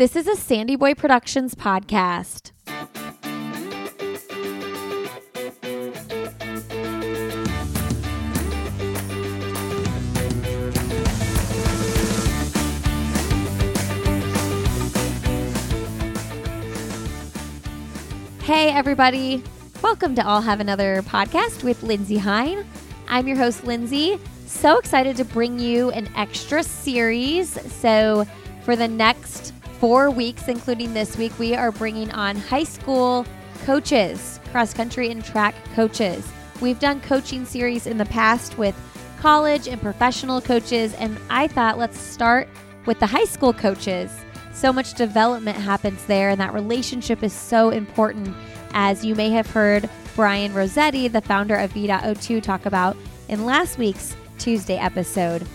This 0.00 0.16
is 0.16 0.26
a 0.26 0.34
Sandy 0.34 0.76
Boy 0.76 0.94
Productions 0.94 1.54
podcast. 1.54 2.52
Hey, 18.42 18.70
everybody. 18.70 19.42
Welcome 19.82 20.14
to 20.14 20.26
I'll 20.26 20.40
Have 20.40 20.60
Another 20.60 21.02
podcast 21.02 21.62
with 21.62 21.82
Lindsey 21.82 22.16
Hein. 22.16 22.66
I'm 23.06 23.28
your 23.28 23.36
host, 23.36 23.64
Lindsay. 23.64 24.18
So 24.46 24.78
excited 24.78 25.18
to 25.18 25.26
bring 25.26 25.58
you 25.58 25.90
an 25.90 26.08
extra 26.16 26.62
series. 26.62 27.50
So, 27.70 28.26
for 28.64 28.76
the 28.76 28.88
next 28.88 29.52
four 29.80 30.10
weeks, 30.10 30.46
including 30.46 30.92
this 30.92 31.16
week, 31.16 31.36
we 31.38 31.54
are 31.54 31.72
bringing 31.72 32.10
on 32.12 32.36
high 32.36 32.64
school 32.64 33.24
coaches, 33.64 34.38
cross 34.52 34.74
country 34.74 35.10
and 35.10 35.24
track 35.24 35.54
coaches. 35.74 36.30
We've 36.60 36.78
done 36.78 37.00
coaching 37.00 37.46
series 37.46 37.86
in 37.86 37.96
the 37.96 38.04
past 38.04 38.58
with 38.58 38.76
college 39.20 39.66
and 39.66 39.80
professional 39.80 40.42
coaches, 40.42 40.92
and 40.94 41.18
I 41.30 41.48
thought 41.48 41.78
let's 41.78 41.98
start 41.98 42.46
with 42.84 43.00
the 43.00 43.06
high 43.06 43.24
school 43.24 43.54
coaches. 43.54 44.12
So 44.52 44.70
much 44.70 44.94
development 44.94 45.56
happens 45.56 46.04
there, 46.04 46.28
and 46.28 46.40
that 46.42 46.52
relationship 46.52 47.22
is 47.22 47.32
so 47.32 47.70
important. 47.70 48.36
As 48.72 49.02
you 49.02 49.14
may 49.14 49.30
have 49.30 49.46
heard 49.46 49.88
Brian 50.14 50.52
Rosetti, 50.52 51.10
the 51.10 51.22
founder 51.22 51.56
of 51.56 51.72
V.O2, 51.72 52.42
talk 52.42 52.66
about 52.66 52.98
in 53.28 53.46
last 53.46 53.78
week's 53.78 54.14
Tuesday 54.36 54.76
episode. 54.76 55.46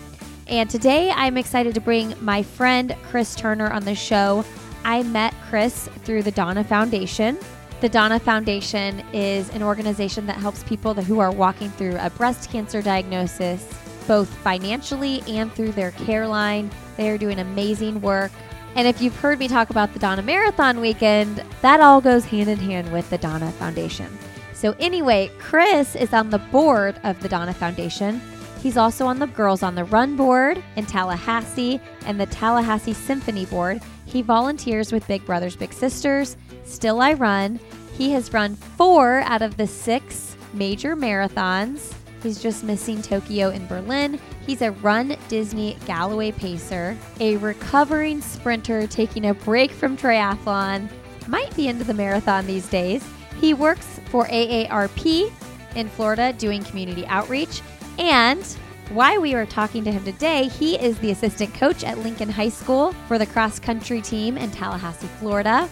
And 0.48 0.70
today 0.70 1.10
I'm 1.10 1.36
excited 1.36 1.74
to 1.74 1.80
bring 1.80 2.14
my 2.20 2.42
friend 2.42 2.94
Chris 3.02 3.34
Turner 3.34 3.68
on 3.72 3.84
the 3.84 3.96
show. 3.96 4.44
I 4.84 5.02
met 5.02 5.34
Chris 5.48 5.88
through 6.04 6.22
the 6.22 6.30
Donna 6.30 6.62
Foundation. 6.62 7.36
The 7.80 7.88
Donna 7.88 8.20
Foundation 8.20 9.02
is 9.12 9.52
an 9.54 9.62
organization 9.64 10.24
that 10.26 10.36
helps 10.36 10.62
people 10.62 10.94
who 10.94 11.18
are 11.18 11.32
walking 11.32 11.70
through 11.70 11.96
a 11.98 12.10
breast 12.10 12.48
cancer 12.48 12.80
diagnosis, 12.80 13.68
both 14.06 14.28
financially 14.28 15.20
and 15.26 15.52
through 15.52 15.72
their 15.72 15.90
care 15.90 16.28
line. 16.28 16.70
They 16.96 17.10
are 17.10 17.18
doing 17.18 17.40
amazing 17.40 18.00
work. 18.00 18.30
And 18.76 18.86
if 18.86 19.02
you've 19.02 19.16
heard 19.16 19.40
me 19.40 19.48
talk 19.48 19.70
about 19.70 19.92
the 19.94 19.98
Donna 19.98 20.22
Marathon 20.22 20.80
weekend, 20.80 21.42
that 21.60 21.80
all 21.80 22.00
goes 22.00 22.24
hand 22.24 22.48
in 22.48 22.58
hand 22.58 22.92
with 22.92 23.10
the 23.10 23.18
Donna 23.18 23.50
Foundation. 23.52 24.16
So, 24.52 24.76
anyway, 24.78 25.30
Chris 25.38 25.96
is 25.96 26.14
on 26.14 26.30
the 26.30 26.38
board 26.38 27.00
of 27.02 27.20
the 27.20 27.28
Donna 27.28 27.52
Foundation. 27.52 28.22
He's 28.66 28.76
also 28.76 29.06
on 29.06 29.20
the 29.20 29.28
Girls 29.28 29.62
on 29.62 29.76
the 29.76 29.84
Run 29.84 30.16
board 30.16 30.60
in 30.74 30.86
Tallahassee 30.86 31.80
and 32.04 32.20
the 32.20 32.26
Tallahassee 32.26 32.94
Symphony 32.94 33.46
board. 33.46 33.80
He 34.06 34.22
volunteers 34.22 34.90
with 34.90 35.06
Big 35.06 35.24
Brothers 35.24 35.54
Big 35.54 35.72
Sisters, 35.72 36.36
Still 36.64 37.00
I 37.00 37.12
Run. 37.12 37.60
He 37.96 38.10
has 38.10 38.32
run 38.32 38.56
four 38.56 39.20
out 39.20 39.40
of 39.40 39.56
the 39.56 39.68
six 39.68 40.36
major 40.52 40.96
marathons. 40.96 41.94
He's 42.24 42.42
just 42.42 42.64
missing 42.64 43.02
Tokyo 43.02 43.50
and 43.50 43.68
Berlin. 43.68 44.18
He's 44.44 44.62
a 44.62 44.72
Run 44.72 45.16
Disney 45.28 45.76
Galloway 45.86 46.32
pacer, 46.32 46.96
a 47.20 47.36
recovering 47.36 48.20
sprinter 48.20 48.88
taking 48.88 49.26
a 49.26 49.34
break 49.34 49.70
from 49.70 49.96
triathlon, 49.96 50.90
might 51.28 51.54
be 51.54 51.68
into 51.68 51.84
the 51.84 51.94
marathon 51.94 52.48
these 52.48 52.68
days. 52.68 53.08
He 53.40 53.54
works 53.54 54.00
for 54.06 54.26
AARP 54.26 55.30
in 55.76 55.88
Florida 55.90 56.32
doing 56.32 56.64
community 56.64 57.06
outreach. 57.06 57.62
And 57.98 58.44
why 58.90 59.18
we 59.18 59.34
are 59.34 59.46
talking 59.46 59.84
to 59.84 59.92
him 59.92 60.04
today, 60.04 60.48
he 60.48 60.76
is 60.76 60.98
the 60.98 61.10
assistant 61.10 61.52
coach 61.54 61.82
at 61.82 61.98
Lincoln 61.98 62.28
High 62.28 62.50
School 62.50 62.92
for 63.08 63.18
the 63.18 63.26
cross 63.26 63.58
country 63.58 64.00
team 64.00 64.38
in 64.38 64.50
Tallahassee, 64.50 65.08
Florida. 65.18 65.68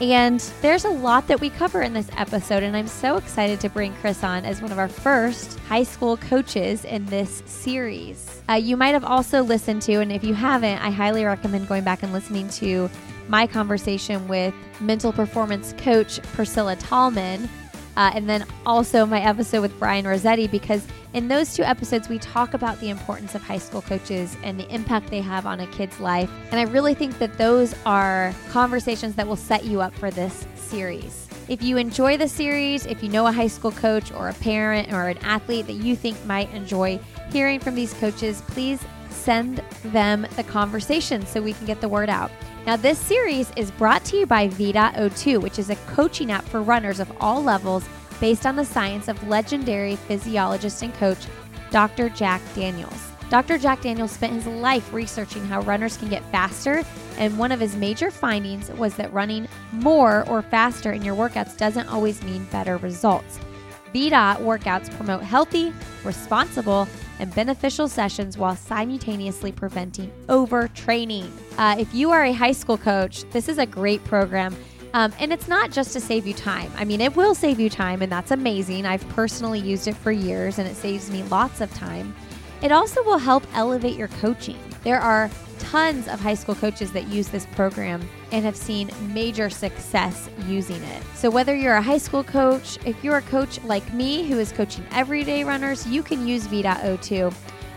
And 0.00 0.40
there's 0.62 0.84
a 0.84 0.90
lot 0.90 1.28
that 1.28 1.40
we 1.40 1.48
cover 1.48 1.82
in 1.82 1.92
this 1.92 2.10
episode, 2.16 2.64
and 2.64 2.76
I'm 2.76 2.88
so 2.88 3.16
excited 3.16 3.60
to 3.60 3.68
bring 3.68 3.94
Chris 3.94 4.24
on 4.24 4.44
as 4.44 4.60
one 4.60 4.72
of 4.72 4.78
our 4.78 4.88
first 4.88 5.60
high 5.60 5.84
school 5.84 6.16
coaches 6.16 6.84
in 6.84 7.06
this 7.06 7.42
series. 7.46 8.42
Uh, 8.48 8.54
you 8.54 8.76
might 8.76 8.88
have 8.88 9.04
also 9.04 9.42
listened 9.42 9.80
to, 9.82 10.00
and 10.00 10.10
if 10.10 10.24
you 10.24 10.34
haven't, 10.34 10.84
I 10.84 10.90
highly 10.90 11.24
recommend 11.24 11.68
going 11.68 11.84
back 11.84 12.02
and 12.02 12.12
listening 12.12 12.48
to 12.50 12.90
my 13.28 13.46
conversation 13.46 14.26
with 14.26 14.52
mental 14.80 15.12
performance 15.12 15.72
coach 15.78 16.20
Priscilla 16.34 16.74
Tallman, 16.74 17.48
uh, 17.96 18.12
and 18.14 18.28
then 18.28 18.46
also 18.64 19.04
my 19.06 19.20
episode 19.20 19.60
with 19.60 19.78
Brian 19.78 20.04
Rosetti, 20.04 20.50
because 20.50 20.86
in 21.12 21.28
those 21.28 21.54
two 21.54 21.62
episodes, 21.62 22.08
we 22.08 22.18
talk 22.18 22.54
about 22.54 22.80
the 22.80 22.88
importance 22.88 23.34
of 23.34 23.42
high 23.42 23.58
school 23.58 23.82
coaches 23.82 24.36
and 24.42 24.58
the 24.58 24.68
impact 24.74 25.08
they 25.08 25.20
have 25.20 25.46
on 25.46 25.60
a 25.60 25.66
kid's 25.68 26.00
life. 26.00 26.30
And 26.50 26.58
I 26.58 26.64
really 26.72 26.94
think 26.94 27.18
that 27.18 27.36
those 27.36 27.74
are 27.84 28.34
conversations 28.50 29.14
that 29.16 29.26
will 29.26 29.36
set 29.36 29.64
you 29.64 29.80
up 29.80 29.94
for 29.94 30.10
this 30.10 30.46
series. 30.56 31.28
If 31.48 31.62
you 31.62 31.76
enjoy 31.76 32.16
the 32.16 32.28
series, 32.28 32.86
if 32.86 33.02
you 33.02 33.10
know 33.10 33.26
a 33.26 33.32
high 33.32 33.48
school 33.48 33.72
coach 33.72 34.10
or 34.12 34.28
a 34.28 34.34
parent 34.34 34.92
or 34.92 35.08
an 35.08 35.18
athlete 35.18 35.66
that 35.66 35.74
you 35.74 35.96
think 35.96 36.24
might 36.24 36.50
enjoy 36.52 36.98
hearing 37.30 37.60
from 37.60 37.74
these 37.74 37.92
coaches, 37.94 38.42
please 38.46 38.82
send 39.12 39.62
them 39.84 40.26
the 40.36 40.44
conversation 40.44 41.24
so 41.26 41.40
we 41.40 41.52
can 41.52 41.66
get 41.66 41.80
the 41.80 41.88
word 41.88 42.08
out. 42.08 42.30
Now, 42.66 42.76
this 42.76 42.98
series 42.98 43.50
is 43.56 43.70
brought 43.72 44.04
to 44.06 44.16
you 44.16 44.26
by 44.26 44.48
V.O2, 44.48 45.40
which 45.40 45.58
is 45.58 45.70
a 45.70 45.76
coaching 45.86 46.30
app 46.30 46.44
for 46.44 46.62
runners 46.62 47.00
of 47.00 47.12
all 47.20 47.42
levels 47.42 47.84
based 48.20 48.46
on 48.46 48.54
the 48.54 48.64
science 48.64 49.08
of 49.08 49.28
legendary 49.28 49.96
physiologist 49.96 50.82
and 50.82 50.94
coach 50.94 51.26
Dr. 51.70 52.08
Jack 52.08 52.40
Daniels. 52.54 53.10
Dr. 53.30 53.56
Jack 53.56 53.80
Daniels 53.80 54.12
spent 54.12 54.34
his 54.34 54.46
life 54.46 54.92
researching 54.92 55.44
how 55.46 55.62
runners 55.62 55.96
can 55.96 56.08
get 56.08 56.22
faster, 56.26 56.84
and 57.16 57.38
one 57.38 57.50
of 57.50 57.58
his 57.58 57.74
major 57.74 58.10
findings 58.10 58.70
was 58.72 58.94
that 58.96 59.12
running 59.12 59.48
more 59.72 60.28
or 60.28 60.42
faster 60.42 60.92
in 60.92 61.02
your 61.02 61.16
workouts 61.16 61.56
doesn't 61.56 61.88
always 61.88 62.22
mean 62.22 62.44
better 62.52 62.76
results. 62.76 63.40
VDOT 63.94 64.36
workouts 64.36 64.94
promote 64.96 65.22
healthy, 65.22 65.72
responsible, 66.04 66.86
and 67.22 67.34
beneficial 67.34 67.88
sessions 67.88 68.36
while 68.36 68.56
simultaneously 68.56 69.52
preventing 69.52 70.12
overtraining. 70.26 71.30
Uh, 71.56 71.76
if 71.78 71.94
you 71.94 72.10
are 72.10 72.24
a 72.24 72.32
high 72.32 72.52
school 72.52 72.76
coach, 72.76 73.24
this 73.30 73.48
is 73.48 73.58
a 73.58 73.64
great 73.64 74.04
program 74.04 74.54
um, 74.94 75.12
and 75.18 75.32
it's 75.32 75.48
not 75.48 75.70
just 75.70 75.92
to 75.94 76.00
save 76.00 76.26
you 76.26 76.34
time. 76.34 76.70
I 76.76 76.84
mean, 76.84 77.00
it 77.00 77.16
will 77.16 77.34
save 77.34 77.58
you 77.58 77.70
time, 77.70 78.02
and 78.02 78.12
that's 78.12 78.30
amazing. 78.30 78.84
I've 78.84 79.06
personally 79.10 79.58
used 79.58 79.88
it 79.88 79.96
for 79.96 80.12
years, 80.12 80.58
and 80.58 80.68
it 80.68 80.76
saves 80.76 81.10
me 81.10 81.22
lots 81.24 81.60
of 81.60 81.72
time. 81.74 82.14
It 82.60 82.72
also 82.72 83.02
will 83.02 83.18
help 83.18 83.44
elevate 83.54 83.96
your 83.96 84.08
coaching. 84.08 84.58
There 84.84 85.00
are 85.00 85.30
tons 85.62 86.08
of 86.08 86.20
high 86.20 86.34
school 86.34 86.54
coaches 86.54 86.92
that 86.92 87.08
use 87.08 87.28
this 87.28 87.46
program 87.46 88.06
and 88.32 88.44
have 88.44 88.56
seen 88.56 88.90
major 89.14 89.48
success 89.48 90.28
using 90.46 90.82
it. 90.82 91.02
So, 91.14 91.30
whether 91.30 91.54
you're 91.54 91.76
a 91.76 91.82
high 91.82 91.98
school 91.98 92.24
coach, 92.24 92.78
if 92.84 93.02
you're 93.02 93.16
a 93.16 93.22
coach 93.22 93.62
like 93.64 93.94
me 93.94 94.26
who 94.26 94.38
is 94.38 94.52
coaching 94.52 94.84
everyday 94.92 95.44
runners, 95.44 95.86
you 95.86 96.02
can 96.02 96.26
use 96.26 96.46
V.O2. 96.46 97.32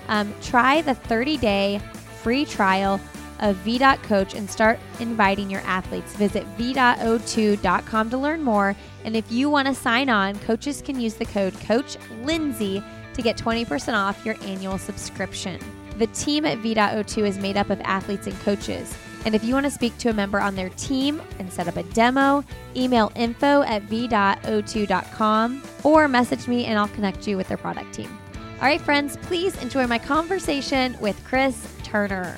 Um, 0.08 0.34
try 0.42 0.82
the 0.82 0.96
30 0.96 1.38
day 1.38 1.80
free 2.22 2.46
trial 2.46 3.00
of 3.40 3.56
V.Coach 3.58 4.34
and 4.34 4.50
start 4.50 4.80
inviting 5.00 5.50
your 5.50 5.62
athletes. 5.62 6.16
Visit 6.16 6.46
V.O2.com 6.58 8.10
to 8.10 8.18
learn 8.18 8.42
more. 8.44 8.76
And 9.04 9.16
if 9.16 9.32
you 9.32 9.50
want 9.50 9.68
to 9.68 9.76
sign 9.76 10.10
on, 10.10 10.40
coaches 10.40 10.82
can 10.82 11.00
use 11.00 11.16
the 11.16 11.26
code 11.26 11.54
Coach 11.62 11.98
Lindsey 12.24 12.84
to 13.14 13.22
get 13.22 13.38
20% 13.38 13.94
off 13.94 14.26
your 14.26 14.36
annual 14.44 14.78
subscription. 14.78 15.60
The 15.98 16.08
team 16.08 16.46
at 16.46 16.58
V.O2 16.58 17.28
is 17.28 17.38
made 17.38 17.58
up 17.58 17.70
of 17.70 17.80
athletes 17.82 18.28
and 18.28 18.38
coaches. 18.42 18.96
And 19.26 19.34
if 19.34 19.44
you 19.44 19.54
want 19.54 19.66
to 19.66 19.72
speak 19.72 19.98
to 20.00 20.10
a 20.10 20.14
member 20.14 20.40
on 20.40 20.56
their 20.56 20.70
team 20.70 21.22
and 21.40 21.52
set 21.52 21.68
up 21.68 21.78
a 21.78 21.84
demo, 21.84 22.44
email 22.76 23.12
info 23.16 23.64
at 23.64 23.82
v.o2.com 23.84 25.64
or 25.84 26.08
message 26.08 26.48
me 26.48 26.66
and 26.66 26.78
I'll 26.78 26.90
connect 26.90 27.28
you 27.28 27.38
with 27.38 27.48
their 27.48 27.58
product 27.58 27.94
team. 27.94 28.16
All 28.58 28.68
right, 28.68 28.80
friends, 28.80 29.18
please 29.18 29.62
enjoy 29.64 29.88
my 29.88 29.98
conversation 29.98 30.96
with 31.00 31.22
Chris 31.26 31.68
Turner. 31.84 32.38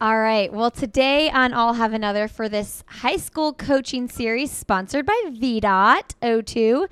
All 0.00 0.18
right. 0.18 0.52
Well, 0.52 0.70
today 0.70 1.30
on 1.30 1.54
I'll 1.54 1.72
Have 1.72 1.94
Another 1.94 2.28
for 2.28 2.48
this 2.48 2.84
high 2.86 3.16
school 3.16 3.54
coaching 3.54 4.08
series 4.08 4.50
sponsored 4.50 5.06
by 5.06 5.18
VDOT 5.28 6.10
O2, 6.20 6.88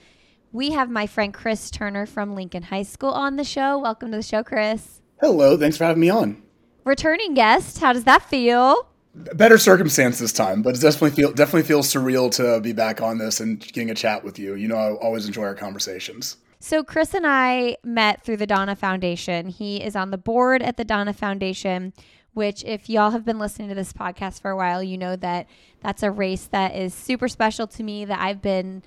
we 0.52 0.72
have 0.72 0.90
my 0.90 1.06
friend 1.06 1.32
Chris 1.32 1.70
Turner 1.70 2.06
from 2.06 2.34
Lincoln 2.34 2.64
High 2.64 2.82
School 2.82 3.10
on 3.10 3.36
the 3.36 3.44
show. 3.44 3.78
Welcome 3.78 4.10
to 4.10 4.18
the 4.18 4.22
show, 4.22 4.42
Chris. 4.42 5.00
Hello. 5.20 5.56
Thanks 5.56 5.78
for 5.78 5.84
having 5.84 6.00
me 6.00 6.10
on. 6.10 6.42
Returning 6.84 7.32
guest. 7.34 7.78
How 7.78 7.92
does 7.92 8.04
that 8.04 8.22
feel? 8.22 8.88
Better 9.14 9.58
circumstance 9.58 10.18
this 10.18 10.32
time, 10.32 10.62
but 10.62 10.76
it 10.76 10.80
definitely 10.80 11.10
feel 11.10 11.32
definitely 11.32 11.62
feels 11.64 11.92
surreal 11.92 12.30
to 12.36 12.60
be 12.60 12.72
back 12.72 13.00
on 13.00 13.18
this 13.18 13.40
and 13.40 13.60
getting 13.60 13.90
a 13.90 13.94
chat 13.94 14.24
with 14.24 14.38
you. 14.38 14.54
You 14.54 14.68
know, 14.68 14.76
I 14.76 14.92
always 14.92 15.26
enjoy 15.26 15.44
our 15.44 15.54
conversations. 15.54 16.38
So 16.60 16.82
Chris 16.82 17.12
and 17.12 17.26
I 17.26 17.76
met 17.82 18.22
through 18.22 18.38
the 18.38 18.46
Donna 18.46 18.76
Foundation. 18.76 19.48
He 19.48 19.82
is 19.82 19.96
on 19.96 20.10
the 20.10 20.18
board 20.18 20.62
at 20.62 20.76
the 20.76 20.84
Donna 20.84 21.12
Foundation 21.12 21.92
which 22.34 22.64
if 22.64 22.88
y'all 22.88 23.10
have 23.10 23.24
been 23.24 23.38
listening 23.38 23.68
to 23.68 23.74
this 23.74 23.92
podcast 23.92 24.40
for 24.40 24.50
a 24.50 24.56
while, 24.56 24.82
you 24.82 24.96
know 24.96 25.16
that 25.16 25.46
that's 25.80 26.02
a 26.02 26.10
race 26.10 26.46
that 26.46 26.74
is 26.74 26.94
super 26.94 27.28
special 27.28 27.66
to 27.66 27.82
me 27.82 28.04
that 28.04 28.20
I've 28.20 28.40
been 28.40 28.82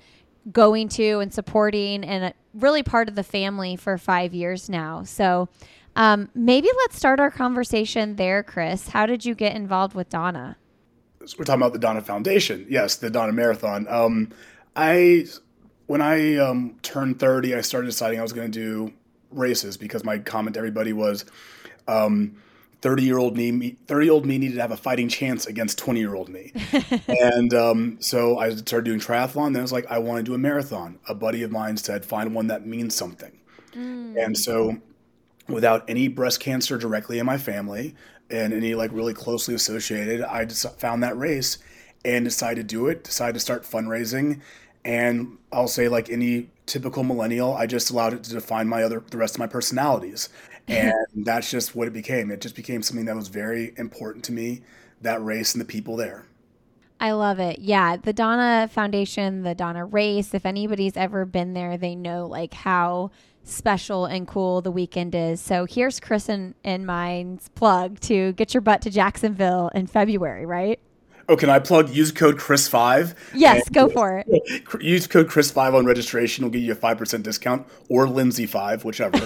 going 0.52 0.88
to 0.90 1.20
and 1.20 1.32
supporting 1.32 2.04
and 2.04 2.32
really 2.54 2.82
part 2.82 3.08
of 3.08 3.14
the 3.14 3.22
family 3.22 3.76
for 3.76 3.98
5 3.98 4.34
years 4.34 4.68
now. 4.68 5.02
So 5.02 5.48
Um, 5.96 6.28
maybe 6.34 6.68
let's 6.82 6.96
start 6.96 7.20
our 7.20 7.30
conversation 7.30 8.16
there, 8.16 8.42
Chris. 8.42 8.88
How 8.88 9.06
did 9.06 9.24
you 9.24 9.34
get 9.34 9.56
involved 9.56 9.94
with 9.94 10.10
Donna? 10.10 10.58
So 11.24 11.36
we're 11.38 11.46
talking 11.46 11.62
about 11.62 11.72
the 11.72 11.78
Donna 11.78 12.02
Foundation. 12.02 12.66
Yes, 12.68 12.96
the 12.96 13.08
Donna 13.08 13.32
Marathon. 13.32 13.86
Um, 13.88 14.28
I 14.76 15.24
when 15.86 16.02
I 16.02 16.36
um, 16.36 16.76
turned 16.82 17.18
30, 17.18 17.54
I 17.54 17.62
started 17.62 17.86
deciding 17.86 18.18
I 18.18 18.22
was 18.22 18.34
going 18.34 18.52
to 18.52 18.58
do 18.58 18.92
races 19.30 19.76
because 19.78 20.04
my 20.04 20.18
comment 20.18 20.54
to 20.54 20.58
everybody 20.60 20.92
was, 20.92 21.24
um, 21.88 22.36
30 22.82 23.02
year 23.02 23.18
old 23.18 23.36
me, 23.36 23.76
30 23.86 24.06
year 24.06 24.12
old 24.12 24.26
me 24.26 24.38
needed 24.38 24.54
to 24.54 24.60
have 24.60 24.70
a 24.70 24.76
fighting 24.76 25.08
chance 25.08 25.46
against 25.46 25.78
20 25.78 26.00
year 26.00 26.14
old 26.14 26.28
me. 26.28 26.52
and 27.08 27.54
um, 27.54 27.96
so 28.00 28.38
I 28.38 28.54
started 28.54 28.84
doing 28.84 29.00
triathlon. 29.00 29.52
Then 29.52 29.58
I 29.58 29.62
was 29.62 29.72
like, 29.72 29.86
I 29.90 29.98
want 29.98 30.18
to 30.18 30.22
do 30.22 30.34
a 30.34 30.38
marathon. 30.38 30.98
A 31.08 31.14
buddy 31.14 31.42
of 31.42 31.50
mine 31.50 31.76
said, 31.76 32.04
find 32.04 32.34
one 32.34 32.48
that 32.48 32.66
means 32.66 32.94
something. 32.94 33.32
Mm. 33.72 34.22
And 34.24 34.36
so 34.36 34.76
without 35.48 35.88
any 35.88 36.08
breast 36.08 36.40
cancer 36.40 36.76
directly 36.78 37.18
in 37.18 37.26
my 37.26 37.38
family 37.38 37.94
and 38.30 38.52
any 38.52 38.74
like 38.74 38.92
really 38.92 39.14
closely 39.14 39.54
associated, 39.54 40.22
I 40.22 40.44
just 40.44 40.78
found 40.78 41.02
that 41.02 41.16
race 41.16 41.58
and 42.06 42.24
decide 42.24 42.54
to 42.54 42.62
do 42.62 42.86
it, 42.86 43.04
decide 43.04 43.34
to 43.34 43.40
start 43.40 43.64
fundraising. 43.64 44.40
And 44.84 45.38
I'll 45.52 45.68
say, 45.68 45.88
like 45.88 46.08
any 46.08 46.48
typical 46.64 47.02
millennial, 47.02 47.54
I 47.54 47.66
just 47.66 47.90
allowed 47.90 48.14
it 48.14 48.22
to 48.24 48.32
define 48.32 48.68
my 48.68 48.84
other, 48.84 49.02
the 49.10 49.18
rest 49.18 49.34
of 49.34 49.40
my 49.40 49.48
personalities. 49.48 50.28
And 50.68 50.92
that's 51.14 51.48
just 51.48 51.76
what 51.76 51.86
it 51.86 51.92
became. 51.92 52.32
It 52.32 52.40
just 52.40 52.56
became 52.56 52.82
something 52.82 53.06
that 53.06 53.14
was 53.14 53.28
very 53.28 53.72
important 53.76 54.24
to 54.24 54.32
me, 54.32 54.62
that 55.00 55.24
race 55.24 55.54
and 55.54 55.60
the 55.60 55.64
people 55.64 55.94
there. 55.94 56.24
I 56.98 57.12
love 57.12 57.38
it. 57.38 57.60
Yeah, 57.60 57.96
the 57.96 58.12
Donna 58.12 58.68
Foundation, 58.72 59.44
the 59.44 59.54
Donna 59.54 59.84
Race, 59.84 60.34
if 60.34 60.44
anybody's 60.44 60.96
ever 60.96 61.24
been 61.24 61.54
there, 61.54 61.76
they 61.76 61.94
know 61.94 62.26
like 62.26 62.52
how 62.52 63.12
special 63.44 64.06
and 64.06 64.26
cool 64.26 64.60
the 64.60 64.72
weekend 64.72 65.14
is. 65.14 65.40
So 65.40 65.66
here's 65.66 66.00
Chris 66.00 66.28
and, 66.28 66.56
and 66.64 66.84
mine's 66.84 67.48
plug 67.50 68.00
to 68.00 68.32
get 68.32 68.52
your 68.52 68.60
butt 68.60 68.82
to 68.82 68.90
Jacksonville 68.90 69.70
in 69.72 69.86
February, 69.86 70.46
right? 70.46 70.80
Oh, 71.28 71.36
can 71.36 71.50
I 71.50 71.58
plug? 71.58 71.90
Use 71.90 72.12
code 72.12 72.36
Chris5. 72.36 73.14
Yes, 73.34 73.68
go 73.70 73.88
for 73.88 74.22
it. 74.24 74.64
Use 74.80 75.06
code 75.06 75.28
Chris5 75.28 75.74
on 75.74 75.84
registration. 75.84 76.44
We'll 76.44 76.52
give 76.52 76.62
you 76.62 76.72
a 76.72 76.76
5% 76.76 77.22
discount 77.22 77.66
or 77.88 78.06
Lindsey5, 78.06 78.84
whichever. 78.84 79.18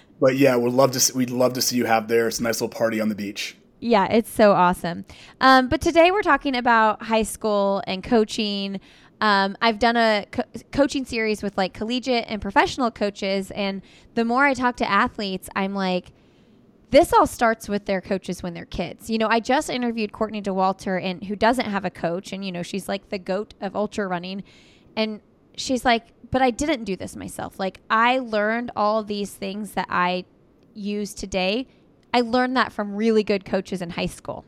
but 0.20 0.36
yeah, 0.36 0.56
we'd 0.56 0.72
love 0.72 0.92
to 0.92 1.00
see, 1.00 1.12
we'd 1.12 1.30
love 1.30 1.54
to 1.54 1.62
see 1.62 1.76
you 1.76 1.86
have 1.86 2.06
there. 2.06 2.28
It's 2.28 2.38
a 2.38 2.42
nice 2.44 2.60
little 2.60 2.76
party 2.76 3.00
on 3.00 3.08
the 3.08 3.16
beach. 3.16 3.56
Yeah, 3.80 4.06
it's 4.06 4.30
so 4.30 4.52
awesome. 4.52 5.04
Um, 5.40 5.68
but 5.68 5.80
today 5.80 6.10
we're 6.10 6.22
talking 6.22 6.54
about 6.54 7.02
high 7.02 7.22
school 7.22 7.82
and 7.86 8.04
coaching. 8.04 8.78
Um, 9.20 9.56
I've 9.60 9.78
done 9.78 9.96
a 9.96 10.26
co- 10.30 10.44
coaching 10.70 11.04
series 11.04 11.42
with 11.42 11.56
like 11.58 11.72
collegiate 11.72 12.26
and 12.28 12.40
professional 12.40 12.90
coaches, 12.90 13.50
and 13.50 13.82
the 14.14 14.24
more 14.24 14.44
I 14.44 14.54
talk 14.54 14.76
to 14.76 14.88
athletes, 14.88 15.48
I'm 15.56 15.74
like, 15.74 16.12
this 16.90 17.12
all 17.12 17.26
starts 17.26 17.68
with 17.68 17.86
their 17.86 18.00
coaches 18.00 18.42
when 18.42 18.54
they're 18.54 18.64
kids. 18.64 19.08
You 19.08 19.18
know, 19.18 19.28
I 19.28 19.40
just 19.40 19.70
interviewed 19.70 20.12
Courtney 20.12 20.42
Dauwalter, 20.42 21.02
and 21.02 21.24
who 21.24 21.36
doesn't 21.36 21.66
have 21.66 21.84
a 21.84 21.90
coach, 21.90 22.32
and 22.32 22.44
you 22.44 22.52
know, 22.52 22.62
she's 22.62 22.88
like 22.88 23.08
the 23.08 23.18
goat 23.18 23.54
of 23.60 23.76
ultra 23.76 24.06
running, 24.06 24.42
and 24.96 25.20
she's 25.56 25.84
like, 25.84 26.06
but 26.30 26.42
I 26.42 26.50
didn't 26.50 26.84
do 26.84 26.96
this 26.96 27.16
myself. 27.16 27.58
Like 27.58 27.80
I 27.88 28.18
learned 28.18 28.70
all 28.76 29.02
these 29.02 29.32
things 29.32 29.72
that 29.72 29.86
I 29.88 30.24
use 30.74 31.14
today. 31.14 31.66
I 32.12 32.20
learned 32.22 32.56
that 32.56 32.72
from 32.72 32.94
really 32.94 33.22
good 33.22 33.44
coaches 33.44 33.82
in 33.82 33.90
high 33.90 34.06
school. 34.06 34.44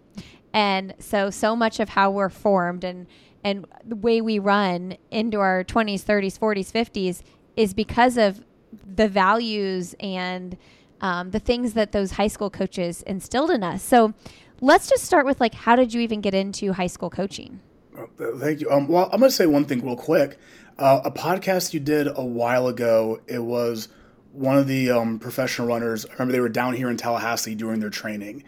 And 0.53 0.95
so 0.99 1.31
so 1.31 1.57
much 1.57 1.81
of 1.81 1.91
how 1.91 2.11
we're 2.11 2.29
formed 2.29 2.85
and 2.85 3.07
and 3.45 3.67
the 3.85 3.97
way 3.97 4.21
we 4.21 4.39
run 4.39 4.97
into 5.11 5.41
our 5.41 5.65
20s, 5.65 6.05
30s, 6.05 6.39
40s, 6.39 6.71
50s 6.71 7.23
is 7.57 7.75
because 7.75 8.17
of 8.17 8.41
the 8.87 9.09
values 9.09 9.97
and 9.99 10.57
um, 11.03 11.33
the 11.33 11.41
things 11.41 11.75
that 11.75 11.93
those 11.93 12.13
high 12.13 12.29
school 12.29 12.49
coaches 12.49 13.03
instilled 13.03 13.51
in 13.51 13.63
us. 13.63 13.83
So 13.83 14.15
let's 14.61 14.89
just 14.89 15.05
start 15.05 15.27
with 15.27 15.41
like, 15.41 15.53
how 15.53 15.77
did 15.77 15.93
you 15.93 16.01
even 16.01 16.21
get 16.21 16.33
into 16.33 16.73
high 16.73 16.87
school 16.87 17.11
coaching? 17.11 17.61
Thank 18.39 18.61
you. 18.61 18.71
Um, 18.71 18.89
well, 18.89 19.11
I'm 19.13 19.19
going 19.19 19.31
to 19.31 19.37
say 19.37 19.47
one 19.47 19.67
thing 19.67 19.85
real 19.85 19.97
quick. 19.97 20.39
Uh, 20.79 21.03
a 21.05 21.11
podcast 21.11 21.75
you 21.75 21.81
did 21.81 22.07
a 22.07 22.25
while 22.25 22.69
ago. 22.69 23.21
It 23.27 23.41
was 23.41 23.89
one 24.33 24.57
of 24.57 24.67
the 24.67 24.91
um, 24.91 25.19
professional 25.19 25.69
runners. 25.69 26.07
I 26.07 26.13
remember 26.15 26.33
they 26.33 26.41
were 26.41 26.49
down 26.49 26.75
here 26.75 26.89
in 26.89 26.97
Tallahassee 26.97 27.55
during 27.55 27.81
their 27.81 27.91
training, 27.91 28.45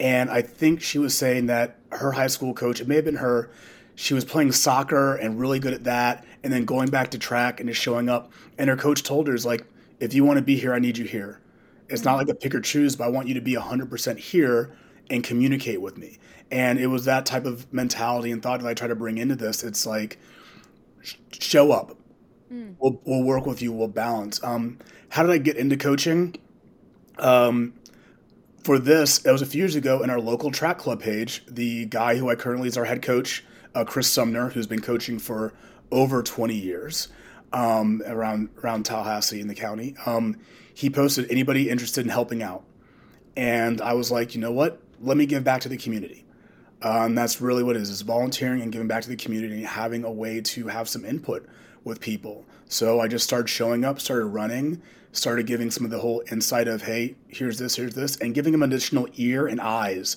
and 0.00 0.30
I 0.30 0.42
think 0.42 0.82
she 0.82 0.98
was 0.98 1.16
saying 1.16 1.46
that 1.46 1.78
her 1.92 2.10
high 2.10 2.26
school 2.26 2.52
coach, 2.54 2.80
it 2.80 2.88
may 2.88 2.96
have 2.96 3.04
been 3.04 3.16
her, 3.16 3.50
she 3.94 4.14
was 4.14 4.24
playing 4.24 4.52
soccer 4.52 5.14
and 5.14 5.38
really 5.38 5.60
good 5.60 5.74
at 5.74 5.84
that, 5.84 6.24
and 6.42 6.52
then 6.52 6.64
going 6.64 6.88
back 6.88 7.12
to 7.12 7.18
track 7.18 7.60
and 7.60 7.68
just 7.68 7.80
showing 7.80 8.08
up. 8.08 8.32
And 8.58 8.68
her 8.68 8.76
coach 8.76 9.04
told 9.04 9.28
her, 9.28 9.34
"Is 9.34 9.46
like, 9.46 9.64
if 10.00 10.14
you 10.14 10.24
want 10.24 10.38
to 10.38 10.44
be 10.44 10.56
here, 10.56 10.74
I 10.74 10.80
need 10.80 10.98
you 10.98 11.04
here. 11.04 11.40
It's 11.88 12.04
not 12.04 12.16
like 12.16 12.28
a 12.28 12.34
pick 12.34 12.54
or 12.54 12.60
choose, 12.60 12.96
but 12.96 13.04
I 13.04 13.08
want 13.08 13.28
you 13.28 13.34
to 13.34 13.40
be 13.40 13.54
100% 13.54 14.18
here 14.18 14.76
and 15.10 15.24
communicate 15.24 15.80
with 15.80 15.96
me." 15.96 16.18
And 16.50 16.78
it 16.78 16.86
was 16.86 17.04
that 17.04 17.26
type 17.26 17.44
of 17.44 17.72
mentality 17.72 18.30
and 18.30 18.42
thought 18.42 18.60
that 18.60 18.68
I 18.68 18.74
try 18.74 18.88
to 18.88 18.94
bring 18.94 19.18
into 19.18 19.36
this. 19.36 19.64
It's 19.64 19.86
like 19.86 20.18
show 21.32 21.72
up. 21.72 21.96
Mm. 22.52 22.76
We'll, 22.78 23.00
we'll 23.04 23.24
work 23.24 23.46
with 23.46 23.62
you. 23.62 23.72
We'll 23.72 23.88
balance. 23.88 24.42
Um, 24.42 24.78
how 25.10 25.22
did 25.22 25.32
I 25.32 25.38
get 25.38 25.56
into 25.56 25.76
coaching? 25.76 26.36
Um, 27.18 27.74
for 28.64 28.78
this, 28.78 29.24
it 29.24 29.32
was 29.32 29.42
a 29.42 29.46
few 29.46 29.60
years 29.60 29.76
ago 29.76 30.02
in 30.02 30.10
our 30.10 30.20
local 30.20 30.50
track 30.50 30.78
club 30.78 31.00
page. 31.00 31.42
The 31.48 31.86
guy 31.86 32.16
who 32.16 32.28
I 32.28 32.34
currently 32.34 32.68
is 32.68 32.76
our 32.76 32.84
head 32.84 33.02
coach, 33.02 33.44
uh, 33.74 33.84
Chris 33.84 34.08
Sumner, 34.08 34.50
who's 34.50 34.66
been 34.66 34.82
coaching 34.82 35.18
for 35.18 35.52
over 35.90 36.22
20 36.22 36.54
years 36.54 37.08
um, 37.52 38.02
around 38.06 38.50
around 38.62 38.84
Tallahassee 38.84 39.40
in 39.40 39.48
the 39.48 39.54
county. 39.54 39.94
Um, 40.06 40.36
he 40.78 40.88
posted 40.88 41.28
anybody 41.28 41.68
interested 41.68 42.04
in 42.04 42.08
helping 42.08 42.40
out, 42.40 42.62
and 43.36 43.80
I 43.80 43.94
was 43.94 44.12
like, 44.12 44.36
you 44.36 44.40
know 44.40 44.52
what? 44.52 44.80
Let 45.00 45.16
me 45.16 45.26
give 45.26 45.42
back 45.42 45.62
to 45.62 45.68
the 45.68 45.76
community. 45.76 46.24
And 46.80 47.18
that's 47.18 47.40
really 47.40 47.64
what 47.64 47.74
it 47.74 47.82
is, 47.82 47.90
is 47.90 48.02
volunteering 48.02 48.62
and 48.62 48.70
giving 48.70 48.86
back 48.86 49.02
to 49.02 49.08
the 49.08 49.16
community 49.16 49.56
and 49.56 49.66
having 49.66 50.04
a 50.04 50.12
way 50.12 50.40
to 50.40 50.68
have 50.68 50.88
some 50.88 51.04
input 51.04 51.48
with 51.82 52.00
people. 52.00 52.46
So 52.68 53.00
I 53.00 53.08
just 53.08 53.24
started 53.24 53.48
showing 53.48 53.84
up, 53.84 54.00
started 54.00 54.26
running, 54.26 54.80
started 55.10 55.48
giving 55.48 55.72
some 55.72 55.84
of 55.84 55.90
the 55.90 55.98
whole 55.98 56.22
insight 56.30 56.68
of, 56.68 56.82
hey, 56.82 57.16
here's 57.26 57.58
this, 57.58 57.74
here's 57.74 57.94
this, 57.94 58.16
and 58.18 58.32
giving 58.32 58.52
them 58.52 58.62
additional 58.62 59.08
ear 59.16 59.48
and 59.48 59.60
eyes 59.60 60.16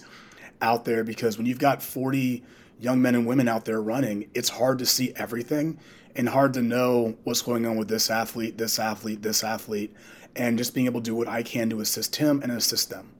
out 0.61 0.85
there 0.85 1.03
because 1.03 1.39
when 1.39 1.47
you've 1.47 1.57
got 1.57 1.81
40 1.81 2.43
young 2.79 3.01
men 3.01 3.15
and 3.15 3.25
women 3.25 3.47
out 3.47 3.65
there 3.65 3.81
running, 3.81 4.29
it's 4.35 4.49
hard 4.49 4.77
to 4.77 4.85
see 4.85 5.11
everything 5.15 5.79
and 6.15 6.29
hard 6.29 6.53
to 6.53 6.61
know 6.61 7.15
what's 7.23 7.41
going 7.41 7.65
on 7.65 7.77
with 7.77 7.87
this 7.87 8.09
athlete, 8.09 8.57
this 8.57 8.79
athlete, 8.79 9.21
this 9.21 9.43
athlete, 9.43 9.93
and 10.35 10.57
just 10.57 10.73
being 10.73 10.85
able 10.85 11.01
to 11.01 11.05
do 11.05 11.15
what 11.15 11.27
I 11.27 11.43
can 11.43 11.69
to 11.69 11.81
assist 11.81 12.15
him 12.15 12.41
and 12.41 12.51
assist 12.51 12.89
them. 12.89 13.11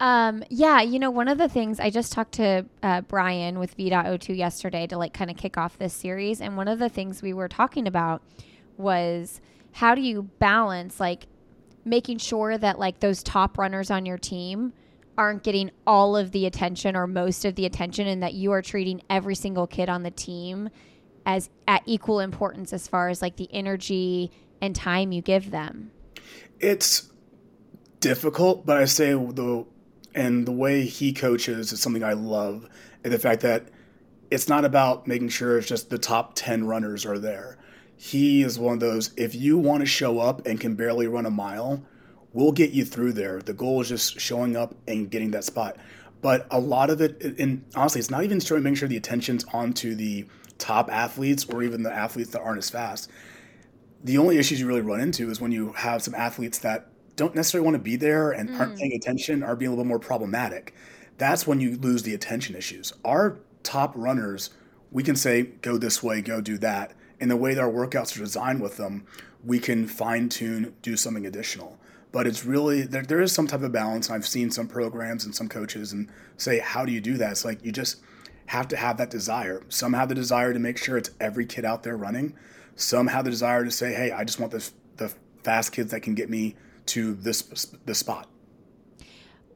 Um, 0.00 0.44
yeah, 0.48 0.80
you 0.80 0.98
know, 0.98 1.10
one 1.10 1.26
of 1.26 1.38
the 1.38 1.48
things 1.48 1.80
I 1.80 1.90
just 1.90 2.12
talked 2.12 2.32
to 2.32 2.64
uh, 2.82 3.00
Brian 3.02 3.58
with 3.58 3.74
V.O2 3.74 4.36
yesterday 4.36 4.86
to 4.86 4.96
like 4.96 5.12
kind 5.12 5.30
of 5.30 5.36
kick 5.36 5.58
off 5.58 5.78
this 5.78 5.92
series, 5.92 6.40
and 6.40 6.56
one 6.56 6.68
of 6.68 6.78
the 6.78 6.88
things 6.88 7.20
we 7.20 7.32
were 7.32 7.48
talking 7.48 7.88
about 7.88 8.22
was 8.76 9.40
how 9.72 9.94
do 9.94 10.00
you 10.00 10.22
balance 10.38 11.00
like 11.00 11.26
making 11.84 12.18
sure 12.18 12.56
that 12.56 12.78
like 12.78 13.00
those 13.00 13.22
top 13.22 13.58
runners 13.58 13.90
on 13.90 14.06
your 14.06 14.18
team 14.18 14.72
aren't 15.16 15.42
getting 15.42 15.70
all 15.84 16.16
of 16.16 16.30
the 16.30 16.46
attention 16.46 16.94
or 16.94 17.08
most 17.08 17.44
of 17.44 17.56
the 17.56 17.66
attention, 17.66 18.06
and 18.06 18.22
that 18.22 18.34
you 18.34 18.52
are 18.52 18.62
treating 18.62 19.02
every 19.10 19.34
single 19.34 19.66
kid 19.66 19.88
on 19.88 20.04
the 20.04 20.12
team 20.12 20.70
as 21.28 21.50
at 21.68 21.82
equal 21.84 22.20
importance 22.20 22.72
as 22.72 22.88
far 22.88 23.10
as 23.10 23.20
like 23.20 23.36
the 23.36 23.48
energy 23.52 24.32
and 24.62 24.74
time 24.74 25.12
you 25.12 25.20
give 25.20 25.50
them. 25.50 25.92
It's 26.58 27.12
difficult, 28.00 28.64
but 28.64 28.78
I 28.78 28.86
say 28.86 29.10
the 29.10 29.66
and 30.14 30.46
the 30.46 30.52
way 30.52 30.84
he 30.84 31.12
coaches 31.12 31.70
is 31.70 31.80
something 31.80 32.02
I 32.02 32.14
love. 32.14 32.66
And 33.04 33.12
the 33.12 33.18
fact 33.18 33.42
that 33.42 33.68
it's 34.30 34.48
not 34.48 34.64
about 34.64 35.06
making 35.06 35.28
sure 35.28 35.58
it's 35.58 35.68
just 35.68 35.90
the 35.90 35.98
top 35.98 36.32
10 36.34 36.66
runners 36.66 37.04
are 37.04 37.18
there. 37.18 37.58
He 37.96 38.42
is 38.42 38.58
one 38.58 38.74
of 38.74 38.80
those, 38.80 39.12
if 39.16 39.34
you 39.34 39.58
want 39.58 39.80
to 39.80 39.86
show 39.86 40.18
up 40.18 40.46
and 40.46 40.58
can 40.58 40.76
barely 40.76 41.08
run 41.08 41.26
a 41.26 41.30
mile, 41.30 41.84
we'll 42.32 42.52
get 42.52 42.70
you 42.70 42.86
through 42.86 43.12
there. 43.12 43.42
The 43.42 43.52
goal 43.52 43.82
is 43.82 43.90
just 43.90 44.18
showing 44.18 44.56
up 44.56 44.74
and 44.88 45.10
getting 45.10 45.30
that 45.32 45.44
spot. 45.44 45.76
But 46.22 46.46
a 46.50 46.58
lot 46.58 46.88
of 46.90 47.00
it, 47.02 47.22
and 47.38 47.64
honestly, 47.76 47.98
it's 47.98 48.10
not 48.10 48.24
even 48.24 48.40
showing, 48.40 48.62
making 48.62 48.76
sure 48.76 48.88
the 48.88 48.96
attention's 48.96 49.44
onto 49.52 49.94
the 49.94 50.26
top 50.58 50.90
athletes 50.90 51.44
or 51.46 51.62
even 51.62 51.82
the 51.82 51.92
athletes 51.92 52.30
that 52.30 52.40
aren't 52.40 52.58
as 52.58 52.70
fast. 52.70 53.10
The 54.04 54.18
only 54.18 54.38
issues 54.38 54.60
you 54.60 54.66
really 54.66 54.80
run 54.80 55.00
into 55.00 55.30
is 55.30 55.40
when 55.40 55.52
you 55.52 55.72
have 55.72 56.02
some 56.02 56.14
athletes 56.14 56.58
that 56.58 56.88
don't 57.16 57.34
necessarily 57.34 57.64
want 57.64 57.74
to 57.74 57.82
be 57.82 57.96
there 57.96 58.30
and 58.30 58.50
mm. 58.50 58.58
aren't 58.58 58.78
paying 58.78 58.92
attention 58.92 59.42
are 59.42 59.56
being 59.56 59.68
a 59.68 59.72
little 59.72 59.84
more 59.84 59.98
problematic. 59.98 60.74
That's 61.18 61.46
when 61.46 61.60
you 61.60 61.76
lose 61.76 62.04
the 62.04 62.14
attention 62.14 62.54
issues. 62.54 62.92
Our 63.04 63.38
top 63.64 63.92
runners, 63.96 64.50
we 64.92 65.02
can 65.02 65.16
say, 65.16 65.42
go 65.42 65.76
this 65.76 66.02
way, 66.02 66.22
go 66.22 66.40
do 66.40 66.58
that. 66.58 66.92
And 67.20 67.28
the 67.30 67.36
way 67.36 67.54
that 67.54 67.60
our 67.60 67.70
workouts 67.70 68.16
are 68.16 68.20
designed 68.20 68.62
with 68.62 68.76
them, 68.76 69.04
we 69.44 69.58
can 69.58 69.88
fine 69.88 70.28
tune, 70.28 70.74
do 70.82 70.96
something 70.96 71.26
additional. 71.26 71.78
But 72.12 72.26
it's 72.26 72.44
really, 72.44 72.82
there, 72.82 73.02
there 73.02 73.20
is 73.20 73.32
some 73.32 73.48
type 73.48 73.62
of 73.62 73.72
balance. 73.72 74.10
I've 74.10 74.26
seen 74.26 74.50
some 74.50 74.68
programs 74.68 75.24
and 75.24 75.34
some 75.34 75.48
coaches 75.48 75.92
and 75.92 76.08
say, 76.36 76.60
how 76.60 76.84
do 76.84 76.92
you 76.92 77.00
do 77.00 77.16
that? 77.18 77.32
It's 77.32 77.44
like 77.44 77.64
you 77.64 77.72
just 77.72 78.00
have 78.48 78.68
to 78.68 78.76
have 78.76 78.96
that 78.96 79.10
desire. 79.10 79.62
Some 79.68 79.92
have 79.92 80.08
the 80.08 80.14
desire 80.14 80.52
to 80.54 80.58
make 80.58 80.78
sure 80.78 80.96
it's 80.96 81.10
every 81.20 81.44
kid 81.44 81.64
out 81.64 81.82
there 81.82 81.96
running. 81.96 82.34
Some 82.76 83.08
have 83.08 83.24
the 83.24 83.30
desire 83.30 83.64
to 83.64 83.70
say, 83.70 83.92
hey, 83.92 84.10
I 84.10 84.24
just 84.24 84.40
want 84.40 84.52
the, 84.52 84.70
the 84.96 85.12
fast 85.42 85.72
kids 85.72 85.90
that 85.90 86.00
can 86.00 86.14
get 86.14 86.30
me 86.30 86.56
to 86.86 87.14
this 87.14 87.42
this 87.84 87.98
spot. 87.98 88.26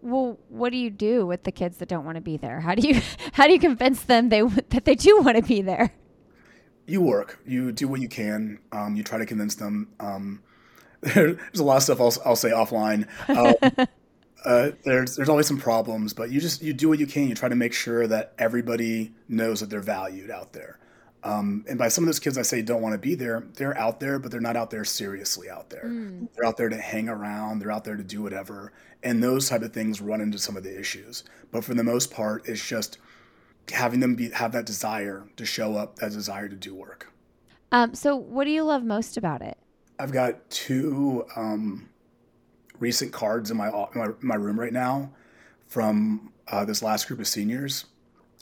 Well, 0.02 0.38
what 0.48 0.70
do 0.70 0.76
you 0.76 0.90
do 0.90 1.24
with 1.24 1.44
the 1.44 1.52
kids 1.52 1.78
that 1.78 1.88
don't 1.88 2.04
want 2.04 2.16
to 2.16 2.20
be 2.20 2.36
there? 2.36 2.60
How 2.60 2.74
do 2.74 2.86
you 2.86 3.00
how 3.32 3.46
do 3.46 3.54
you 3.54 3.58
convince 3.58 4.02
them 4.02 4.28
they 4.28 4.42
that 4.42 4.84
they 4.84 4.94
do 4.94 5.20
want 5.22 5.36
to 5.36 5.42
be 5.42 5.62
there? 5.62 5.94
You 6.86 7.00
work. 7.00 7.38
You 7.46 7.72
do 7.72 7.88
what 7.88 8.00
you 8.00 8.08
can. 8.08 8.58
Um, 8.72 8.94
you 8.94 9.02
try 9.02 9.18
to 9.18 9.26
convince 9.26 9.54
them. 9.54 9.88
Um, 10.00 10.42
there's 11.00 11.38
a 11.58 11.64
lot 11.64 11.78
of 11.78 11.82
stuff 11.84 12.00
I'll, 12.00 12.14
I'll 12.26 12.36
say 12.36 12.50
offline. 12.50 13.08
Um, 13.28 13.86
uh, 14.44 14.70
there's 14.84 15.16
there's 15.16 15.28
always 15.28 15.46
some 15.46 15.58
problems, 15.58 16.12
but 16.12 16.30
you 16.30 16.40
just 16.40 16.62
you 16.62 16.72
do 16.72 16.88
what 16.88 16.98
you 16.98 17.06
can. 17.06 17.28
You 17.28 17.34
try 17.34 17.48
to 17.48 17.54
make 17.54 17.72
sure 17.72 18.06
that 18.06 18.34
everybody 18.38 19.12
knows 19.28 19.60
that 19.60 19.70
they're 19.70 19.80
valued 19.80 20.30
out 20.30 20.52
there. 20.52 20.78
Um, 21.24 21.64
and 21.68 21.78
by 21.78 21.86
some 21.86 22.02
of 22.02 22.06
those 22.06 22.18
kids 22.18 22.36
I 22.36 22.42
say 22.42 22.62
don't 22.62 22.82
want 22.82 22.94
to 22.94 22.98
be 22.98 23.14
there, 23.14 23.46
they're 23.54 23.78
out 23.78 24.00
there, 24.00 24.18
but 24.18 24.32
they're 24.32 24.40
not 24.40 24.56
out 24.56 24.70
there 24.70 24.84
seriously 24.84 25.48
out 25.48 25.70
there. 25.70 25.84
Mm. 25.84 26.26
They're 26.34 26.44
out 26.44 26.56
there 26.56 26.68
to 26.68 26.76
hang 26.76 27.08
around. 27.08 27.60
They're 27.60 27.70
out 27.70 27.84
there 27.84 27.96
to 27.96 28.02
do 28.02 28.22
whatever, 28.22 28.72
and 29.02 29.22
those 29.22 29.48
type 29.48 29.62
of 29.62 29.72
things 29.72 30.00
run 30.00 30.20
into 30.20 30.38
some 30.38 30.56
of 30.56 30.64
the 30.64 30.78
issues. 30.78 31.24
But 31.50 31.64
for 31.64 31.74
the 31.74 31.84
most 31.84 32.10
part, 32.10 32.48
it's 32.48 32.64
just 32.64 32.98
having 33.72 34.00
them 34.00 34.16
be 34.16 34.30
have 34.30 34.52
that 34.52 34.66
desire 34.66 35.26
to 35.36 35.46
show 35.46 35.76
up, 35.76 35.96
that 35.96 36.10
desire 36.10 36.48
to 36.48 36.56
do 36.56 36.74
work. 36.74 37.12
Um, 37.70 37.94
so, 37.94 38.16
what 38.16 38.44
do 38.44 38.50
you 38.50 38.64
love 38.64 38.82
most 38.82 39.16
about 39.16 39.42
it? 39.42 39.56
I've 39.98 40.12
got 40.12 40.50
two 40.50 41.24
um, 41.36 41.88
recent 42.82 43.12
cards 43.12 43.50
in 43.50 43.56
my, 43.56 43.70
my, 43.94 44.08
my 44.20 44.34
room 44.34 44.58
right 44.58 44.72
now 44.72 45.08
from 45.68 46.32
uh, 46.48 46.64
this 46.64 46.82
last 46.82 47.06
group 47.06 47.20
of 47.20 47.28
seniors. 47.28 47.86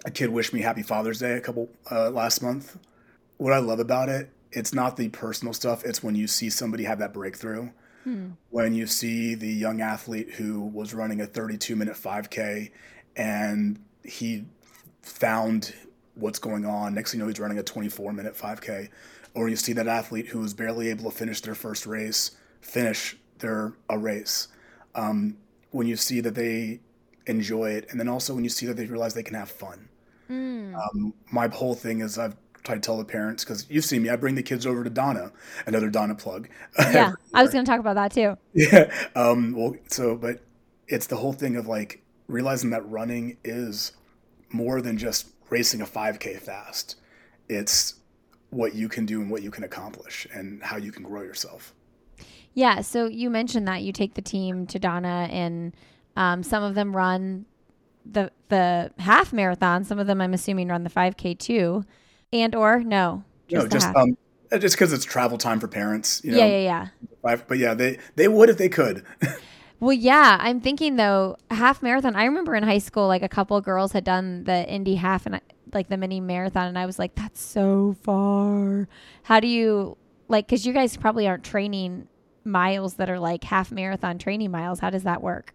A 0.07 0.11
kid 0.11 0.31
wished 0.31 0.55
me 0.55 0.63
Happy 0.63 0.83
Father's 0.83 1.19
Day 1.19 1.35
a 1.35 1.41
couple 1.41 1.69
uh, 1.91 2.09
last 2.11 2.43
month. 2.43 2.79
What 3.37 3.53
I 3.53 3.59
love 3.59 3.81
about 3.81 4.09
it, 4.09 4.31
it's 4.51 4.73
not 4.73 4.97
the 4.97 5.11
personal 5.11 5.53
stuff. 5.53 5.85
It's 5.85 6.03
when 6.03 6.15
you 6.15 6.27
see 6.27 6.49
somebody 6.49 6.85
have 6.85 6.99
that 7.01 7.13
breakthrough. 7.13 7.69
Hmm. 8.05 8.31
When 8.49 8.73
you 8.73 8.87
see 8.87 9.35
the 9.35 9.53
young 9.53 9.83
athlete 9.83 10.31
who 10.31 10.61
was 10.63 10.95
running 10.95 11.21
a 11.21 11.27
32 11.27 11.77
minute 11.77 11.95
5K 11.95 12.71
and 13.17 13.79
he 14.03 14.47
found 15.03 15.75
what's 16.15 16.39
going 16.39 16.65
on. 16.65 16.95
Next 16.95 17.13
thing 17.13 17.21
you 17.21 17.25
know, 17.25 17.29
he's 17.29 17.39
running 17.39 17.59
a 17.59 17.63
24 17.63 18.15
minute 18.15 18.35
5K 18.35 18.89
or 19.35 19.51
you 19.51 19.57
see 19.57 19.75
that 19.75 19.87
athlete 19.87 20.29
who 20.29 20.41
was 20.41 20.55
barely 20.55 20.89
able 20.89 21.11
to 21.11 21.17
finish 21.17 21.43
their 21.43 21.55
first 21.55 21.87
race 21.87 22.33
finish 22.61 23.17
their 23.41 23.75
a 23.89 23.99
race. 23.99 24.49
Um, 24.95 25.37
when 25.71 25.87
you 25.87 25.97
see 25.97 26.21
that 26.21 26.35
they 26.35 26.81
enjoy 27.27 27.71
it, 27.71 27.87
and 27.91 28.01
then 28.01 28.09
also 28.09 28.35
when 28.35 28.45
you 28.45 28.51
see 28.51 28.67
that 28.67 28.77
they 28.77 28.87
realize 28.87 29.15
they 29.15 29.23
can 29.23 29.37
have 29.37 29.51
fun. 29.51 29.89
Mm. 30.29 30.75
Um, 30.75 31.15
my 31.33 31.49
whole 31.49 31.75
thing 31.75 32.01
is 32.01 32.19
I've 32.19 32.37
tried 32.63 32.77
to 32.77 32.81
tell 32.81 32.99
the 32.99 33.05
parents 33.05 33.45
because 33.45 33.67
you've 33.71 33.85
seen 33.85 34.03
me. 34.03 34.11
I 34.11 34.17
bring 34.17 34.35
the 34.35 34.43
kids 34.43 34.67
over 34.67 34.85
to 34.85 34.91
Donna, 34.91 35.33
another 35.67 35.91
Donna 35.91 36.15
plug. 36.15 36.49
Yeah, 36.79 37.13
I 37.35 37.43
was 37.43 37.53
going 37.53 37.65
to 37.65 37.71
talk 37.71 37.81
about 37.81 37.95
that 37.95 38.13
too. 38.13 38.37
Yeah. 38.53 38.93
Um, 39.15 39.53
well, 39.57 39.77
so 39.89 40.17
but 40.17 40.41
it's 40.89 41.07
the 41.07 41.17
whole 41.17 41.33
thing 41.33 41.57
of 41.57 41.67
like 41.67 42.03
realizing 42.27 42.71
that 42.71 42.89
running 42.89 43.37
is 43.45 43.93
more 44.53 44.81
than 44.81 44.99
just 44.99 45.29
racing 45.49 45.81
a 45.81 45.87
5K 45.87 46.41
fast. 46.41 46.97
It's 47.49 47.95
what 48.51 48.75
you 48.75 48.89
can 48.89 49.07
do 49.07 49.21
and 49.21 49.31
what 49.31 49.43
you 49.43 49.51
can 49.51 49.65
accomplish 49.65 50.27
and 50.33 50.63
how 50.63 50.77
you 50.77 50.93
can 50.93 51.05
grow 51.05 51.23
yourself. 51.23 51.73
Yeah. 52.55 52.81
So 52.81 53.07
you 53.07 53.31
mentioned 53.31 53.69
that 53.69 53.83
you 53.83 53.93
take 53.93 54.15
the 54.15 54.23
team 54.23 54.67
to 54.69 54.79
Donna, 54.79 55.29
and 55.31 55.75
um, 56.17 56.43
some 56.43 56.63
of 56.63 56.75
them 56.75 56.97
run 56.97 57.47
the 58.05 58.31
the 58.49 58.91
half 58.99 59.33
marathon. 59.33 59.85
Some 59.85 59.99
of 59.99 60.07
them, 60.07 60.21
I'm 60.21 60.35
assuming, 60.35 60.69
run 60.69 60.85
the 60.85 60.91
5K 60.91 61.39
too, 61.39 61.85
and 62.33 62.55
or 62.55 62.81
no, 62.81 63.25
just 63.49 63.65
no, 63.65 63.69
just 63.69 63.87
half. 63.87 63.97
um, 63.97 64.17
just 64.59 64.77
because 64.77 64.93
it's 64.93 65.05
travel 65.05 65.39
time 65.39 65.61
for 65.61 65.69
parents. 65.69 66.21
You 66.25 66.33
know, 66.33 66.39
yeah, 66.39 66.47
yeah, 66.47 66.89
yeah. 67.23 67.37
But 67.47 67.59
yeah, 67.59 67.75
they 67.75 67.99
they 68.17 68.29
would 68.29 68.49
if 68.49 68.59
they 68.59 68.69
could. 68.69 69.05
Well, 69.81 69.95
yeah, 69.95 70.37
I'm 70.39 70.61
thinking 70.61 70.97
though, 70.97 71.39
half 71.51 71.83
marathon. 71.83 72.15
I 72.15 72.27
remember 72.27 72.55
in 72.55 72.63
high 72.63 72.79
school, 72.79 73.09
like 73.09 73.23
a 73.23 73.31
couple 73.31 73.59
girls 73.63 73.93
had 73.93 74.05
done 74.05 74.45
the 74.45 74.69
Indy 74.69 74.97
half 74.97 75.25
and 75.25 75.41
like 75.73 75.89
the 75.89 75.97
mini 75.97 76.21
marathon, 76.21 76.67
and 76.67 76.79
I 76.79 76.85
was 76.85 76.99
like, 76.99 77.15
that's 77.15 77.41
so 77.41 77.97
far. 78.03 78.89
How 79.23 79.41
do 79.41 79.47
you 79.47 79.97
like? 80.29 80.47
Because 80.47 80.67
you 80.67 80.75
guys 80.75 80.99
probably 80.99 81.27
aren't 81.27 81.45
training 81.45 82.09
miles 82.45 82.95
that 82.95 83.11
are 83.11 83.19
like 83.19 83.45
half 83.45 83.71
marathon 83.71 84.19
training 84.19 84.51
miles. 84.51 84.81
How 84.81 84.91
does 84.91 85.03
that 85.05 85.23
work? 85.23 85.55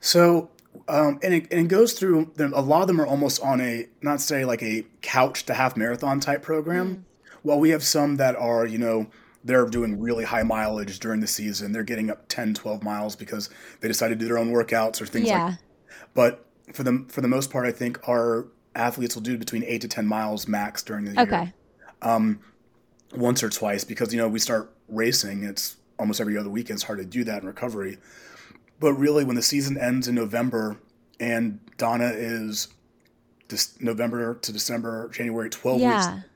So, 0.00 0.50
um, 0.88 1.18
and, 1.22 1.34
it, 1.34 1.48
and 1.50 1.60
it 1.60 1.68
goes 1.68 1.92
through. 1.92 2.32
A 2.38 2.62
lot 2.62 2.82
of 2.82 2.86
them 2.86 3.00
are 3.00 3.06
almost 3.06 3.42
on 3.42 3.60
a 3.60 3.86
not 4.02 4.20
say 4.20 4.44
like 4.44 4.62
a 4.62 4.86
couch 5.02 5.44
to 5.46 5.54
half 5.54 5.76
marathon 5.76 6.20
type 6.20 6.42
program. 6.42 6.96
Mm. 6.96 7.02
While 7.42 7.58
we 7.58 7.70
have 7.70 7.82
some 7.82 8.16
that 8.16 8.36
are, 8.36 8.66
you 8.66 8.78
know 8.78 9.10
they're 9.44 9.66
doing 9.66 9.98
really 10.00 10.24
high 10.24 10.42
mileage 10.42 10.98
during 10.98 11.20
the 11.20 11.26
season. 11.26 11.72
They're 11.72 11.82
getting 11.82 12.10
up 12.10 12.28
10, 12.28 12.54
12 12.54 12.82
miles 12.82 13.16
because 13.16 13.48
they 13.80 13.88
decided 13.88 14.18
to 14.18 14.24
do 14.24 14.28
their 14.28 14.38
own 14.38 14.52
workouts 14.52 15.00
or 15.00 15.06
things 15.06 15.28
yeah. 15.28 15.44
like 15.44 15.52
that. 15.52 15.62
But 16.14 16.46
for 16.74 16.82
the, 16.82 17.04
for 17.08 17.20
the 17.20 17.28
most 17.28 17.50
part, 17.50 17.66
I 17.66 17.72
think 17.72 18.06
our 18.08 18.48
athletes 18.74 19.14
will 19.14 19.22
do 19.22 19.38
between 19.38 19.64
8 19.64 19.80
to 19.80 19.88
10 19.88 20.06
miles 20.06 20.46
max 20.46 20.82
during 20.82 21.04
the 21.04 21.12
okay. 21.12 21.30
year. 21.30 21.40
Okay. 21.40 21.52
Um, 22.02 22.40
once 23.14 23.42
or 23.42 23.48
twice 23.48 23.82
because, 23.82 24.12
you 24.12 24.20
know, 24.20 24.28
we 24.28 24.38
start 24.38 24.72
racing. 24.88 25.42
It's 25.42 25.76
almost 26.00 26.20
every 26.20 26.36
other 26.36 26.50
weekend. 26.50 26.78
It's 26.78 26.84
hard 26.84 26.98
to 26.98 27.04
do 27.04 27.22
that 27.24 27.42
in 27.42 27.46
recovery. 27.46 27.98
But 28.80 28.94
really, 28.94 29.24
when 29.24 29.36
the 29.36 29.42
season 29.42 29.78
ends 29.78 30.08
in 30.08 30.14
November 30.14 30.80
and 31.20 31.60
Donna 31.76 32.10
is 32.14 32.68
November 33.78 34.34
to 34.34 34.52
December, 34.52 35.08
January, 35.10 35.50
12 35.50 35.80
yeah. 35.80 36.14
weeks 36.14 36.26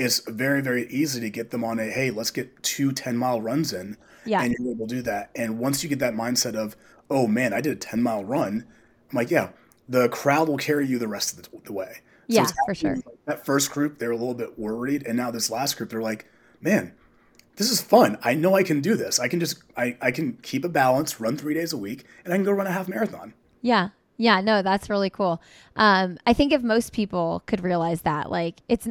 it's 0.00 0.20
very 0.20 0.62
very 0.62 0.86
easy 0.88 1.20
to 1.20 1.28
get 1.28 1.50
them 1.50 1.62
on 1.62 1.78
a 1.78 1.84
hey 1.84 2.10
let's 2.10 2.30
get 2.30 2.62
two 2.62 2.90
10 2.90 3.16
mile 3.16 3.40
runs 3.40 3.72
in 3.72 3.96
yeah 4.24 4.42
and 4.42 4.54
you're 4.58 4.72
able 4.72 4.86
to 4.86 4.94
do 4.94 5.02
that 5.02 5.30
and 5.34 5.58
once 5.58 5.82
you 5.82 5.88
get 5.88 5.98
that 5.98 6.14
mindset 6.14 6.54
of 6.54 6.74
oh 7.10 7.26
man 7.26 7.52
i 7.52 7.60
did 7.60 7.72
a 7.72 7.76
10 7.76 8.02
mile 8.02 8.24
run 8.24 8.64
i'm 9.10 9.16
like 9.16 9.30
yeah 9.30 9.50
the 9.88 10.08
crowd 10.08 10.48
will 10.48 10.56
carry 10.56 10.86
you 10.86 10.98
the 10.98 11.08
rest 11.08 11.36
of 11.36 11.42
the, 11.42 11.58
the 11.64 11.72
way 11.72 11.92
so 11.96 12.00
yeah 12.28 12.46
for 12.64 12.74
sure 12.74 12.96
that 13.26 13.44
first 13.44 13.70
group 13.70 13.98
they're 13.98 14.10
a 14.10 14.16
little 14.16 14.34
bit 14.34 14.58
worried 14.58 15.06
and 15.06 15.16
now 15.16 15.30
this 15.30 15.50
last 15.50 15.76
group 15.76 15.90
they're 15.90 16.00
like 16.00 16.26
man 16.62 16.92
this 17.60 17.70
is 17.70 17.80
fun 17.80 18.18
i 18.22 18.34
know 18.34 18.56
i 18.56 18.62
can 18.62 18.80
do 18.80 18.96
this 18.96 19.20
i 19.20 19.28
can 19.28 19.38
just 19.38 19.62
i, 19.76 19.96
I 20.00 20.10
can 20.10 20.38
keep 20.42 20.64
a 20.64 20.68
balance 20.68 21.20
run 21.20 21.36
three 21.36 21.54
days 21.54 21.72
a 21.72 21.76
week 21.76 22.04
and 22.24 22.32
i 22.32 22.36
can 22.36 22.44
go 22.44 22.52
run 22.52 22.66
a 22.66 22.72
half 22.72 22.88
marathon 22.88 23.34
yeah 23.62 23.90
yeah, 24.20 24.42
no, 24.42 24.60
that's 24.60 24.90
really 24.90 25.08
cool. 25.08 25.40
Um, 25.76 26.18
I 26.26 26.34
think 26.34 26.52
if 26.52 26.62
most 26.62 26.92
people 26.92 27.42
could 27.46 27.64
realize 27.64 28.02
that, 28.02 28.30
like, 28.30 28.60
it's, 28.68 28.86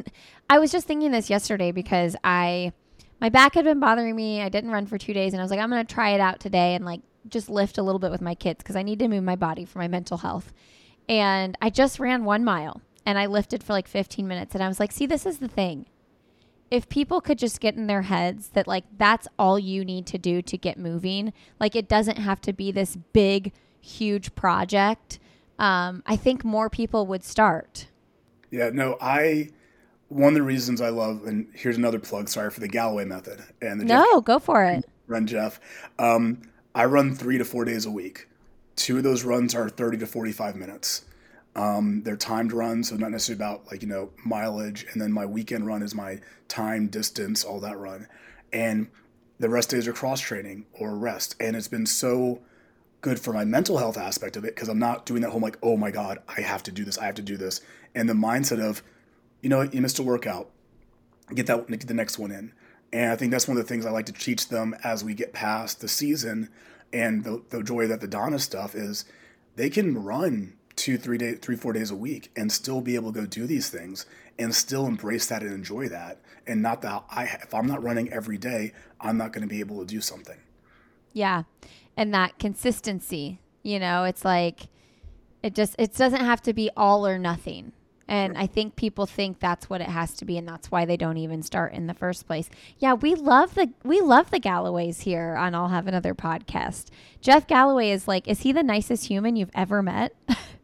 I 0.50 0.58
was 0.58 0.72
just 0.72 0.88
thinking 0.88 1.12
this 1.12 1.30
yesterday 1.30 1.70
because 1.70 2.16
I, 2.24 2.72
my 3.20 3.28
back 3.28 3.54
had 3.54 3.64
been 3.64 3.78
bothering 3.78 4.16
me. 4.16 4.42
I 4.42 4.48
didn't 4.48 4.72
run 4.72 4.86
for 4.86 4.98
two 4.98 5.12
days, 5.12 5.32
and 5.32 5.40
I 5.40 5.44
was 5.44 5.52
like, 5.52 5.60
I'm 5.60 5.70
to 5.70 5.84
try 5.84 6.10
it 6.10 6.20
out 6.20 6.40
today 6.40 6.74
and 6.74 6.84
like 6.84 7.00
just 7.28 7.48
lift 7.48 7.78
a 7.78 7.82
little 7.84 8.00
bit 8.00 8.10
with 8.10 8.20
my 8.20 8.34
kids 8.34 8.58
because 8.58 8.74
I 8.74 8.82
need 8.82 8.98
to 8.98 9.06
move 9.06 9.22
my 9.22 9.36
body 9.36 9.64
for 9.64 9.78
my 9.78 9.86
mental 9.86 10.18
health. 10.18 10.52
And 11.08 11.56
I 11.62 11.70
just 11.70 12.00
ran 12.00 12.24
one 12.24 12.42
mile 12.42 12.80
and 13.06 13.16
I 13.16 13.26
lifted 13.26 13.62
for 13.62 13.72
like 13.72 13.86
15 13.86 14.26
minutes, 14.26 14.56
and 14.56 14.64
I 14.64 14.68
was 14.68 14.80
like, 14.80 14.90
see, 14.90 15.06
this 15.06 15.26
is 15.26 15.38
the 15.38 15.46
thing. 15.46 15.86
If 16.70 16.88
people 16.88 17.20
could 17.20 17.38
just 17.38 17.60
get 17.60 17.74
in 17.74 17.88
their 17.88 18.02
heads 18.02 18.48
that 18.50 18.68
like 18.68 18.84
that's 18.96 19.26
all 19.38 19.58
you 19.58 19.84
need 19.84 20.06
to 20.06 20.18
do 20.18 20.40
to 20.42 20.56
get 20.56 20.78
moving, 20.78 21.32
like 21.58 21.74
it 21.74 21.88
doesn't 21.88 22.18
have 22.18 22.40
to 22.42 22.52
be 22.52 22.70
this 22.70 22.96
big 23.12 23.52
huge 23.80 24.34
project, 24.34 25.18
um, 25.58 26.02
I 26.06 26.16
think 26.16 26.44
more 26.44 26.70
people 26.70 27.06
would 27.06 27.24
start. 27.24 27.88
Yeah, 28.50 28.70
no, 28.72 28.96
I 29.00 29.50
one 30.08 30.28
of 30.28 30.34
the 30.34 30.42
reasons 30.42 30.80
I 30.80 30.88
love, 30.88 31.24
and 31.24 31.48
here's 31.54 31.76
another 31.76 31.98
plug. 31.98 32.28
Sorry 32.28 32.50
for 32.50 32.60
the 32.60 32.68
Galloway 32.68 33.04
method 33.04 33.42
and 33.62 33.80
the 33.80 33.84
no, 33.84 34.04
Jeff, 34.14 34.24
go 34.24 34.38
for 34.38 34.64
it. 34.64 34.84
Run 35.06 35.26
Jeff. 35.26 35.60
Um, 35.98 36.42
I 36.74 36.84
run 36.84 37.14
three 37.14 37.38
to 37.38 37.44
four 37.44 37.64
days 37.64 37.86
a 37.86 37.90
week. 37.90 38.28
Two 38.76 38.98
of 38.98 39.02
those 39.02 39.24
runs 39.24 39.54
are 39.54 39.68
thirty 39.68 39.98
to 39.98 40.06
forty-five 40.06 40.56
minutes. 40.56 41.04
Um, 41.56 42.02
they're 42.04 42.16
timed 42.16 42.52
runs, 42.52 42.90
so 42.90 42.96
not 42.96 43.10
necessarily 43.10 43.42
about 43.42 43.66
like 43.70 43.82
you 43.82 43.88
know 43.88 44.10
mileage. 44.24 44.86
And 44.92 45.00
then 45.00 45.12
my 45.12 45.26
weekend 45.26 45.66
run 45.66 45.82
is 45.82 45.94
my 45.94 46.20
time, 46.48 46.88
distance, 46.88 47.44
all 47.44 47.60
that 47.60 47.78
run, 47.78 48.06
and 48.52 48.88
the 49.38 49.48
rest 49.48 49.70
days 49.70 49.88
are 49.88 49.92
cross 49.92 50.20
training 50.20 50.66
or 50.72 50.94
rest. 50.94 51.34
And 51.40 51.56
it's 51.56 51.66
been 51.66 51.86
so 51.86 52.42
good 53.00 53.18
for 53.18 53.32
my 53.32 53.44
mental 53.44 53.78
health 53.78 53.96
aspect 53.96 54.36
of 54.36 54.44
it 54.44 54.54
because 54.54 54.68
I'm 54.68 54.78
not 54.78 55.06
doing 55.06 55.22
that 55.22 55.30
whole 55.30 55.40
like, 55.40 55.58
oh 55.62 55.76
my 55.76 55.90
God, 55.90 56.18
I 56.28 56.42
have 56.42 56.62
to 56.64 56.72
do 56.72 56.84
this, 56.84 56.98
I 56.98 57.06
have 57.06 57.14
to 57.16 57.22
do 57.22 57.36
this. 57.36 57.62
And 57.94 58.08
the 58.08 58.14
mindset 58.14 58.62
of, 58.62 58.82
you 59.40 59.48
know, 59.48 59.62
you 59.62 59.80
missed 59.80 59.98
a 59.98 60.02
workout, 60.02 60.50
get 61.34 61.46
that 61.46 61.66
get 61.68 61.88
the 61.88 61.94
next 61.94 62.18
one 62.18 62.30
in. 62.30 62.52
And 62.92 63.10
I 63.10 63.16
think 63.16 63.30
that's 63.30 63.48
one 63.48 63.56
of 63.56 63.62
the 63.62 63.68
things 63.68 63.86
I 63.86 63.90
like 63.90 64.06
to 64.06 64.12
teach 64.12 64.48
them 64.48 64.76
as 64.84 65.02
we 65.02 65.14
get 65.14 65.32
past 65.32 65.80
the 65.80 65.88
season 65.88 66.50
and 66.92 67.24
the, 67.24 67.42
the 67.50 67.62
joy 67.62 67.86
that 67.86 68.00
the 68.00 68.08
Donna 68.08 68.38
stuff 68.38 68.74
is 68.74 69.04
they 69.56 69.70
can 69.70 70.02
run 70.02 70.54
two, 70.80 70.98
three 70.98 71.18
days, 71.18 71.38
three, 71.40 71.56
four 71.56 71.72
days 71.72 71.90
a 71.90 71.96
week 71.96 72.30
and 72.36 72.50
still 72.50 72.80
be 72.80 72.94
able 72.94 73.12
to 73.12 73.20
go 73.20 73.26
do 73.26 73.46
these 73.46 73.68
things 73.68 74.06
and 74.38 74.54
still 74.54 74.86
embrace 74.86 75.26
that 75.26 75.42
and 75.42 75.52
enjoy 75.52 75.88
that. 75.88 76.18
And 76.46 76.62
not 76.62 76.82
that 76.82 77.04
I, 77.10 77.24
if 77.24 77.54
I'm 77.54 77.66
not 77.66 77.82
running 77.82 78.12
every 78.12 78.38
day, 78.38 78.72
I'm 79.00 79.16
not 79.16 79.32
going 79.32 79.42
to 79.42 79.48
be 79.48 79.60
able 79.60 79.78
to 79.80 79.86
do 79.86 80.00
something. 80.00 80.38
Yeah 81.12 81.42
and 82.00 82.14
that 82.14 82.38
consistency. 82.38 83.40
You 83.62 83.78
know, 83.78 84.04
it's 84.04 84.24
like 84.24 84.68
it 85.42 85.54
just 85.54 85.76
it 85.78 85.94
doesn't 85.94 86.24
have 86.24 86.40
to 86.42 86.54
be 86.54 86.70
all 86.76 87.06
or 87.06 87.18
nothing. 87.18 87.72
And 88.08 88.36
I 88.36 88.48
think 88.48 88.74
people 88.74 89.06
think 89.06 89.38
that's 89.38 89.70
what 89.70 89.80
it 89.80 89.86
has 89.86 90.14
to 90.14 90.24
be, 90.24 90.36
and 90.36 90.48
that's 90.48 90.70
why 90.70 90.84
they 90.84 90.96
don't 90.96 91.18
even 91.18 91.42
start 91.42 91.74
in 91.74 91.86
the 91.86 91.94
first 91.94 92.26
place. 92.26 92.50
Yeah, 92.78 92.94
we 92.94 93.14
love 93.14 93.54
the 93.54 93.70
we 93.84 94.00
love 94.00 94.30
the 94.30 94.40
Galloways 94.40 95.02
here 95.02 95.36
on 95.36 95.54
I'll 95.54 95.68
Have 95.68 95.86
Another 95.86 96.14
podcast. 96.14 96.86
Jeff 97.20 97.46
Galloway 97.46 97.90
is 97.90 98.08
like, 98.08 98.26
is 98.26 98.40
he 98.40 98.50
the 98.50 98.62
nicest 98.62 99.06
human 99.06 99.36
you've 99.36 99.52
ever 99.54 99.82
met? 99.82 100.14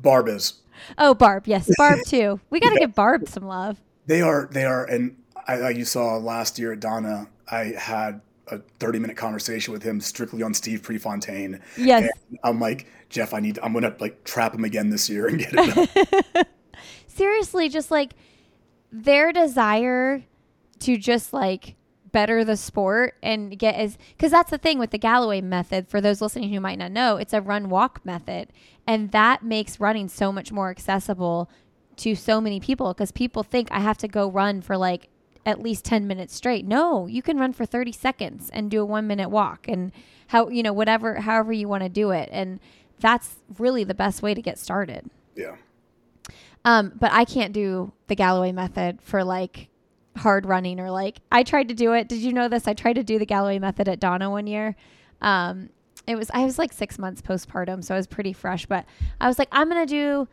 Barb 0.00 0.28
is. 0.28 0.54
Oh, 0.98 1.14
Barb, 1.14 1.46
yes, 1.46 1.70
Barb 1.78 2.00
too. 2.06 2.40
We 2.50 2.60
got 2.60 2.70
to 2.70 2.78
give 2.78 2.94
Barb 2.94 3.28
some 3.28 3.46
love. 3.46 3.80
They 4.06 4.20
are. 4.20 4.48
They 4.50 4.64
are, 4.64 4.84
and 4.84 5.16
I, 5.48 5.56
like 5.56 5.76
you 5.76 5.84
saw 5.84 6.16
last 6.16 6.58
year 6.58 6.72
at 6.72 6.80
Donna, 6.80 7.28
I 7.50 7.74
had 7.78 8.20
a 8.48 8.58
30 8.78 8.98
minute 8.98 9.16
conversation 9.16 9.72
with 9.72 9.82
him 9.82 10.00
strictly 10.00 10.42
on 10.42 10.54
Steve 10.54 10.82
Prefontaine. 10.82 11.60
Yes. 11.76 12.08
And 12.30 12.38
I'm 12.44 12.60
like, 12.60 12.86
Jeff, 13.08 13.34
I 13.34 13.40
need, 13.40 13.58
I'm 13.62 13.72
going 13.72 13.82
to 13.82 13.94
like 13.98 14.24
trap 14.24 14.54
him 14.54 14.64
again 14.64 14.90
this 14.90 15.08
year 15.08 15.26
and 15.26 15.38
get 15.38 15.50
it. 15.52 16.48
Seriously, 17.08 17.68
just 17.68 17.90
like 17.90 18.12
their 18.92 19.32
desire 19.32 20.22
to 20.80 20.96
just 20.96 21.32
like 21.32 21.74
better 22.16 22.46
the 22.46 22.56
sport 22.56 23.14
and 23.22 23.58
get 23.58 23.74
as, 23.74 23.98
because 24.16 24.30
that's 24.30 24.50
the 24.50 24.56
thing 24.56 24.78
with 24.78 24.90
the 24.90 24.96
Galloway 24.96 25.42
method. 25.42 25.86
For 25.86 26.00
those 26.00 26.22
listening 26.22 26.48
who 26.48 26.60
might 26.60 26.78
not 26.78 26.90
know, 26.90 27.18
it's 27.18 27.34
a 27.34 27.42
run 27.42 27.68
walk 27.68 28.00
method. 28.06 28.54
And 28.86 29.12
that 29.12 29.44
makes 29.44 29.80
running 29.80 30.08
so 30.08 30.32
much 30.32 30.50
more 30.50 30.70
accessible 30.70 31.50
to 31.96 32.14
so 32.14 32.40
many 32.40 32.58
people 32.58 32.94
because 32.94 33.12
people 33.12 33.42
think 33.42 33.68
I 33.70 33.80
have 33.80 33.98
to 33.98 34.08
go 34.08 34.30
run 34.30 34.62
for 34.62 34.78
like 34.78 35.10
at 35.44 35.60
least 35.60 35.84
10 35.84 36.06
minutes 36.06 36.34
straight. 36.34 36.64
No, 36.64 37.06
you 37.06 37.20
can 37.20 37.36
run 37.36 37.52
for 37.52 37.66
30 37.66 37.92
seconds 37.92 38.48
and 38.50 38.70
do 38.70 38.80
a 38.80 38.86
1 38.86 39.06
minute 39.06 39.28
walk 39.28 39.68
and 39.68 39.92
how 40.28 40.48
you 40.48 40.62
know 40.62 40.72
whatever 40.72 41.16
however 41.16 41.52
you 41.52 41.68
want 41.68 41.82
to 41.82 41.90
do 41.90 42.12
it 42.12 42.30
and 42.32 42.60
that's 42.98 43.36
really 43.58 43.84
the 43.84 43.94
best 43.94 44.22
way 44.22 44.32
to 44.32 44.40
get 44.40 44.58
started. 44.58 45.10
Yeah. 45.34 45.56
Um 46.64 46.92
but 46.98 47.12
I 47.12 47.26
can't 47.26 47.52
do 47.52 47.92
the 48.06 48.14
Galloway 48.14 48.52
method 48.52 49.02
for 49.02 49.22
like 49.22 49.68
hard 50.16 50.46
running 50.46 50.80
or 50.80 50.90
like 50.90 51.18
I 51.30 51.42
tried 51.42 51.68
to 51.68 51.74
do 51.74 51.92
it. 51.92 52.08
Did 52.08 52.18
you 52.18 52.32
know 52.32 52.48
this? 52.48 52.66
I 52.66 52.74
tried 52.74 52.94
to 52.94 53.04
do 53.04 53.18
the 53.18 53.26
Galloway 53.26 53.58
method 53.58 53.88
at 53.88 54.00
Donna 54.00 54.30
one 54.30 54.46
year. 54.46 54.76
Um 55.20 55.70
it 56.06 56.16
was 56.16 56.30
I 56.32 56.44
was 56.44 56.58
like 56.58 56.72
6 56.72 56.98
months 56.98 57.20
postpartum, 57.20 57.82
so 57.82 57.94
I 57.94 57.96
was 57.98 58.06
pretty 58.06 58.32
fresh, 58.32 58.66
but 58.66 58.84
I 59.20 59.28
was 59.28 59.38
like 59.38 59.48
I'm 59.52 59.70
to 59.70 59.86
do 59.86 60.28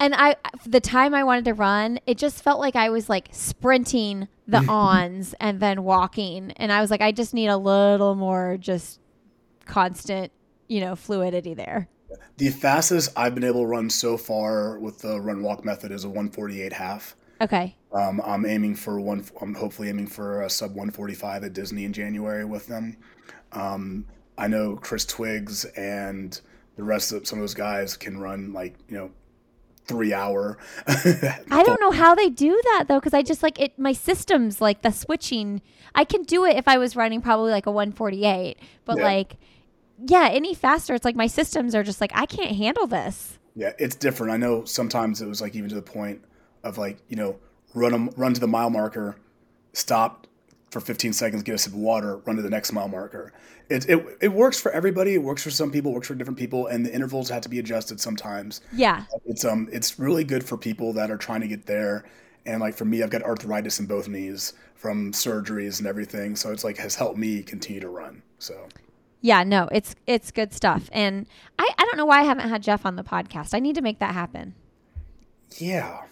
and 0.00 0.14
I 0.14 0.36
the 0.66 0.80
time 0.80 1.14
I 1.14 1.22
wanted 1.22 1.44
to 1.44 1.54
run, 1.54 2.00
it 2.06 2.16
just 2.16 2.42
felt 2.42 2.58
like 2.58 2.74
I 2.74 2.88
was 2.88 3.08
like 3.08 3.28
sprinting 3.32 4.26
the 4.48 4.64
ons 4.68 5.34
and 5.38 5.60
then 5.60 5.84
walking, 5.84 6.52
and 6.52 6.72
I 6.72 6.80
was 6.80 6.90
like, 6.90 7.02
I 7.02 7.12
just 7.12 7.34
need 7.34 7.48
a 7.48 7.58
little 7.58 8.14
more 8.14 8.56
just 8.58 8.98
constant, 9.66 10.32
you 10.68 10.80
know, 10.80 10.96
fluidity 10.96 11.54
there. 11.54 11.88
The 12.38 12.48
fastest 12.48 13.12
I've 13.16 13.34
been 13.34 13.44
able 13.44 13.60
to 13.60 13.66
run 13.66 13.90
so 13.90 14.16
far 14.16 14.78
with 14.78 14.98
the 14.98 15.20
run 15.20 15.42
walk 15.42 15.64
method 15.64 15.92
is 15.92 16.04
a 16.04 16.08
148 16.08 16.72
half. 16.72 17.14
Okay. 17.40 17.76
Um, 17.92 18.20
I'm 18.24 18.44
aiming 18.46 18.74
for 18.76 19.00
one. 19.00 19.24
I'm 19.40 19.54
hopefully 19.54 19.88
aiming 19.88 20.06
for 20.06 20.42
a 20.42 20.50
sub 20.50 20.70
145 20.70 21.44
at 21.44 21.52
Disney 21.52 21.84
in 21.84 21.92
January 21.92 22.44
with 22.44 22.66
them. 22.66 22.96
Um, 23.52 24.06
I 24.38 24.46
know 24.46 24.76
Chris 24.76 25.04
Twiggs 25.04 25.64
and 25.64 26.38
the 26.76 26.84
rest 26.84 27.12
of 27.12 27.26
some 27.26 27.38
of 27.38 27.42
those 27.42 27.54
guys 27.54 27.96
can 27.96 28.18
run 28.18 28.52
like 28.52 28.76
you 28.88 28.96
know 28.96 29.10
three 29.86 30.12
hour. 30.12 30.58
I 30.86 31.62
don't 31.64 31.80
know 31.80 31.90
how 31.90 32.14
they 32.14 32.28
do 32.28 32.60
that 32.64 32.84
though, 32.88 33.00
because 33.00 33.14
I 33.14 33.22
just 33.22 33.42
like 33.42 33.58
it. 33.60 33.78
My 33.78 33.92
systems 33.92 34.60
like 34.60 34.82
the 34.82 34.92
switching. 34.92 35.62
I 35.94 36.04
can 36.04 36.22
do 36.22 36.44
it 36.44 36.56
if 36.56 36.68
I 36.68 36.78
was 36.78 36.94
running 36.94 37.20
probably 37.20 37.50
like 37.50 37.66
a 37.66 37.70
148, 37.72 38.56
but 38.84 38.98
Yeah. 38.98 39.02
like, 39.02 39.36
yeah, 40.06 40.28
any 40.30 40.54
faster, 40.54 40.94
it's 40.94 41.04
like 41.04 41.16
my 41.16 41.26
systems 41.26 41.74
are 41.74 41.82
just 41.82 42.00
like 42.00 42.12
I 42.14 42.26
can't 42.26 42.54
handle 42.56 42.86
this. 42.86 43.38
Yeah, 43.56 43.72
it's 43.78 43.96
different. 43.96 44.32
I 44.32 44.36
know 44.36 44.64
sometimes 44.64 45.20
it 45.20 45.26
was 45.26 45.40
like 45.40 45.56
even 45.56 45.68
to 45.70 45.74
the 45.74 45.82
point 45.82 46.22
of 46.64 46.78
like 46.78 46.98
you 47.08 47.16
know 47.16 47.36
run 47.74 47.94
'em- 47.94 48.10
run 48.16 48.34
to 48.34 48.40
the 48.40 48.48
mile 48.48 48.70
marker, 48.70 49.16
stop 49.72 50.26
for 50.70 50.80
15 50.80 51.12
seconds, 51.12 51.42
get 51.42 51.54
a 51.54 51.58
sip 51.58 51.72
of 51.72 51.78
water, 51.78 52.18
run 52.18 52.36
to 52.36 52.42
the 52.42 52.50
next 52.50 52.72
mile 52.72 52.86
marker. 52.88 53.32
It, 53.68 53.88
it, 53.88 54.04
it 54.20 54.28
works 54.32 54.60
for 54.60 54.70
everybody. 54.72 55.14
It 55.14 55.22
works 55.22 55.42
for 55.42 55.50
some 55.50 55.70
people. 55.70 55.90
It 55.92 55.94
works 55.94 56.08
for 56.08 56.14
different 56.14 56.38
people, 56.38 56.66
and 56.66 56.84
the 56.84 56.92
intervals 56.92 57.28
have 57.28 57.42
to 57.42 57.48
be 57.48 57.58
adjusted 57.60 58.00
sometimes. 58.00 58.60
Yeah. 58.72 59.04
It's 59.26 59.44
um 59.44 59.68
it's 59.72 59.98
really 59.98 60.24
good 60.24 60.44
for 60.44 60.56
people 60.56 60.92
that 60.94 61.10
are 61.10 61.16
trying 61.16 61.40
to 61.42 61.48
get 61.48 61.66
there. 61.66 62.04
And 62.46 62.60
like 62.60 62.74
for 62.74 62.84
me, 62.84 63.02
I've 63.02 63.10
got 63.10 63.22
arthritis 63.22 63.78
in 63.80 63.86
both 63.86 64.08
knees 64.08 64.54
from 64.74 65.12
surgeries 65.12 65.78
and 65.78 65.86
everything, 65.86 66.34
so 66.36 66.50
it's 66.52 66.64
like 66.64 66.78
has 66.78 66.94
helped 66.94 67.18
me 67.18 67.42
continue 67.42 67.80
to 67.80 67.88
run. 67.88 68.22
So 68.38 68.66
Yeah, 69.20 69.44
no, 69.44 69.68
it's 69.70 69.94
it's 70.06 70.30
good 70.32 70.52
stuff. 70.52 70.88
And 70.92 71.26
I, 71.58 71.68
I 71.78 71.84
don't 71.84 71.96
know 71.96 72.06
why 72.06 72.20
I 72.20 72.24
haven't 72.24 72.48
had 72.48 72.62
Jeff 72.62 72.86
on 72.86 72.96
the 72.96 73.04
podcast. 73.04 73.54
I 73.54 73.58
need 73.60 73.74
to 73.76 73.82
make 73.82 73.98
that 74.00 74.14
happen. 74.14 74.54
yeah, 75.58 76.02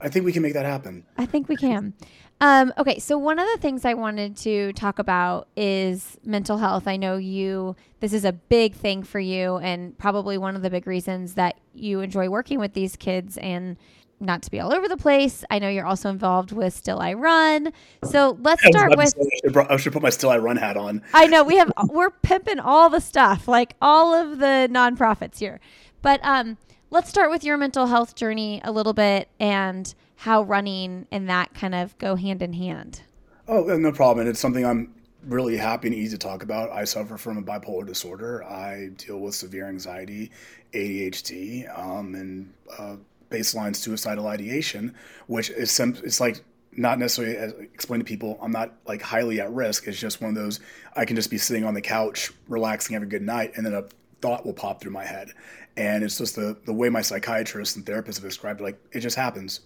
I 0.00 0.08
think 0.08 0.24
we 0.24 0.32
can 0.32 0.42
make 0.42 0.54
that 0.54 0.66
happen. 0.66 1.04
I 1.16 1.26
think 1.26 1.48
we 1.48 1.56
can. 1.56 1.94
Um, 2.42 2.72
okay, 2.78 2.98
so 2.98 3.18
one 3.18 3.38
of 3.38 3.46
the 3.52 3.58
things 3.58 3.84
I 3.84 3.92
wanted 3.92 4.34
to 4.38 4.72
talk 4.72 4.98
about 4.98 5.48
is 5.56 6.16
mental 6.24 6.56
health. 6.56 6.88
I 6.88 6.96
know 6.96 7.18
you, 7.18 7.76
this 8.00 8.14
is 8.14 8.24
a 8.24 8.32
big 8.32 8.74
thing 8.74 9.02
for 9.02 9.20
you, 9.20 9.58
and 9.58 9.96
probably 9.98 10.38
one 10.38 10.56
of 10.56 10.62
the 10.62 10.70
big 10.70 10.86
reasons 10.86 11.34
that 11.34 11.60
you 11.74 12.00
enjoy 12.00 12.30
working 12.30 12.58
with 12.58 12.72
these 12.72 12.96
kids 12.96 13.36
and 13.38 13.76
not 14.20 14.42
to 14.42 14.50
be 14.50 14.58
all 14.58 14.72
over 14.72 14.88
the 14.88 14.96
place. 14.96 15.44
I 15.50 15.58
know 15.58 15.68
you're 15.68 15.86
also 15.86 16.08
involved 16.08 16.52
with 16.52 16.72
Still 16.74 17.00
I 17.00 17.12
Run. 17.14 17.72
So 18.04 18.38
let's 18.40 18.64
start 18.66 18.96
with. 18.96 19.12
I 19.18 19.48
should, 19.48 19.56
I 19.56 19.76
should 19.76 19.92
put 19.92 20.02
my 20.02 20.10
still 20.10 20.30
I 20.30 20.38
run 20.38 20.56
hat 20.56 20.78
on. 20.78 21.02
I 21.12 21.26
know 21.26 21.44
we 21.44 21.56
have 21.56 21.72
we're 21.88 22.10
pimping 22.10 22.58
all 22.58 22.88
the 22.88 23.00
stuff, 23.00 23.48
like 23.48 23.76
all 23.82 24.14
of 24.14 24.38
the 24.38 24.68
nonprofits 24.70 25.38
here. 25.38 25.60
But 26.02 26.20
um, 26.22 26.56
let's 26.90 27.08
start 27.08 27.30
with 27.30 27.44
your 27.44 27.56
mental 27.56 27.86
health 27.86 28.14
journey 28.14 28.60
a 28.64 28.72
little 28.72 28.92
bit 28.92 29.28
and 29.38 29.94
how 30.16 30.42
running 30.42 31.06
and 31.10 31.28
that 31.28 31.54
kind 31.54 31.74
of 31.74 31.96
go 31.98 32.16
hand 32.16 32.42
in 32.42 32.52
hand. 32.52 33.02
Oh, 33.48 33.62
no 33.62 33.92
problem. 33.92 34.26
It's 34.26 34.40
something 34.40 34.64
I'm 34.66 34.94
really 35.24 35.56
happy 35.56 35.88
and 35.88 35.94
easy 35.94 36.16
to 36.16 36.18
talk 36.18 36.42
about. 36.42 36.70
I 36.70 36.84
suffer 36.84 37.16
from 37.16 37.38
a 37.38 37.42
bipolar 37.42 37.86
disorder. 37.86 38.44
I 38.44 38.90
deal 38.96 39.18
with 39.18 39.34
severe 39.34 39.68
anxiety, 39.68 40.30
ADHD, 40.72 41.78
um, 41.78 42.14
and 42.14 42.52
uh, 42.78 42.96
baseline 43.30 43.74
suicidal 43.74 44.26
ideation, 44.26 44.94
which 45.26 45.50
is 45.50 45.78
it's 45.78 46.20
like 46.20 46.42
not 46.72 46.98
necessarily 46.98 47.36
as, 47.36 47.52
explain 47.52 48.00
to 48.00 48.04
people 48.04 48.38
I'm 48.40 48.52
not 48.52 48.72
like 48.86 49.02
highly 49.02 49.40
at 49.40 49.50
risk. 49.52 49.86
It's 49.86 49.98
just 49.98 50.20
one 50.20 50.30
of 50.30 50.36
those 50.36 50.60
I 50.96 51.04
can 51.04 51.16
just 51.16 51.30
be 51.30 51.38
sitting 51.38 51.64
on 51.64 51.74
the 51.74 51.80
couch, 51.80 52.32
relaxing, 52.48 52.94
having 52.94 53.08
a 53.08 53.10
good 53.10 53.22
night, 53.22 53.52
and 53.56 53.66
then 53.66 53.74
a 53.74 53.84
thought 54.20 54.44
will 54.44 54.52
pop 54.52 54.80
through 54.80 54.92
my 54.92 55.04
head. 55.04 55.30
And 55.76 56.02
it's 56.04 56.18
just 56.18 56.36
the 56.36 56.56
the 56.64 56.72
way 56.72 56.88
my 56.88 57.02
psychiatrist 57.02 57.76
and 57.76 57.86
therapist 57.86 58.18
have 58.18 58.28
described 58.28 58.60
it, 58.60 58.64
like 58.64 58.80
it 58.92 59.00
just 59.00 59.16
happens 59.16 59.60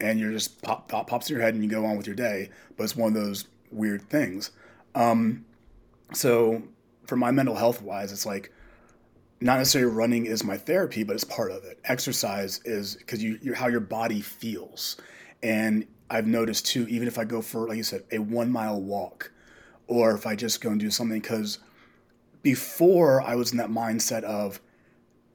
and 0.00 0.18
you're 0.18 0.32
just 0.32 0.60
pop, 0.62 0.88
pop 0.88 1.08
pops 1.08 1.28
in 1.28 1.36
your 1.36 1.42
head 1.42 1.54
and 1.54 1.62
you 1.62 1.70
go 1.70 1.84
on 1.84 1.96
with 1.96 2.06
your 2.06 2.16
day. 2.16 2.50
But 2.76 2.84
it's 2.84 2.96
one 2.96 3.16
of 3.16 3.22
those 3.22 3.46
weird 3.70 4.02
things. 4.08 4.50
Um, 4.94 5.44
so 6.12 6.62
for 7.06 7.16
my 7.16 7.30
mental 7.30 7.54
health 7.54 7.82
wise, 7.82 8.12
it's 8.12 8.26
like 8.26 8.52
not 9.40 9.58
necessarily 9.58 9.92
running 9.92 10.26
is 10.26 10.44
my 10.44 10.56
therapy, 10.56 11.02
but 11.04 11.14
it's 11.14 11.24
part 11.24 11.50
of 11.50 11.64
it. 11.64 11.78
Exercise 11.84 12.60
is 12.64 12.96
because 12.96 13.22
you 13.22 13.38
you're 13.42 13.54
how 13.54 13.68
your 13.68 13.80
body 13.80 14.20
feels, 14.20 14.96
and 15.42 15.86
I've 16.10 16.26
noticed 16.26 16.66
too. 16.66 16.86
Even 16.88 17.08
if 17.08 17.18
I 17.18 17.24
go 17.24 17.42
for 17.42 17.68
like 17.68 17.76
you 17.76 17.82
said, 17.82 18.04
a 18.12 18.18
one 18.18 18.50
mile 18.50 18.80
walk, 18.80 19.32
or 19.86 20.14
if 20.14 20.26
I 20.26 20.34
just 20.34 20.60
go 20.60 20.70
and 20.70 20.80
do 20.80 20.90
something, 20.90 21.20
because 21.20 21.58
before 22.44 23.22
I 23.22 23.34
was 23.34 23.50
in 23.50 23.58
that 23.58 23.70
mindset 23.70 24.22
of 24.22 24.60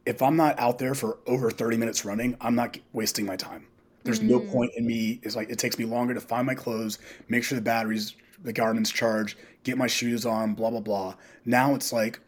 if 0.06 0.22
I'm 0.22 0.38
not 0.38 0.58
out 0.58 0.80
there 0.80 0.96
for 0.96 1.18
over 1.28 1.52
30 1.52 1.76
minutes 1.76 2.06
running, 2.06 2.38
I'm 2.40 2.56
not 2.56 2.78
wasting 2.94 3.26
my 3.26 3.36
time. 3.36 3.66
There's 4.04 4.22
no 4.22 4.40
mm. 4.40 4.52
point 4.52 4.72
in 4.78 4.88
me. 4.88 5.20
It's 5.24 5.36
like 5.36 5.50
it 5.50 5.60
takes 5.60 5.78
me 5.78 5.86
longer 5.86 6.14
to 6.14 6.22
find 6.22 6.48
my 6.48 6.56
clothes, 6.56 7.00
make 7.28 7.44
sure 7.44 7.58
the 7.58 7.62
batteries, 7.62 8.16
the 8.42 8.54
Garmin's 8.54 8.92
charged, 8.92 9.38
get 9.64 9.78
my 9.78 9.88
shoes 9.88 10.26
on, 10.26 10.54
blah 10.54 10.70
blah 10.70 10.80
blah. 10.80 11.16
Now 11.46 11.76
it's 11.76 11.92
like, 11.92 12.20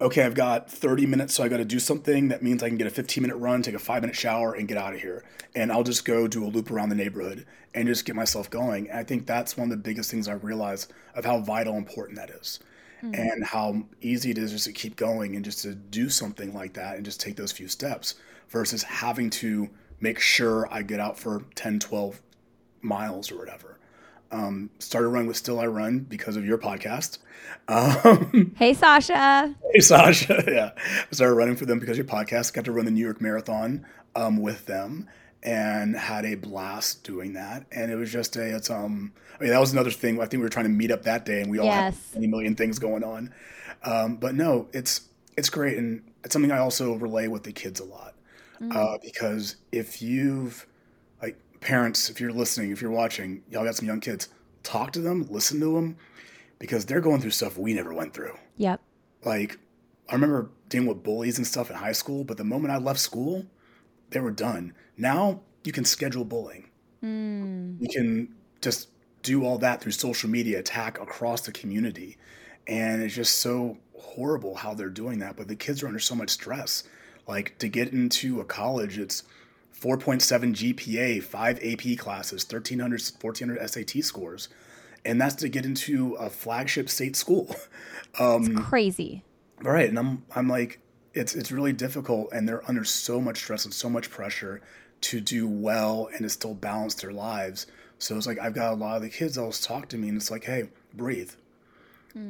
okay, 0.00 0.22
I've 0.22 0.34
got 0.34 0.70
30 0.70 1.06
minutes, 1.06 1.34
so 1.34 1.44
I 1.44 1.48
got 1.48 1.58
to 1.58 1.64
do 1.64 1.78
something. 1.78 2.28
That 2.28 2.42
means 2.42 2.62
I 2.62 2.68
can 2.68 2.78
get 2.78 2.86
a 2.86 2.90
15 2.90 3.20
minute 3.20 3.36
run, 3.36 3.62
take 3.62 3.74
a 3.74 3.78
five 3.78 4.02
minute 4.02 4.16
shower, 4.16 4.54
and 4.54 4.66
get 4.66 4.78
out 4.78 4.94
of 4.94 5.00
here. 5.00 5.24
And 5.54 5.70
I'll 5.72 5.84
just 5.84 6.04
go 6.04 6.26
do 6.26 6.44
a 6.44 6.48
loop 6.48 6.70
around 6.70 6.88
the 6.88 6.94
neighborhood 6.94 7.46
and 7.74 7.86
just 7.86 8.04
get 8.04 8.16
myself 8.16 8.48
going. 8.48 8.88
And 8.88 8.98
I 8.98 9.04
think 9.04 9.26
that's 9.26 9.56
one 9.56 9.66
of 9.66 9.70
the 9.70 9.82
biggest 9.82 10.10
things 10.10 10.28
I 10.28 10.34
realize 10.34 10.88
of 11.14 11.24
how 11.24 11.40
vital 11.40 11.76
important 11.76 12.16
that 12.16 12.30
is. 12.30 12.60
And 13.14 13.44
how 13.44 13.82
easy 14.00 14.30
it 14.30 14.38
is 14.38 14.52
just 14.52 14.64
to 14.66 14.72
keep 14.72 14.96
going 14.96 15.36
and 15.36 15.44
just 15.44 15.62
to 15.62 15.74
do 15.74 16.08
something 16.08 16.52
like 16.54 16.74
that 16.74 16.96
and 16.96 17.04
just 17.04 17.20
take 17.20 17.36
those 17.36 17.52
few 17.52 17.68
steps 17.68 18.14
versus 18.48 18.82
having 18.82 19.30
to 19.30 19.68
make 20.00 20.18
sure 20.20 20.68
I 20.70 20.82
get 20.82 21.00
out 21.00 21.18
for 21.18 21.42
10, 21.54 21.78
12 21.80 22.20
miles 22.82 23.30
or 23.32 23.38
whatever. 23.38 23.78
Um, 24.32 24.70
started 24.80 25.08
running 25.08 25.28
with 25.28 25.36
Still 25.36 25.60
I 25.60 25.66
Run 25.66 26.00
because 26.00 26.36
of 26.36 26.44
your 26.44 26.58
podcast. 26.58 27.18
Um, 27.68 28.54
Hey, 28.56 28.74
Sasha. 28.74 29.54
hey, 29.72 29.80
Sasha. 29.80 30.42
Yeah. 30.48 30.70
I 30.76 31.14
started 31.14 31.34
running 31.34 31.56
for 31.56 31.64
them 31.66 31.78
because 31.78 31.98
of 31.98 32.06
your 32.06 32.12
podcast. 32.16 32.52
Got 32.52 32.64
to 32.64 32.72
run 32.72 32.84
the 32.84 32.90
New 32.90 33.04
York 33.04 33.20
Marathon 33.20 33.86
um, 34.14 34.38
with 34.38 34.66
them 34.66 35.08
and 35.42 35.96
had 35.96 36.24
a 36.24 36.34
blast 36.34 37.04
doing 37.04 37.34
that. 37.34 37.66
And 37.70 37.90
it 37.90 37.96
was 37.96 38.10
just 38.12 38.36
a, 38.36 38.56
it's, 38.56 38.70
um, 38.70 39.12
I 39.38 39.42
mean, 39.44 39.50
that 39.52 39.60
was 39.60 39.72
another 39.72 39.90
thing. 39.90 40.16
I 40.20 40.22
think 40.26 40.34
we 40.40 40.44
were 40.44 40.48
trying 40.48 40.64
to 40.66 40.70
meet 40.70 40.90
up 40.90 41.02
that 41.04 41.24
day 41.24 41.40
and 41.40 41.50
we 41.50 41.58
all 41.58 41.66
Yes. 41.66 41.94
had 42.12 42.14
many 42.20 42.26
million 42.26 42.54
things 42.56 42.78
going 42.78 43.04
on. 43.04 43.32
Um, 43.84 44.16
but 44.16 44.34
no, 44.34 44.68
it's, 44.72 45.02
it's 45.36 45.50
great. 45.50 45.78
And 45.78 46.02
it's 46.24 46.32
something 46.32 46.50
I 46.50 46.58
also 46.58 46.94
relay 46.94 47.28
with 47.28 47.44
the 47.44 47.52
kids 47.52 47.78
a 47.80 47.84
lot. 47.84 48.14
uh, 48.70 48.96
because 49.02 49.56
if 49.70 50.00
you've 50.00 50.66
like 51.22 51.36
parents, 51.60 52.08
if 52.08 52.20
you're 52.20 52.32
listening, 52.32 52.70
if 52.72 52.80
you're 52.80 52.90
watching, 52.90 53.42
y'all 53.50 53.64
got 53.64 53.74
some 53.76 53.86
young 53.86 54.00
kids, 54.00 54.28
talk 54.62 54.92
to 54.92 55.00
them, 55.00 55.26
listen 55.30 55.60
to 55.60 55.74
them, 55.74 55.96
because 56.58 56.86
they're 56.86 57.02
going 57.02 57.20
through 57.20 57.30
stuff 57.32 57.58
we 57.58 57.74
never 57.74 57.92
went 57.92 58.14
through. 58.14 58.34
Yep. 58.56 58.80
Like 59.26 59.58
I 60.08 60.14
remember 60.14 60.50
dealing 60.70 60.88
with 60.88 61.02
bullies 61.02 61.36
and 61.36 61.46
stuff 61.46 61.68
in 61.70 61.76
high 61.76 61.92
school, 61.92 62.24
but 62.24 62.38
the 62.38 62.44
moment 62.44 62.72
I 62.72 62.78
left 62.78 62.98
school, 62.98 63.44
they 64.10 64.20
were 64.20 64.30
done. 64.30 64.72
Now 64.96 65.40
you 65.64 65.72
can 65.72 65.84
schedule 65.84 66.24
bullying. 66.24 66.70
Mm. 67.02 67.80
You 67.80 67.88
can 67.88 68.34
just 68.60 68.88
do 69.22 69.44
all 69.44 69.58
that 69.58 69.80
through 69.80 69.92
social 69.92 70.30
media, 70.30 70.58
attack 70.60 71.00
across 71.00 71.42
the 71.42 71.52
community. 71.52 72.16
And 72.66 73.02
it's 73.02 73.14
just 73.14 73.38
so 73.38 73.78
horrible 73.98 74.54
how 74.54 74.74
they're 74.74 74.88
doing 74.88 75.18
that. 75.18 75.36
But 75.36 75.48
the 75.48 75.56
kids 75.56 75.82
are 75.82 75.88
under 75.88 75.98
so 75.98 76.14
much 76.14 76.30
stress. 76.30 76.84
Like 77.26 77.58
to 77.58 77.68
get 77.68 77.92
into 77.92 78.40
a 78.40 78.44
college, 78.44 78.98
it's 78.98 79.24
4.7 79.80 80.54
GPA, 80.54 81.22
five 81.22 81.58
AP 81.62 81.98
classes, 81.98 82.44
1300, 82.44 83.02
1400 83.20 83.68
SAT 83.68 84.04
scores. 84.04 84.48
And 85.04 85.20
that's 85.20 85.34
to 85.36 85.48
get 85.48 85.64
into 85.64 86.14
a 86.14 86.30
flagship 86.30 86.88
state 86.88 87.16
school. 87.16 87.54
Um, 88.18 88.56
Crazy. 88.56 89.22
Right, 89.60 89.90
and 89.90 89.98
I'm 89.98 90.24
I'm 90.34 90.48
like 90.48 90.80
it's 91.12 91.34
it's 91.34 91.52
really 91.52 91.74
difficult, 91.74 92.32
and 92.32 92.48
they're 92.48 92.66
under 92.66 92.82
so 92.82 93.20
much 93.20 93.36
stress 93.36 93.66
and 93.66 93.74
so 93.74 93.90
much 93.90 94.10
pressure 94.10 94.62
to 95.02 95.20
do 95.20 95.46
well 95.48 96.08
and 96.12 96.22
to 96.22 96.28
still 96.28 96.54
balance 96.54 96.94
their 96.94 97.12
lives. 97.12 97.66
So 97.98 98.16
it's 98.16 98.26
like 98.26 98.38
I've 98.38 98.54
got 98.54 98.72
a 98.72 98.76
lot 98.76 98.96
of 98.96 99.02
the 99.02 99.08
kids 99.10 99.38
always 99.38 99.60
talk 99.60 99.88
to 99.90 99.96
me, 99.98 100.08
and 100.08 100.16
it's 100.16 100.30
like, 100.30 100.44
hey, 100.44 100.68
breathe, 100.94 101.30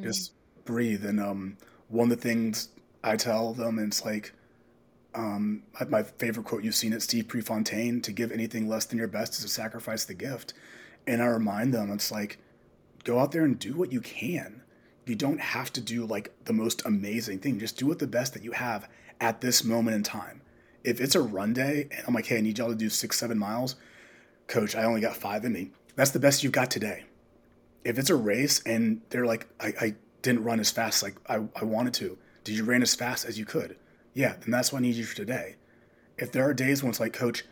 just 0.03 0.33
breathe. 0.65 1.05
And 1.05 1.21
um, 1.21 1.57
one 1.89 2.11
of 2.11 2.17
the 2.21 2.23
things 2.29 2.69
I 3.05 3.17
tell 3.17 3.53
them, 3.53 3.79
and 3.79 3.89
it's 3.89 4.05
like, 4.05 4.33
um, 5.15 5.63
my- 5.81 5.87
my 5.87 6.03
favorite 6.03 6.45
quote 6.45 6.63
you've 6.65 6.75
seen 6.75 6.93
it, 6.93 7.03
Steve 7.03 7.29
Prefontaine: 7.29 8.01
"To 8.03 8.13
give 8.13 8.31
anything 8.33 8.69
less 8.69 8.85
than 8.85 8.99
your 8.99 9.09
best 9.09 9.35
is 9.35 9.41
to 9.43 9.49
sacrifice 9.49 10.05
the 10.05 10.15
gift." 10.15 10.53
And 11.07 11.23
I 11.23 11.27
remind 11.27 11.73
them, 11.73 11.91
it's 11.93 12.11
like, 12.11 12.39
go 13.05 13.21
out 13.21 13.31
there 13.33 13.45
and 13.45 13.59
do 13.59 13.75
what 13.75 13.93
you 13.93 14.01
can. 14.01 14.63
You 15.07 15.15
don't 15.15 15.41
have 15.41 15.73
to 15.75 15.81
do 15.81 16.05
like 16.05 16.33
the 16.45 16.53
most 16.53 16.85
amazing 16.85 17.39
thing. 17.39 17.61
Just 17.61 17.77
do 17.79 17.91
it 17.93 18.01
the 18.01 18.09
best 18.09 18.35
that 18.35 18.43
you 18.43 18.51
have 18.53 18.89
at 19.21 19.41
this 19.41 19.63
moment 19.63 19.95
in 19.97 20.03
time. 20.03 20.41
If 20.87 21.01
it's 21.01 21.17
a 21.17 21.21
run 21.21 21.53
day 21.53 21.89
and 21.91 22.05
I'm 22.07 22.15
like, 22.15 22.27
hey, 22.27 22.39
I 22.39 22.41
need 22.41 22.59
y'all 22.59 22.69
to 22.69 22.77
do 22.77 22.89
six, 22.89 23.19
seven 23.19 23.37
miles, 23.37 23.75
coach, 24.47 24.77
I 24.77 24.85
only 24.85 25.01
got 25.01 25.17
five 25.17 25.45
in 25.45 25.53
me. 25.53 25.73
That's 25.97 26.13
the 26.13 26.21
best 26.21 26.45
you've 26.45 26.53
got 26.53 26.71
today. 26.71 27.05
If 27.85 27.99
it's 27.99 28.09
a 28.09 28.15
race 28.15 28.63
and 28.65 29.01
they're 29.11 29.27
like, 29.27 29.49
I, 29.59 29.75
I 29.81 29.95
didn't 30.23 30.45
run 30.45 30.61
as 30.61 30.71
fast 30.71 31.03
like 31.03 31.17
I, 31.29 31.41
I 31.61 31.65
wanted 31.65 31.93
to, 31.95 32.17
did 32.45 32.57
you 32.57 32.65
run 32.65 32.83
as 32.83 32.95
fast 32.95 33.25
as 33.27 33.37
you 33.37 33.45
could? 33.45 33.77
Yeah, 34.15 34.37
then 34.41 34.53
that's 34.53 34.73
what 34.73 34.79
I 34.79 34.83
need 34.83 34.95
you 34.95 35.05
for 35.05 35.17
today. 35.17 35.57
If 36.19 36.31
there 36.31 36.49
are 36.49 36.55
days 36.55 36.85
when 36.85 36.91
it's 36.91 37.01
like, 37.01 37.13
coach, 37.13 37.45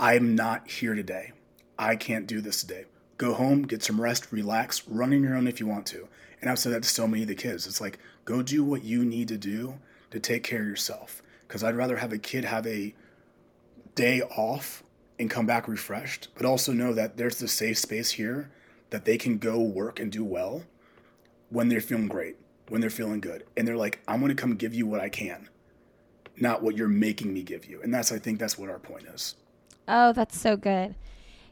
I'm 0.00 0.34
not 0.34 0.66
here 0.66 0.94
today. 0.94 1.32
I 1.78 1.94
can't 1.94 2.26
do 2.26 2.40
this 2.40 2.62
today. 2.62 2.86
Go 3.18 3.34
home, 3.34 3.62
get 3.62 3.82
some 3.82 4.00
rest, 4.00 4.32
relax, 4.32 4.88
run 4.88 5.12
on 5.12 5.22
your 5.22 5.36
own 5.36 5.46
if 5.46 5.60
you 5.60 5.66
want 5.66 5.84
to. 5.88 6.08
And 6.40 6.50
I've 6.50 6.58
said 6.58 6.72
that 6.72 6.84
to 6.84 6.88
so 6.88 7.06
many 7.06 7.22
of 7.22 7.28
the 7.28 7.34
kids. 7.34 7.66
It's 7.66 7.82
like, 7.82 7.98
go 8.24 8.42
do 8.42 8.64
what 8.64 8.82
you 8.82 9.04
need 9.04 9.28
to 9.28 9.36
do 9.36 9.78
to 10.10 10.18
take 10.18 10.42
care 10.42 10.62
of 10.62 10.66
yourself. 10.66 11.22
Because 11.50 11.64
I'd 11.64 11.74
rather 11.74 11.96
have 11.96 12.12
a 12.12 12.18
kid 12.18 12.44
have 12.44 12.64
a 12.64 12.94
day 13.96 14.22
off 14.22 14.84
and 15.18 15.28
come 15.28 15.46
back 15.46 15.66
refreshed, 15.66 16.28
but 16.36 16.46
also 16.46 16.72
know 16.72 16.92
that 16.92 17.16
there's 17.16 17.40
the 17.40 17.48
safe 17.48 17.76
space 17.76 18.12
here 18.12 18.52
that 18.90 19.04
they 19.04 19.18
can 19.18 19.36
go 19.36 19.58
work 19.58 19.98
and 19.98 20.12
do 20.12 20.22
well 20.22 20.62
when 21.48 21.68
they're 21.68 21.80
feeling 21.80 22.06
great, 22.06 22.36
when 22.68 22.80
they're 22.80 22.88
feeling 22.88 23.18
good. 23.18 23.42
And 23.56 23.66
they're 23.66 23.76
like, 23.76 23.98
I'm 24.06 24.20
going 24.20 24.28
to 24.28 24.40
come 24.40 24.54
give 24.54 24.72
you 24.72 24.86
what 24.86 25.00
I 25.00 25.08
can, 25.08 25.48
not 26.36 26.62
what 26.62 26.76
you're 26.76 26.86
making 26.86 27.34
me 27.34 27.42
give 27.42 27.66
you. 27.66 27.82
And 27.82 27.92
that's, 27.92 28.12
I 28.12 28.20
think 28.20 28.38
that's 28.38 28.56
what 28.56 28.70
our 28.70 28.78
point 28.78 29.06
is. 29.06 29.34
Oh, 29.88 30.12
that's 30.12 30.38
so 30.38 30.56
good. 30.56 30.94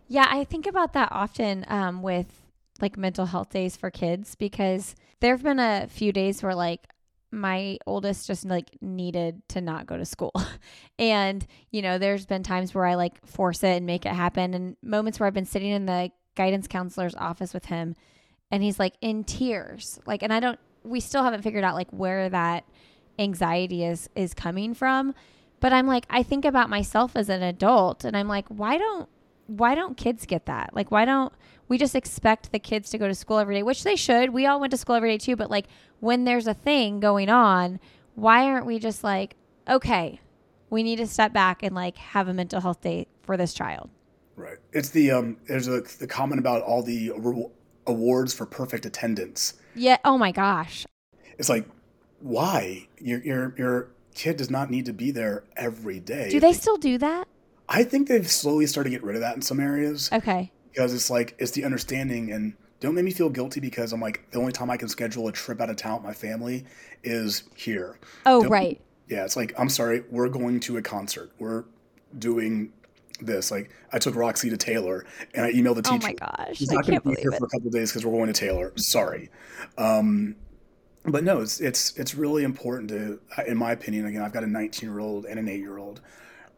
Yeah, 0.07 0.29
I 0.31 0.45
think 0.45 0.69
about 0.69 0.93
that 0.93 1.09
often 1.11 1.65
um, 1.67 2.03
with 2.03 2.45
like 2.81 2.97
mental 2.97 3.27
health 3.27 3.51
days 3.51 3.77
for 3.77 3.91
kids 3.91 4.37
because 4.37 4.95
there 5.19 5.35
have 5.35 5.43
been 5.43 5.59
a 5.59 5.89
few 5.91 6.13
days 6.13 6.41
where 6.41 6.55
like 6.55 6.89
my 7.31 7.79
oldest 7.87 8.27
just 8.27 8.45
like 8.45 8.71
needed 8.81 9.43
to 9.49 9.61
not 9.61 9.87
go 9.87 9.97
to 9.97 10.05
school. 10.05 10.33
and, 10.99 11.47
you 11.71 11.83
know, 11.83 11.99
there's 11.99 12.27
been 12.27 12.43
times 12.43 12.75
where 12.75 12.87
I 12.87 12.95
like 12.95 13.25
force 13.27 13.63
it 13.63 13.77
and 13.77 13.87
make 13.87 14.07
it 14.07 14.13
happen 14.13 14.55
and 14.55 14.77
moments 14.83 15.21
where 15.21 15.27
I've 15.27 15.35
been 15.35 15.45
sitting 15.45 15.71
in 15.71 15.87
the 15.87 16.11
guidance 16.35 16.67
counselor's 16.67 17.15
office 17.17 17.53
with 17.53 17.67
him 17.67 17.97
and 18.51 18.63
he's 18.63 18.79
like 18.79 18.95
in 19.01 19.25
tears. 19.25 19.99
Like 20.07 20.23
and 20.23 20.33
I 20.33 20.41
don't 20.41 20.59
we 20.85 21.01
still 21.01 21.23
haven't 21.23 21.43
figured 21.43 21.65
out 21.65 21.75
like 21.75 21.91
where 21.91 22.29
that 22.29 22.65
anxiety 23.19 23.85
is 23.85 24.09
is 24.15 24.35
coming 24.35 24.75
from. 24.75 25.15
But 25.61 25.73
I'm 25.73 25.87
like 25.87 26.07
I 26.09 26.23
think 26.23 26.45
about 26.45 26.71
myself 26.71 27.13
as 27.15 27.29
an 27.29 27.43
adult 27.43 28.05
and 28.05 28.17
I'm 28.17 28.29
like 28.29 28.49
why 28.49 28.79
don't 28.79 29.09
why 29.49 29.75
don't 29.75 29.97
kids 29.97 30.25
get 30.27 30.47
that? 30.47 30.71
Like 30.75 30.91
why 30.91 31.05
don't 31.05 31.33
we 31.67 31.79
just 31.79 31.95
expect 31.95 32.53
the 32.53 32.59
kids 32.59 32.91
to 32.91 32.99
go 32.99 33.09
to 33.09 33.15
school 33.15 33.39
every 33.39 33.57
day, 33.57 33.63
which 33.63 33.83
they 33.83 33.97
should. 33.97 34.31
We 34.31 34.47
all 34.47 34.61
went 34.61 34.71
to 34.71 34.77
school 34.77 34.95
every 34.95 35.11
day 35.11 35.19
too, 35.19 35.37
but 35.37 35.51
like 35.51 35.67
when 36.01 36.25
there's 36.25 36.47
a 36.47 36.55
thing 36.55 37.01
going 37.01 37.29
on, 37.29 37.81
why 38.15 38.45
aren't 38.45 38.67
we 38.67 38.79
just 38.79 39.03
like, 39.03 39.37
okay, 39.69 40.21
we 40.71 40.83
need 40.83 40.97
to 40.97 41.07
step 41.07 41.33
back 41.33 41.63
and 41.63 41.75
like 41.75 41.97
have 41.97 42.29
a 42.29 42.35
mental 42.35 42.61
health 42.61 42.81
day 42.81 43.07
for 43.23 43.37
this 43.37 43.55
child? 43.55 43.91
Right. 44.37 44.59
It's 44.73 44.91
the 44.91 45.11
um. 45.11 45.37
There's 45.49 45.67
a 45.67 45.81
the 45.81 46.07
comment 46.07 46.39
about 46.39 46.63
all 46.63 46.83
the 46.83 47.13
re- 47.17 47.49
awards 47.87 48.33
for 48.33 48.47
perfect 48.47 48.87
attendance. 48.87 49.55
Yeah. 49.75 49.97
Oh 50.05 50.17
my 50.17 50.31
gosh. 50.31 50.87
It's 51.39 51.49
like, 51.49 51.67
why 52.21 52.87
your 52.99 53.21
your 53.23 53.55
your 53.59 53.89
kid 54.15 54.37
does 54.37 54.49
not 54.51 54.71
need 54.71 54.85
to 54.87 54.93
be 54.93 55.11
there 55.11 55.43
every 55.57 55.99
day. 55.99 56.29
Do 56.31 56.39
they 56.39 56.53
still 56.53 56.77
do 56.77 56.99
that? 56.99 57.27
I 57.69 57.85
think 57.85 58.09
they've 58.09 58.29
slowly 58.31 58.67
started 58.67 58.91
to 58.91 58.97
get 58.97 59.05
rid 59.05 59.17
of 59.17 59.21
that 59.23 59.37
in 59.37 59.43
some 59.43 59.61
areas 59.61 60.09
Okay. 60.13 60.51
because 60.71 60.95
it's 60.95 61.11
like 61.11 61.35
it's 61.39 61.51
the 61.53 61.65
understanding 61.65 62.33
and 62.33 62.55
don't 62.81 62.95
make 62.95 63.05
me 63.05 63.11
feel 63.11 63.29
guilty 63.29 63.61
because 63.61 63.93
I'm 63.93 64.01
like 64.01 64.31
the 64.31 64.39
only 64.39 64.53
time 64.53 64.71
I 64.71 64.77
can 64.77 64.89
schedule 64.89 65.29
a 65.29 65.33
trip 65.33 65.61
out 65.61 65.69
of 65.69 65.77
town 65.77 65.97
with 65.97 66.05
my 66.05 66.13
family 66.15 66.65
is 67.03 67.43
here. 67.57 67.99
Oh, 68.25 68.43
Don't- 68.43 68.51
right. 68.51 68.81
Yeah, 69.09 69.25
it's 69.25 69.37
like 69.37 69.53
I'm 69.59 69.69
sorry, 69.71 70.05
we're 70.11 70.29
going 70.29 70.61
to 70.61 70.77
a 70.77 70.83
concert. 70.83 71.31
We're 71.39 71.65
doing 72.19 72.73
this. 73.21 73.51
Like 73.51 73.71
I 73.93 73.99
took 73.99 74.15
Roxy 74.15 74.49
to 74.51 74.57
Taylor 74.57 75.05
and 75.35 75.45
I 75.47 75.53
emailed 75.53 75.77
the 75.77 75.83
teacher. 75.83 75.99
Oh 76.03 76.07
my 76.07 76.13
gosh. 76.45 76.57
She's 76.59 76.71
not 76.71 76.87
going 76.87 76.99
to 76.99 77.01
be 77.01 77.05
believe 77.15 77.19
here 77.19 77.31
it. 77.33 77.39
for 77.39 77.47
a 77.47 77.49
couple 77.49 77.69
of 77.69 77.73
days 77.73 77.91
because 77.91 78.05
we're 78.07 78.13
going 78.13 78.27
to 78.33 78.39
Taylor. 78.39 78.73
Sorry, 78.77 79.31
um, 79.79 80.37
but 81.05 81.25
no, 81.25 81.41
it's 81.41 81.59
it's 81.61 81.97
it's 81.99 82.15
really 82.15 82.45
important 82.45 82.91
to, 82.91 83.19
in 83.47 83.57
my 83.57 83.73
opinion. 83.73 84.05
Again, 84.07 84.23
I've 84.23 84.33
got 84.33 84.45
a 84.45 84.47
19 84.47 84.89
year 84.89 84.99
old 85.01 85.25
and 85.25 85.39
an 85.39 85.49
8 85.49 85.59
year 85.59 85.79
old, 85.79 86.01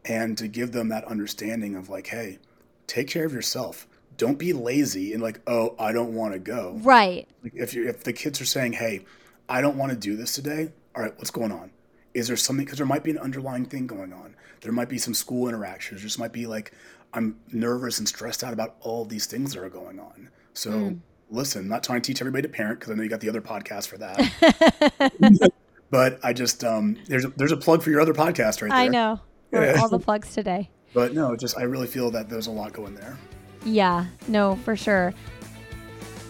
and 0.05 0.37
to 0.37 0.47
give 0.47 0.71
them 0.71 0.89
that 0.89 1.05
understanding 1.05 1.75
of 1.75 1.89
like, 1.89 2.07
hey, 2.07 2.39
take 2.87 3.07
care 3.07 3.25
of 3.25 3.33
yourself. 3.33 3.87
Don't 4.17 4.37
be 4.37 4.53
lazy 4.53 5.13
and 5.13 5.21
like, 5.23 5.39
oh, 5.47 5.75
I 5.79 5.91
don't 5.93 6.13
want 6.13 6.33
to 6.33 6.39
go. 6.39 6.77
Right. 6.81 7.27
Like 7.43 7.53
if 7.55 7.73
you 7.73 7.87
if 7.87 8.03
the 8.03 8.13
kids 8.13 8.39
are 8.41 8.45
saying, 8.45 8.73
hey, 8.73 9.05
I 9.49 9.61
don't 9.61 9.77
want 9.77 9.91
to 9.91 9.97
do 9.97 10.15
this 10.15 10.33
today. 10.35 10.71
All 10.95 11.03
right, 11.03 11.13
what's 11.17 11.31
going 11.31 11.51
on? 11.51 11.71
Is 12.13 12.27
there 12.27 12.37
something? 12.37 12.65
Because 12.65 12.77
there 12.77 12.85
might 12.87 13.03
be 13.03 13.11
an 13.11 13.17
underlying 13.17 13.65
thing 13.65 13.87
going 13.87 14.11
on. 14.13 14.35
There 14.61 14.71
might 14.73 14.89
be 14.89 14.97
some 14.97 15.13
school 15.13 15.47
interactions. 15.47 16.01
There 16.01 16.07
just 16.07 16.19
might 16.19 16.33
be 16.33 16.45
like, 16.45 16.73
I'm 17.13 17.39
nervous 17.51 17.99
and 17.99 18.07
stressed 18.07 18.43
out 18.43 18.53
about 18.53 18.75
all 18.81 19.05
these 19.05 19.25
things 19.25 19.53
that 19.53 19.63
are 19.63 19.69
going 19.69 19.99
on. 19.99 20.29
So 20.53 20.71
Hmm. 20.71 20.93
listen, 21.29 21.61
I'm 21.63 21.67
not 21.69 21.83
trying 21.83 22.01
to 22.01 22.07
teach 22.07 22.21
everybody 22.21 22.43
to 22.43 22.49
parent 22.49 22.79
because 22.79 22.91
I 22.91 22.95
know 22.95 23.03
you 23.03 23.09
got 23.09 23.21
the 23.21 23.29
other 23.29 23.41
podcast 23.41 23.87
for 23.87 23.97
that. 23.97 25.51
but 25.89 26.19
I 26.23 26.33
just 26.33 26.63
um, 26.63 26.97
there's 27.07 27.25
a, 27.25 27.29
there's 27.29 27.51
a 27.51 27.57
plug 27.57 27.81
for 27.81 27.89
your 27.89 28.01
other 28.01 28.13
podcast 28.13 28.61
right 28.61 28.69
there. 28.69 28.77
I 28.77 28.87
know. 28.87 29.19
We're. 29.51 29.77
All 29.77 29.89
the 29.89 29.99
plugs 30.07 30.33
today. 30.33 30.69
But 30.93 31.13
no, 31.13 31.35
just 31.35 31.57
I 31.57 31.63
really 31.63 31.87
feel 31.87 32.11
that 32.11 32.29
there's 32.29 32.47
a 32.47 32.51
lot 32.51 32.73
going 32.73 32.95
there. 32.95 33.17
Yeah, 33.63 34.05
no, 34.27 34.55
for 34.57 34.75
sure. 34.75 35.13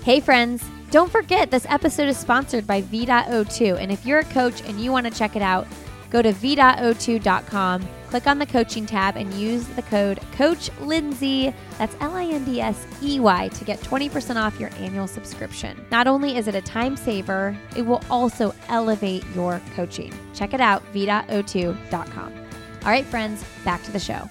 Hey, 0.04 0.20
friends, 0.20 0.64
don't 0.92 1.12
forget 1.12 1.52
this 1.52 1.66
episode 1.70 2.10
is 2.10 2.18
sponsored 2.18 2.68
by 2.68 2.82
V.O2. 2.82 3.80
And 3.80 3.92
if 3.92 4.06
you're 4.06 4.20
a 4.20 4.26
coach 4.26 4.62
and 4.62 4.80
you 4.80 4.92
want 4.92 5.08
to 5.08 5.14
check 5.14 5.36
it 5.36 5.42
out, 5.42 5.68
go 6.10 6.22
to 6.22 6.34
V.O2.com, 6.34 7.88
click 8.10 8.28
on 8.28 8.38
the 8.38 8.46
coaching 8.46 8.86
tab, 8.86 9.16
and 9.16 9.34
use 9.34 9.66
the 9.70 9.84
code 9.84 10.20
Coach 10.34 10.70
Lindsey, 10.82 11.54
that's 11.78 11.96
L 12.02 12.16
I 12.16 12.26
N 12.26 12.44
D 12.44 12.60
S 12.60 12.86
E 13.02 13.20
Y, 13.20 13.48
to 13.48 13.64
get 13.64 13.80
20% 13.80 14.36
off 14.36 14.60
your 14.60 14.70
annual 14.80 15.08
subscription. 15.08 15.84
Not 15.92 16.08
only 16.08 16.36
is 16.36 16.48
it 16.48 16.56
a 16.56 16.62
time 16.62 16.98
saver, 16.98 17.56
it 17.78 17.84
will 17.84 18.04
also 18.10 18.54
elevate 18.68 19.24
your 19.34 19.62
coaching. 19.76 20.14
Check 20.34 20.54
it 20.54 20.62
out, 20.62 20.84
V.O2.com. 20.88 22.41
All 22.84 22.90
right, 22.90 23.06
friends, 23.06 23.46
back 23.64 23.84
to 23.84 23.92
the 23.92 24.00
show. 24.00 24.28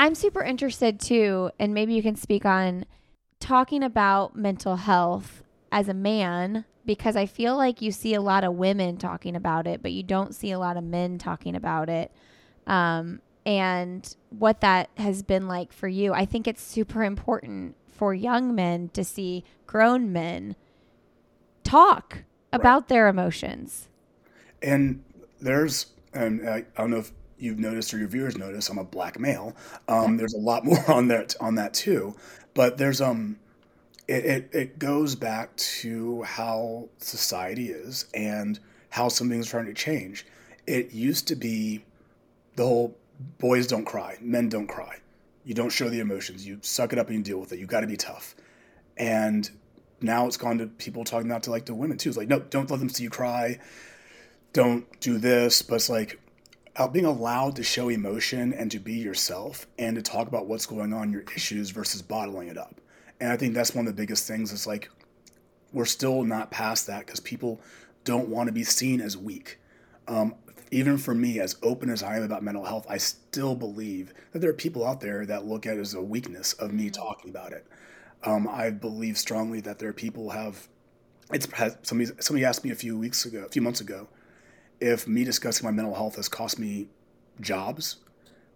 I'm 0.00 0.16
super 0.16 0.42
interested 0.42 0.98
too, 0.98 1.50
and 1.60 1.72
maybe 1.74 1.94
you 1.94 2.02
can 2.02 2.16
speak 2.16 2.44
on 2.44 2.86
talking 3.38 3.84
about 3.84 4.34
mental 4.34 4.76
health 4.76 5.44
as 5.70 5.88
a 5.88 5.94
man 5.94 6.64
because 6.84 7.14
I 7.14 7.26
feel 7.26 7.56
like 7.56 7.80
you 7.80 7.92
see 7.92 8.14
a 8.14 8.20
lot 8.20 8.42
of 8.42 8.54
women 8.54 8.96
talking 8.96 9.36
about 9.36 9.68
it, 9.68 9.80
but 9.80 9.92
you 9.92 10.02
don't 10.02 10.34
see 10.34 10.50
a 10.50 10.58
lot 10.58 10.76
of 10.76 10.82
men 10.82 11.18
talking 11.18 11.54
about 11.54 11.88
it. 11.88 12.10
Um, 12.66 13.20
and 13.46 14.16
what 14.30 14.60
that 14.60 14.90
has 14.96 15.22
been 15.22 15.46
like 15.46 15.72
for 15.72 15.86
you. 15.86 16.12
I 16.12 16.24
think 16.24 16.48
it's 16.48 16.62
super 16.62 17.04
important 17.04 17.76
for 17.88 18.12
young 18.12 18.56
men 18.56 18.88
to 18.94 19.04
see 19.04 19.44
grown 19.66 20.12
men 20.12 20.56
talk 21.62 22.24
about 22.52 22.88
their 22.88 23.06
emotions. 23.06 23.88
And 24.62 25.02
there's, 25.40 25.86
and 26.12 26.48
I, 26.48 26.64
I 26.76 26.80
don't 26.80 26.90
know 26.90 26.98
if 26.98 27.12
you've 27.38 27.58
noticed 27.58 27.92
or 27.94 27.98
your 27.98 28.08
viewers 28.08 28.36
notice, 28.36 28.68
I'm 28.68 28.78
a 28.78 28.84
black 28.84 29.18
male. 29.18 29.56
Um, 29.88 30.16
there's 30.16 30.34
a 30.34 30.38
lot 30.38 30.64
more 30.64 30.90
on 30.90 31.08
that 31.08 31.34
on 31.40 31.54
that 31.56 31.74
too, 31.74 32.14
but 32.54 32.78
there's 32.78 33.00
um, 33.00 33.38
it, 34.08 34.24
it 34.24 34.50
it 34.52 34.78
goes 34.78 35.14
back 35.14 35.54
to 35.56 36.22
how 36.22 36.88
society 36.98 37.70
is 37.70 38.06
and 38.14 38.58
how 38.90 39.08
something's 39.08 39.48
trying 39.48 39.66
to 39.66 39.74
change. 39.74 40.26
It 40.66 40.92
used 40.92 41.28
to 41.28 41.36
be 41.36 41.84
the 42.56 42.64
whole 42.64 42.96
boys 43.38 43.66
don't 43.66 43.84
cry, 43.84 44.18
men 44.20 44.48
don't 44.48 44.66
cry. 44.66 44.98
You 45.44 45.54
don't 45.54 45.70
show 45.70 45.88
the 45.88 46.00
emotions. 46.00 46.46
You 46.46 46.58
suck 46.62 46.92
it 46.92 46.98
up 46.98 47.08
and 47.08 47.16
you 47.18 47.22
deal 47.22 47.38
with 47.38 47.52
it. 47.52 47.58
You 47.58 47.66
got 47.66 47.80
to 47.80 47.86
be 47.86 47.96
tough. 47.96 48.36
And 48.96 49.50
now 50.02 50.26
it's 50.26 50.36
gone 50.36 50.58
to 50.58 50.66
people 50.66 51.04
talking 51.04 51.30
about 51.30 51.44
to 51.44 51.50
like 51.50 51.66
the 51.66 51.74
women 51.74 51.96
too. 51.96 52.10
It's 52.10 52.18
like, 52.18 52.28
no, 52.28 52.40
don't 52.40 52.70
let 52.70 52.78
them 52.78 52.88
see 52.88 53.04
you 53.04 53.10
cry. 53.10 53.58
Don't 54.52 55.00
do 55.00 55.18
this. 55.18 55.62
But 55.62 55.76
it's 55.76 55.88
like 55.88 56.20
uh, 56.76 56.88
being 56.88 57.04
allowed 57.04 57.56
to 57.56 57.62
show 57.62 57.88
emotion 57.88 58.52
and 58.52 58.70
to 58.70 58.78
be 58.78 58.94
yourself 58.94 59.66
and 59.78 59.96
to 59.96 60.02
talk 60.02 60.28
about 60.28 60.46
what's 60.46 60.66
going 60.66 60.92
on, 60.92 61.12
your 61.12 61.24
issues 61.34 61.70
versus 61.70 62.02
bottling 62.02 62.48
it 62.48 62.58
up. 62.58 62.80
And 63.20 63.32
I 63.32 63.36
think 63.36 63.54
that's 63.54 63.74
one 63.74 63.86
of 63.86 63.94
the 63.94 64.00
biggest 64.00 64.26
things. 64.26 64.52
Is 64.52 64.66
like 64.66 64.90
we're 65.72 65.84
still 65.84 66.24
not 66.24 66.50
past 66.50 66.86
that 66.86 67.06
because 67.06 67.20
people 67.20 67.60
don't 68.04 68.28
want 68.28 68.46
to 68.48 68.52
be 68.52 68.64
seen 68.64 69.00
as 69.00 69.16
weak. 69.16 69.58
Um, 70.08 70.34
even 70.70 70.98
for 70.98 71.14
me, 71.14 71.40
as 71.40 71.56
open 71.62 71.90
as 71.90 72.02
I 72.02 72.16
am 72.16 72.22
about 72.22 72.42
mental 72.42 72.64
health, 72.64 72.86
I 72.88 72.96
still 72.96 73.54
believe 73.54 74.14
that 74.32 74.38
there 74.38 74.50
are 74.50 74.54
people 74.54 74.86
out 74.86 75.00
there 75.00 75.26
that 75.26 75.44
look 75.44 75.66
at 75.66 75.76
it 75.76 75.80
as 75.80 75.94
a 75.94 76.02
weakness 76.02 76.52
of 76.54 76.72
me 76.72 76.84
mm-hmm. 76.84 77.02
talking 77.02 77.30
about 77.30 77.52
it. 77.52 77.66
Um, 78.22 78.48
I 78.48 78.70
believe 78.70 79.18
strongly 79.18 79.60
that 79.62 79.78
there 79.78 79.88
are 79.88 79.94
people 79.94 80.30
have. 80.30 80.68
It's 81.32 81.48
somebody 81.82 82.10
somebody 82.20 82.44
asked 82.44 82.64
me 82.64 82.70
a 82.70 82.76
few 82.76 82.98
weeks 82.98 83.24
ago, 83.24 83.44
a 83.44 83.48
few 83.48 83.62
months 83.62 83.80
ago, 83.80 84.08
if 84.80 85.06
me 85.06 85.24
discussing 85.24 85.64
my 85.64 85.70
mental 85.70 85.94
health 85.94 86.16
has 86.16 86.28
cost 86.28 86.58
me 86.58 86.88
jobs, 87.40 87.96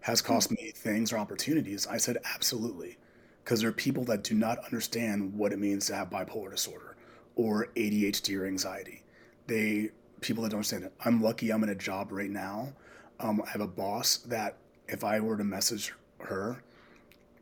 has 0.00 0.20
hmm. 0.20 0.26
cost 0.26 0.50
me 0.50 0.72
things 0.74 1.12
or 1.12 1.18
opportunities. 1.18 1.86
I 1.86 1.98
said 1.98 2.18
absolutely, 2.34 2.98
because 3.42 3.60
there 3.60 3.70
are 3.70 3.74
people 3.74 4.04
that 4.04 4.24
do 4.24 4.34
not 4.34 4.58
understand 4.64 5.34
what 5.34 5.52
it 5.52 5.58
means 5.58 5.86
to 5.86 5.94
have 5.94 6.10
bipolar 6.10 6.50
disorder 6.50 6.96
or 7.36 7.68
ADHD 7.76 8.38
or 8.38 8.46
anxiety. 8.46 9.02
They 9.46 9.90
people 10.20 10.42
that 10.42 10.50
don't 10.50 10.58
understand 10.58 10.84
it. 10.84 10.92
I'm 11.04 11.22
lucky 11.22 11.52
I'm 11.52 11.62
in 11.62 11.68
a 11.68 11.74
job 11.74 12.10
right 12.10 12.30
now. 12.30 12.72
Um, 13.20 13.42
I 13.46 13.50
have 13.50 13.60
a 13.60 13.66
boss 13.66 14.16
that 14.18 14.56
if 14.88 15.04
I 15.04 15.20
were 15.20 15.36
to 15.36 15.44
message 15.44 15.92
her 16.20 16.62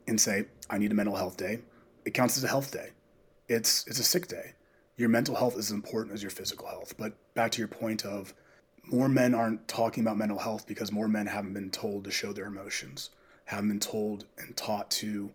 and 0.08 0.20
say 0.20 0.46
I 0.68 0.78
need 0.78 0.90
a 0.90 0.94
mental 0.94 1.14
health 1.14 1.36
day, 1.36 1.60
it 2.04 2.12
counts 2.12 2.36
as 2.36 2.44
a 2.44 2.48
health 2.48 2.72
day. 2.72 2.90
It's 3.48 3.86
it's 3.86 3.98
a 3.98 4.04
sick 4.04 4.26
day. 4.26 4.54
Your 4.96 5.08
mental 5.08 5.34
health 5.34 5.54
is 5.54 5.66
as 5.66 5.70
important 5.70 6.14
as 6.14 6.22
your 6.22 6.30
physical 6.30 6.68
health. 6.68 6.94
But 6.98 7.14
back 7.34 7.50
to 7.52 7.58
your 7.58 7.68
point 7.68 8.04
of 8.04 8.34
more 8.86 9.08
men 9.08 9.34
aren't 9.34 9.68
talking 9.68 10.02
about 10.02 10.16
mental 10.16 10.38
health 10.38 10.66
because 10.66 10.92
more 10.92 11.08
men 11.08 11.26
haven't 11.26 11.54
been 11.54 11.70
told 11.70 12.04
to 12.04 12.10
show 12.10 12.32
their 12.32 12.46
emotions, 12.46 13.10
haven't 13.44 13.68
been 13.68 13.80
told 13.80 14.26
and 14.38 14.56
taught 14.56 14.90
to 14.90 15.30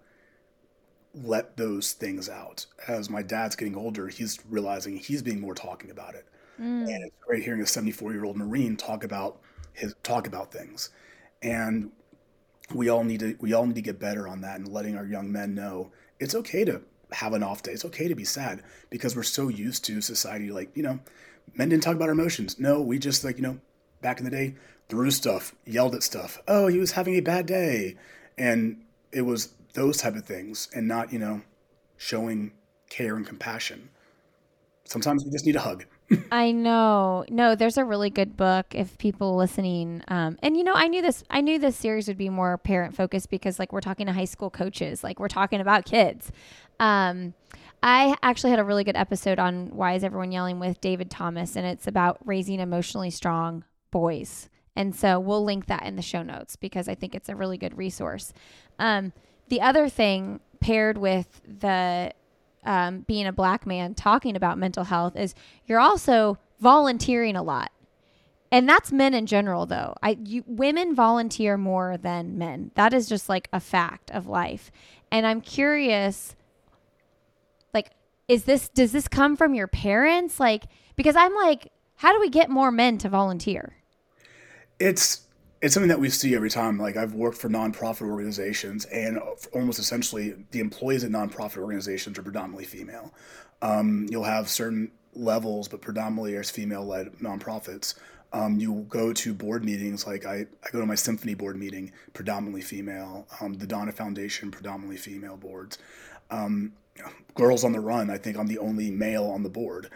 let 1.13 1.57
those 1.57 1.93
things 1.93 2.29
out. 2.29 2.65
As 2.87 3.09
my 3.09 3.21
dad's 3.21 3.55
getting 3.55 3.75
older, 3.75 4.07
he's 4.07 4.39
realizing 4.49 4.97
he's 4.97 5.21
being 5.21 5.39
more 5.39 5.55
talking 5.55 5.91
about 5.91 6.15
it. 6.15 6.25
Mm. 6.59 6.87
And 6.87 7.03
it's 7.03 7.15
great 7.25 7.43
hearing 7.43 7.61
a 7.61 7.67
74 7.67 8.13
year 8.13 8.25
old 8.25 8.37
Marine 8.37 8.75
talk 8.75 9.03
about 9.03 9.39
his 9.73 9.95
talk 10.03 10.27
about 10.27 10.51
things. 10.51 10.89
And 11.41 11.91
we 12.73 12.89
all 12.89 13.03
need 13.03 13.21
to 13.21 13.35
we 13.39 13.53
all 13.53 13.65
need 13.65 13.75
to 13.75 13.81
get 13.81 13.99
better 13.99 14.27
on 14.27 14.41
that 14.41 14.59
and 14.59 14.67
letting 14.67 14.97
our 14.97 15.05
young 15.05 15.31
men 15.31 15.55
know 15.55 15.91
it's 16.19 16.35
okay 16.35 16.65
to 16.65 16.81
have 17.11 17.33
an 17.33 17.43
off 17.43 17.63
day. 17.63 17.71
It's 17.71 17.85
okay 17.85 18.07
to 18.07 18.15
be 18.15 18.25
sad 18.25 18.63
because 18.89 19.15
we're 19.15 19.23
so 19.23 19.47
used 19.47 19.85
to 19.85 20.01
society 20.01 20.51
like, 20.51 20.75
you 20.75 20.83
know, 20.83 20.99
men 21.55 21.69
didn't 21.69 21.83
talk 21.83 21.95
about 21.95 22.09
our 22.09 22.13
emotions. 22.13 22.59
No, 22.59 22.81
we 22.81 22.99
just 22.99 23.23
like, 23.23 23.37
you 23.37 23.43
know, 23.43 23.59
back 24.01 24.19
in 24.19 24.25
the 24.25 24.31
day, 24.31 24.55
threw 24.89 25.11
stuff, 25.11 25.53
yelled 25.65 25.95
at 25.95 26.03
stuff. 26.03 26.41
Oh, 26.47 26.67
he 26.67 26.79
was 26.79 26.91
having 26.91 27.15
a 27.15 27.21
bad 27.21 27.45
day. 27.45 27.95
And 28.37 28.83
it 29.11 29.21
was 29.21 29.53
those 29.73 29.97
type 29.97 30.15
of 30.15 30.25
things 30.25 30.69
and 30.73 30.87
not, 30.87 31.11
you 31.11 31.19
know, 31.19 31.41
showing 31.97 32.51
care 32.89 33.15
and 33.15 33.25
compassion. 33.25 33.89
Sometimes 34.85 35.25
we 35.25 35.31
just 35.31 35.45
need 35.45 35.55
a 35.55 35.61
hug. 35.61 35.85
I 36.31 36.51
know. 36.51 37.25
No, 37.29 37.55
there's 37.55 37.77
a 37.77 37.83
really 37.83 38.09
good 38.09 38.37
book 38.37 38.67
if 38.71 38.97
people 38.97 39.35
listening. 39.35 40.03
Um, 40.07 40.37
and 40.41 40.55
you 40.55 40.63
know, 40.63 40.73
I 40.73 40.87
knew 40.87 41.01
this. 41.01 41.23
I 41.29 41.41
knew 41.41 41.59
this 41.59 41.75
series 41.75 42.07
would 42.07 42.17
be 42.17 42.29
more 42.29 42.57
parent 42.57 42.95
focused 42.95 43.29
because, 43.29 43.59
like, 43.59 43.73
we're 43.73 43.81
talking 43.81 44.05
to 44.07 44.13
high 44.13 44.25
school 44.25 44.49
coaches, 44.49 45.03
like 45.03 45.19
we're 45.19 45.27
talking 45.27 45.59
about 45.59 45.83
kids. 45.83 46.31
Um, 46.79 47.33
I 47.89 48.17
actually 48.21 48.49
had 48.49 48.59
a 48.59 48.65
really 48.65 48.83
good 48.83 48.97
episode 48.97 49.39
on 49.39 49.67
why 49.67 49.93
is 49.93 50.03
everyone 50.03 50.33
yelling 50.33 50.59
with 50.59 50.81
David 50.81 51.09
Thomas, 51.09 51.55
and 51.55 51.65
it's 51.65 51.87
about 51.87 52.19
raising 52.25 52.59
emotionally 52.59 53.09
strong 53.09 53.63
boys. 53.91 54.49
And 54.75 54.93
so 54.93 55.21
we'll 55.21 55.45
link 55.45 55.67
that 55.67 55.85
in 55.85 55.95
the 55.95 56.01
show 56.01 56.21
notes 56.21 56.57
because 56.57 56.89
I 56.89 56.95
think 56.95 57.15
it's 57.15 57.29
a 57.29 57.35
really 57.37 57.57
good 57.57 57.77
resource. 57.77 58.33
Um, 58.77 59.13
the 59.47 59.61
other 59.61 59.87
thing 59.87 60.41
paired 60.59 60.97
with 60.97 61.41
the 61.47 62.11
um, 62.65 63.05
being 63.07 63.25
a 63.25 63.31
black 63.31 63.65
man 63.65 63.95
talking 63.95 64.35
about 64.35 64.57
mental 64.57 64.83
health 64.83 65.15
is 65.15 65.33
you're 65.65 65.79
also 65.79 66.37
volunteering 66.59 67.37
a 67.37 67.43
lot 67.43 67.71
and 68.51 68.67
that's 68.67 68.91
men 68.91 69.13
in 69.13 69.27
general 69.27 69.67
though 69.67 69.93
i 70.01 70.17
you, 70.25 70.43
women 70.47 70.95
volunteer 70.95 71.55
more 71.55 71.95
than 71.97 72.37
men 72.37 72.71
that 72.73 72.93
is 72.93 73.07
just 73.07 73.29
like 73.29 73.47
a 73.53 73.59
fact 73.59 74.09
of 74.09 74.25
life 74.25 74.71
and 75.11 75.27
i'm 75.27 75.39
curious 75.39 76.35
like 77.73 77.91
is 78.27 78.43
this 78.43 78.69
does 78.69 78.91
this 78.91 79.07
come 79.07 79.35
from 79.35 79.53
your 79.53 79.67
parents 79.67 80.39
like 80.39 80.63
because 80.95 81.15
i'm 81.15 81.33
like 81.35 81.71
how 81.95 82.13
do 82.13 82.19
we 82.19 82.29
get 82.29 82.49
more 82.49 82.71
men 82.71 82.97
to 82.97 83.09
volunteer 83.09 83.75
it's 84.79 85.27
it's 85.61 85.73
something 85.73 85.89
that 85.89 85.99
we 85.99 86.09
see 86.09 86.35
every 86.35 86.49
time. 86.49 86.77
Like 86.77 86.97
I've 86.97 87.13
worked 87.13 87.37
for 87.37 87.49
nonprofit 87.49 88.07
organizations, 88.07 88.85
and 88.85 89.19
almost 89.53 89.79
essentially 89.79 90.35
the 90.51 90.59
employees 90.59 91.03
at 91.03 91.11
nonprofit 91.11 91.57
organizations 91.57 92.17
are 92.19 92.23
predominantly 92.23 92.65
female. 92.65 93.13
Um, 93.61 94.07
you'll 94.09 94.23
have 94.23 94.49
certain 94.49 94.91
levels, 95.13 95.67
but 95.67 95.81
predominantly 95.81 96.35
as 96.35 96.51
female-led 96.51 97.13
nonprofits. 97.13 97.95
Um, 98.33 98.59
you 98.59 98.85
go 98.89 99.13
to 99.13 99.33
board 99.33 99.63
meetings, 99.63 100.05
like 100.05 100.25
I, 100.25 100.45
I 100.63 100.69
go 100.71 100.79
to 100.79 100.85
my 100.85 100.95
symphony 100.95 101.33
board 101.33 101.57
meeting, 101.57 101.91
predominantly 102.13 102.61
female. 102.61 103.25
Um, 103.41 103.53
the 103.53 103.65
Donna 103.65 103.93
Foundation, 103.93 104.51
predominantly 104.51 104.97
female 104.97 105.37
boards. 105.37 105.79
Um, 106.29 106.73
Girls 107.35 107.63
on 107.63 107.71
the 107.71 107.79
Run, 107.79 108.09
I 108.09 108.17
think 108.17 108.37
I'm 108.37 108.47
the 108.47 108.57
only 108.57 108.89
male 108.89 109.25
on 109.25 109.43
the 109.43 109.49
board. 109.49 109.89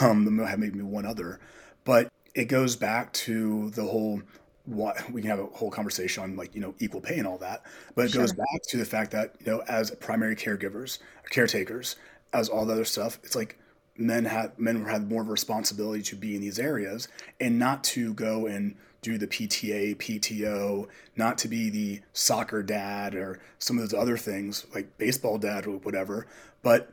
Um, 0.00 0.38
have 0.38 0.58
maybe 0.58 0.80
one 0.82 1.06
other, 1.06 1.40
but 1.84 2.08
it 2.34 2.46
goes 2.46 2.76
back 2.76 3.12
to 3.14 3.70
the 3.70 3.84
whole 3.84 4.20
what 4.66 5.10
we 5.10 5.22
can 5.22 5.30
have 5.30 5.38
a 5.38 5.46
whole 5.46 5.70
conversation 5.70 6.22
on 6.22 6.36
like 6.36 6.54
you 6.54 6.60
know 6.60 6.74
equal 6.80 7.00
pay 7.00 7.18
and 7.18 7.26
all 7.26 7.38
that 7.38 7.62
but 7.94 8.04
it 8.04 8.10
sure. 8.10 8.22
goes 8.22 8.32
back 8.32 8.62
to 8.68 8.76
the 8.76 8.84
fact 8.84 9.12
that 9.12 9.34
you 9.38 9.46
know 9.46 9.62
as 9.68 9.92
primary 9.92 10.34
caregivers 10.34 10.98
caretakers 11.30 11.96
as 12.32 12.48
all 12.48 12.66
the 12.66 12.72
other 12.72 12.84
stuff 12.84 13.18
it's 13.22 13.36
like 13.36 13.58
men 13.96 14.24
had 14.24 14.58
men 14.58 14.84
had 14.84 15.08
more 15.08 15.22
of 15.22 15.28
a 15.28 15.30
responsibility 15.30 16.02
to 16.02 16.16
be 16.16 16.34
in 16.34 16.40
these 16.40 16.58
areas 16.58 17.08
and 17.40 17.58
not 17.58 17.84
to 17.84 18.12
go 18.14 18.46
and 18.46 18.74
do 19.02 19.18
the 19.18 19.26
PTA, 19.26 19.96
PTO, 19.96 20.88
not 21.16 21.38
to 21.38 21.48
be 21.48 21.70
the 21.70 22.00
soccer 22.12 22.62
dad 22.62 23.14
or 23.14 23.40
some 23.58 23.78
of 23.78 23.88
those 23.88 23.98
other 23.98 24.16
things 24.16 24.66
like 24.74 24.98
baseball 24.98 25.38
dad 25.38 25.66
or 25.66 25.78
whatever, 25.78 26.26
but 26.62 26.92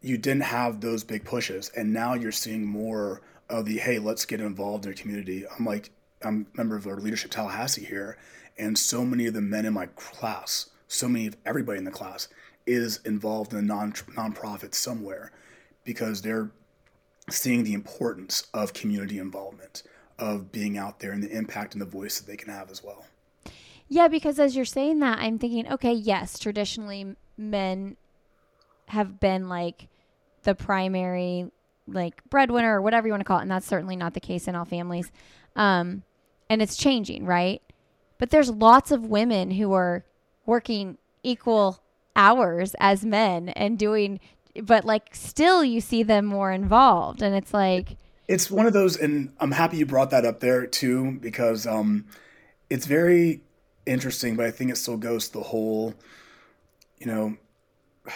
you 0.00 0.16
didn't 0.18 0.42
have 0.42 0.80
those 0.80 1.04
big 1.04 1.24
pushes 1.24 1.70
and 1.76 1.92
now 1.92 2.14
you're 2.14 2.32
seeing 2.32 2.64
more 2.64 3.20
of 3.48 3.66
the 3.66 3.78
hey, 3.78 3.98
let's 3.98 4.24
get 4.24 4.40
involved 4.40 4.86
in 4.86 4.92
the 4.92 4.96
community. 4.96 5.44
I'm 5.58 5.64
like 5.64 5.90
I'm 6.22 6.46
a 6.54 6.56
member 6.56 6.76
of 6.76 6.86
our 6.86 6.96
leadership 6.96 7.30
Tallahassee 7.30 7.84
here, 7.84 8.16
and 8.56 8.78
so 8.78 9.04
many 9.04 9.26
of 9.26 9.34
the 9.34 9.40
men 9.40 9.66
in 9.66 9.74
my 9.74 9.86
class, 9.86 10.70
so 10.88 11.08
many 11.08 11.26
of 11.26 11.36
everybody 11.44 11.78
in 11.78 11.84
the 11.84 11.90
class 11.90 12.28
is 12.66 13.00
involved 13.04 13.52
in 13.52 13.58
a 13.58 13.62
non 13.62 13.92
nonprofit 13.92 14.74
somewhere 14.74 15.32
because 15.84 16.22
they're 16.22 16.50
seeing 17.30 17.64
the 17.64 17.74
importance 17.74 18.46
of 18.54 18.72
community 18.72 19.18
involvement, 19.18 19.82
of 20.18 20.52
being 20.52 20.78
out 20.78 21.00
there 21.00 21.12
and 21.12 21.22
the 21.22 21.30
impact 21.30 21.74
and 21.74 21.82
the 21.82 21.86
voice 21.86 22.18
that 22.18 22.30
they 22.30 22.36
can 22.36 22.52
have 22.52 22.70
as 22.70 22.82
well. 22.82 23.04
Yeah, 23.88 24.08
because 24.08 24.38
as 24.38 24.56
you're 24.56 24.64
saying 24.64 25.00
that, 25.00 25.18
I'm 25.18 25.38
thinking, 25.38 25.70
okay, 25.72 25.92
yes, 25.92 26.38
traditionally 26.38 27.16
men 27.36 27.96
have 28.88 29.20
been 29.20 29.48
like 29.48 29.88
the 30.42 30.54
primary 30.54 31.50
like 31.86 32.22
breadwinner 32.30 32.78
or 32.78 32.82
whatever 32.82 33.06
you 33.06 33.12
want 33.12 33.20
to 33.20 33.24
call 33.24 33.38
it, 33.38 33.42
and 33.42 33.50
that's 33.50 33.66
certainly 33.66 33.96
not 33.96 34.14
the 34.14 34.20
case 34.20 34.48
in 34.48 34.54
all 34.54 34.64
families. 34.64 35.10
Um, 35.54 36.02
and 36.48 36.62
it's 36.62 36.76
changing, 36.76 37.26
right? 37.26 37.62
But 38.18 38.30
there's 38.30 38.50
lots 38.50 38.90
of 38.90 39.06
women 39.06 39.52
who 39.52 39.72
are 39.72 40.04
working 40.46 40.98
equal 41.22 41.80
hours 42.16 42.74
as 42.78 43.04
men 43.04 43.48
and 43.50 43.78
doing 43.78 44.20
but 44.62 44.84
like 44.84 45.14
still 45.14 45.64
you 45.64 45.80
see 45.80 46.04
them 46.04 46.24
more 46.24 46.52
involved 46.52 47.22
and 47.22 47.34
it's 47.34 47.52
like 47.52 47.96
it's 48.28 48.50
one 48.50 48.66
of 48.66 48.72
those 48.72 48.96
and 48.96 49.32
i'm 49.40 49.52
happy 49.52 49.76
you 49.76 49.86
brought 49.86 50.10
that 50.10 50.24
up 50.24 50.40
there 50.40 50.66
too 50.66 51.18
because 51.20 51.66
um 51.66 52.04
it's 52.70 52.86
very 52.86 53.42
interesting 53.86 54.36
but 54.36 54.46
i 54.46 54.50
think 54.50 54.70
it 54.70 54.76
still 54.76 54.96
goes 54.96 55.28
to 55.28 55.34
the 55.34 55.44
whole 55.44 55.94
you 56.98 57.06
know 57.06 57.36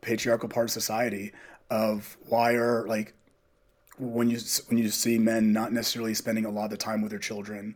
patriarchal 0.00 0.48
part 0.48 0.64
of 0.64 0.70
society 0.70 1.32
of 1.70 2.16
why 2.28 2.52
are 2.52 2.86
like 2.86 3.14
when 3.98 4.28
you 4.28 4.38
when 4.68 4.78
you 4.78 4.88
see 4.90 5.18
men 5.18 5.52
not 5.52 5.72
necessarily 5.72 6.14
spending 6.14 6.44
a 6.44 6.50
lot 6.50 6.64
of 6.64 6.70
the 6.70 6.76
time 6.76 7.00
with 7.00 7.10
their 7.10 7.18
children, 7.18 7.74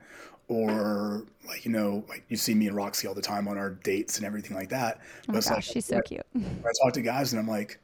or 0.48 1.24
like 1.46 1.64
you 1.64 1.70
know, 1.70 2.04
like 2.08 2.24
you 2.28 2.36
see 2.36 2.54
me 2.54 2.66
and 2.66 2.76
Roxy 2.76 3.08
all 3.08 3.14
the 3.14 3.22
time 3.22 3.48
on 3.48 3.56
our 3.56 3.70
dates 3.70 4.18
and 4.18 4.26
everything 4.26 4.56
like 4.56 4.68
that. 4.70 4.98
Oh 5.00 5.32
but 5.32 5.44
gosh, 5.44 5.50
like, 5.50 5.64
she's 5.64 5.86
so 5.86 6.00
cute. 6.02 6.22
I 6.36 6.70
talk 6.82 6.92
to 6.94 7.02
guys 7.02 7.32
and 7.32 7.40
I'm 7.40 7.48
like, 7.48 7.80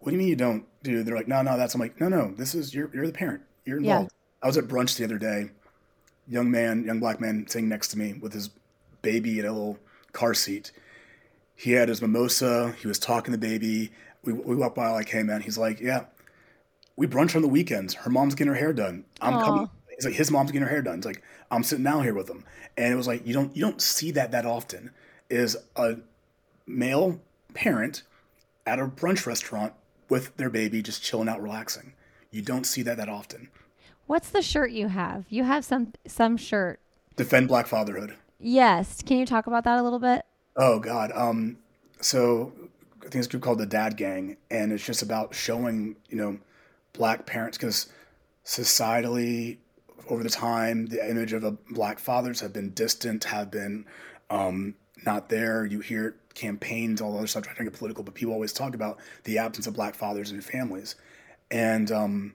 "What 0.00 0.10
do 0.10 0.16
you 0.16 0.18
mean 0.18 0.28
you 0.28 0.36
don't 0.36 0.66
do?" 0.82 1.02
They're 1.02 1.16
like, 1.16 1.28
"No, 1.28 1.42
no, 1.42 1.56
that's." 1.56 1.74
I'm 1.74 1.80
like, 1.80 2.00
"No, 2.00 2.08
no, 2.08 2.34
this 2.36 2.54
is 2.54 2.74
you're 2.74 2.90
you're 2.92 3.06
the 3.06 3.12
parent. 3.12 3.42
You're 3.64 3.78
involved." 3.78 4.10
Yeah. 4.10 4.16
I 4.42 4.46
was 4.46 4.56
at 4.56 4.64
brunch 4.64 4.96
the 4.96 5.04
other 5.04 5.18
day. 5.18 5.50
Young 6.26 6.50
man, 6.50 6.84
young 6.84 7.00
black 7.00 7.20
man, 7.20 7.46
sitting 7.48 7.68
next 7.68 7.88
to 7.88 7.98
me 7.98 8.14
with 8.14 8.32
his 8.32 8.50
baby 9.02 9.38
in 9.38 9.46
a 9.46 9.52
little 9.52 9.78
car 10.12 10.34
seat. 10.34 10.72
He 11.54 11.72
had 11.72 11.88
his 11.88 12.00
mimosa. 12.00 12.74
He 12.80 12.88
was 12.88 12.98
talking 12.98 13.32
to 13.32 13.38
the 13.38 13.46
baby. 13.46 13.92
We, 14.22 14.32
we 14.32 14.56
walked 14.56 14.76
by 14.76 14.90
like, 14.90 15.08
hey 15.08 15.22
man. 15.22 15.42
He's 15.42 15.58
like, 15.58 15.80
yeah, 15.80 16.04
we 16.96 17.06
brunch 17.06 17.36
on 17.36 17.42
the 17.42 17.48
weekends. 17.48 17.94
Her 17.94 18.10
mom's 18.10 18.34
getting 18.34 18.52
her 18.52 18.58
hair 18.58 18.72
done. 18.72 19.04
I'm 19.20 19.34
Aww. 19.34 19.44
coming. 19.44 19.70
He's 19.94 20.04
like, 20.04 20.14
his 20.14 20.30
mom's 20.30 20.52
getting 20.52 20.66
her 20.66 20.70
hair 20.70 20.82
done. 20.82 20.98
It's 20.98 21.06
like, 21.06 21.22
I'm 21.50 21.62
sitting 21.62 21.84
down 21.84 22.02
here 22.02 22.14
with 22.14 22.28
him. 22.28 22.44
And 22.76 22.92
it 22.92 22.96
was 22.96 23.06
like, 23.06 23.26
you 23.26 23.34
don't, 23.34 23.54
you 23.54 23.62
don't 23.62 23.80
see 23.80 24.10
that 24.12 24.30
that 24.32 24.46
often. 24.46 24.90
Is 25.28 25.56
a 25.76 25.96
male 26.66 27.20
parent 27.54 28.02
at 28.66 28.78
a 28.78 28.86
brunch 28.86 29.26
restaurant 29.26 29.72
with 30.10 30.36
their 30.36 30.50
baby 30.50 30.82
just 30.82 31.02
chilling 31.02 31.28
out, 31.28 31.40
relaxing. 31.40 31.94
You 32.30 32.42
don't 32.42 32.64
see 32.64 32.82
that 32.82 32.96
that 32.98 33.08
often. 33.08 33.48
What's 34.06 34.30
the 34.30 34.42
shirt 34.42 34.72
you 34.72 34.88
have? 34.88 35.24
You 35.28 35.44
have 35.44 35.64
some 35.64 35.92
some 36.06 36.36
shirt. 36.36 36.80
Defend 37.16 37.48
Black 37.48 37.66
Fatherhood. 37.66 38.16
Yes. 38.38 39.02
Can 39.02 39.18
you 39.18 39.26
talk 39.26 39.46
about 39.46 39.64
that 39.64 39.78
a 39.78 39.82
little 39.82 39.98
bit? 39.98 40.24
Oh 40.56 40.78
God. 40.78 41.12
Um. 41.14 41.58
So 42.00 42.52
I 42.98 43.02
think 43.02 43.16
it's 43.16 43.26
a 43.26 43.30
group 43.30 43.42
called 43.42 43.58
the 43.58 43.66
Dad 43.66 43.96
Gang, 43.96 44.36
and 44.50 44.72
it's 44.72 44.84
just 44.84 45.02
about 45.02 45.34
showing 45.34 45.96
you 46.08 46.16
know 46.16 46.38
black 46.92 47.24
parents 47.24 47.56
because 47.56 47.88
societally 48.44 49.58
over 50.08 50.22
the 50.24 50.30
time 50.30 50.86
the 50.86 51.08
image 51.08 51.32
of 51.32 51.44
a 51.44 51.52
black 51.70 51.98
fathers 51.98 52.40
have 52.40 52.52
been 52.52 52.70
distant, 52.70 53.24
have 53.24 53.50
been 53.50 53.86
um, 54.28 54.74
not 55.04 55.28
there. 55.28 55.64
You 55.64 55.80
hear 55.80 56.16
campaigns, 56.34 57.00
all 57.00 57.12
the 57.12 57.18
other 57.18 57.26
stuff 57.26 57.44
trying 57.44 57.56
to 57.56 57.64
get 57.64 57.72
political, 57.74 58.04
but 58.04 58.14
people 58.14 58.32
always 58.32 58.52
talk 58.52 58.74
about 58.74 58.98
the 59.24 59.38
absence 59.38 59.66
of 59.66 59.74
black 59.74 59.94
fathers 59.94 60.30
and 60.30 60.44
families, 60.44 60.94
and 61.50 61.90
um, 61.90 62.34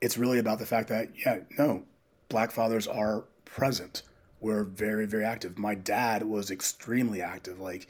it's 0.00 0.18
really 0.18 0.38
about 0.38 0.58
the 0.58 0.66
fact 0.66 0.88
that 0.88 1.10
yeah, 1.24 1.40
no, 1.58 1.84
black 2.28 2.50
fathers 2.50 2.86
are 2.86 3.24
present. 3.44 4.02
We're 4.40 4.64
very 4.64 5.06
very 5.06 5.24
active. 5.24 5.58
My 5.58 5.74
dad 5.74 6.22
was 6.22 6.50
extremely 6.50 7.22
active. 7.22 7.60
Like 7.60 7.88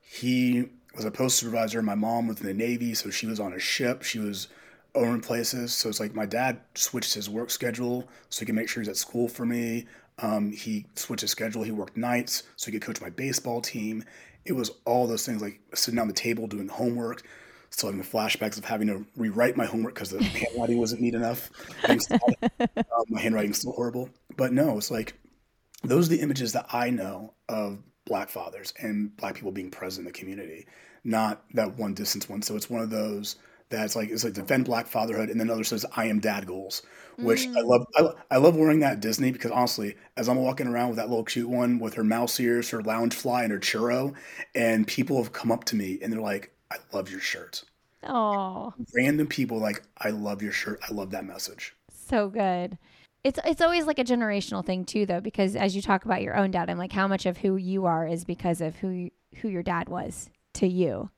he 0.00 0.70
was 0.94 1.04
a 1.04 1.10
post 1.10 1.38
supervisor. 1.38 1.82
My 1.82 1.94
mom 1.94 2.28
was 2.28 2.40
in 2.40 2.46
the 2.46 2.54
Navy, 2.54 2.94
so 2.94 3.10
she 3.10 3.26
was 3.26 3.40
on 3.40 3.52
a 3.52 3.58
ship. 3.58 4.02
She 4.02 4.18
was 4.18 4.48
owning 4.94 5.20
places. 5.20 5.72
So 5.72 5.88
it's 5.88 6.00
like 6.00 6.14
my 6.14 6.26
dad 6.26 6.60
switched 6.74 7.14
his 7.14 7.28
work 7.28 7.50
schedule 7.50 8.08
so 8.28 8.40
he 8.40 8.46
could 8.46 8.54
make 8.54 8.68
sure 8.68 8.82
he's 8.82 8.88
at 8.88 8.96
school 8.96 9.28
for 9.28 9.44
me. 9.44 9.86
Um, 10.20 10.52
he 10.52 10.86
switched 10.94 11.22
his 11.22 11.30
schedule. 11.30 11.62
He 11.62 11.72
worked 11.72 11.96
nights 11.96 12.44
so 12.56 12.66
he 12.66 12.72
could 12.72 12.82
coach 12.86 13.00
my 13.00 13.10
baseball 13.10 13.60
team. 13.60 14.04
It 14.44 14.52
was 14.52 14.70
all 14.84 15.06
those 15.06 15.26
things 15.26 15.42
like 15.42 15.60
sitting 15.74 15.96
down 15.96 16.08
the 16.08 16.14
table 16.14 16.46
doing 16.46 16.68
homework. 16.68 17.22
Still 17.70 17.88
having 17.88 18.02
the 18.02 18.06
flashbacks 18.08 18.56
of 18.56 18.64
having 18.64 18.86
to 18.86 19.04
rewrite 19.16 19.56
my 19.56 19.64
homework 19.64 19.94
because 19.94 20.10
the 20.10 20.22
handwriting 20.22 20.78
wasn't 20.78 21.00
neat 21.00 21.14
enough. 21.14 21.50
um, 21.88 21.98
my 23.08 23.20
handwriting's 23.20 23.58
still 23.58 23.72
horrible. 23.72 24.08
But 24.36 24.52
no, 24.52 24.78
it's 24.78 24.92
like 24.92 25.14
those 25.82 26.06
are 26.06 26.10
the 26.10 26.20
images 26.20 26.52
that 26.52 26.66
I 26.72 26.90
know 26.90 27.34
of 27.48 27.82
black 28.06 28.28
fathers 28.28 28.72
and 28.78 29.16
black 29.16 29.34
people 29.34 29.50
being 29.50 29.70
present 29.70 30.06
in 30.06 30.12
the 30.12 30.18
community, 30.18 30.66
not 31.02 31.42
that 31.54 31.76
one 31.76 31.94
distance 31.94 32.28
one. 32.28 32.42
So 32.42 32.54
it's 32.56 32.70
one 32.70 32.82
of 32.82 32.90
those 32.90 33.36
that's 33.76 33.96
like 33.96 34.10
it's 34.10 34.24
like 34.24 34.32
defend 34.32 34.64
black 34.64 34.86
fatherhood, 34.86 35.30
and 35.30 35.40
then 35.40 35.48
another 35.48 35.64
says 35.64 35.86
I 35.96 36.06
am 36.06 36.20
dad 36.20 36.46
goals, 36.46 36.82
which 37.18 37.46
mm. 37.46 37.56
I 37.56 37.60
love. 37.60 37.86
I, 37.96 38.34
I, 38.34 38.38
love 38.38 38.56
wearing 38.56 38.80
that 38.80 39.00
Disney 39.00 39.32
because 39.32 39.50
honestly, 39.50 39.96
as 40.16 40.28
I'm 40.28 40.36
walking 40.36 40.66
around 40.66 40.88
with 40.88 40.96
that 40.96 41.08
little 41.08 41.24
cute 41.24 41.48
one 41.48 41.78
with 41.78 41.94
her 41.94 42.04
mouse 42.04 42.38
ears, 42.40 42.70
her 42.70 42.80
Loungefly 42.80 43.44
and 43.44 43.52
her 43.52 43.58
churro, 43.58 44.14
and 44.54 44.86
people 44.86 45.22
have 45.22 45.32
come 45.32 45.52
up 45.52 45.64
to 45.64 45.76
me 45.76 45.98
and 46.02 46.12
they're 46.12 46.20
like, 46.20 46.54
"I 46.70 46.76
love 46.92 47.10
your 47.10 47.20
shirt." 47.20 47.64
Oh, 48.02 48.74
random 48.94 49.26
people 49.26 49.58
like, 49.58 49.82
"I 49.98 50.10
love 50.10 50.42
your 50.42 50.52
shirt. 50.52 50.80
I 50.88 50.92
love 50.92 51.10
that 51.10 51.24
message." 51.24 51.74
So 52.06 52.28
good. 52.28 52.78
It's 53.22 53.38
it's 53.44 53.62
always 53.62 53.86
like 53.86 53.98
a 53.98 54.04
generational 54.04 54.64
thing 54.64 54.84
too, 54.84 55.06
though, 55.06 55.20
because 55.20 55.56
as 55.56 55.74
you 55.74 55.80
talk 55.80 56.04
about 56.04 56.22
your 56.22 56.36
own 56.36 56.50
dad, 56.50 56.68
I'm 56.68 56.78
like, 56.78 56.92
how 56.92 57.08
much 57.08 57.24
of 57.24 57.38
who 57.38 57.56
you 57.56 57.86
are 57.86 58.06
is 58.06 58.24
because 58.24 58.60
of 58.60 58.76
who 58.76 59.10
who 59.40 59.48
your 59.48 59.62
dad 59.62 59.88
was 59.88 60.28
to 60.54 60.68
you. 60.68 61.10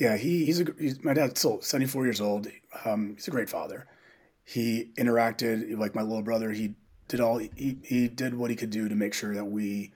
Yeah, 0.00 0.16
he, 0.16 0.46
he's 0.46 0.60
a 0.62 0.66
he's, 0.78 1.04
my 1.04 1.12
dad's 1.12 1.38
still 1.38 1.60
74 1.60 2.06
years 2.06 2.22
old. 2.22 2.48
Um, 2.86 3.12
he's 3.16 3.28
a 3.28 3.30
great 3.30 3.50
father. 3.50 3.86
He 4.42 4.92
interacted 4.96 5.78
like 5.78 5.94
my 5.94 6.00
little 6.00 6.22
brother. 6.22 6.50
He 6.50 6.74
did 7.06 7.20
all 7.20 7.36
he, 7.36 7.76
he 7.84 8.08
did 8.08 8.34
what 8.34 8.48
he 8.48 8.56
could 8.56 8.70
do 8.70 8.88
to 8.88 8.94
make 8.94 9.12
sure 9.12 9.34
that 9.34 9.44
we 9.44 9.92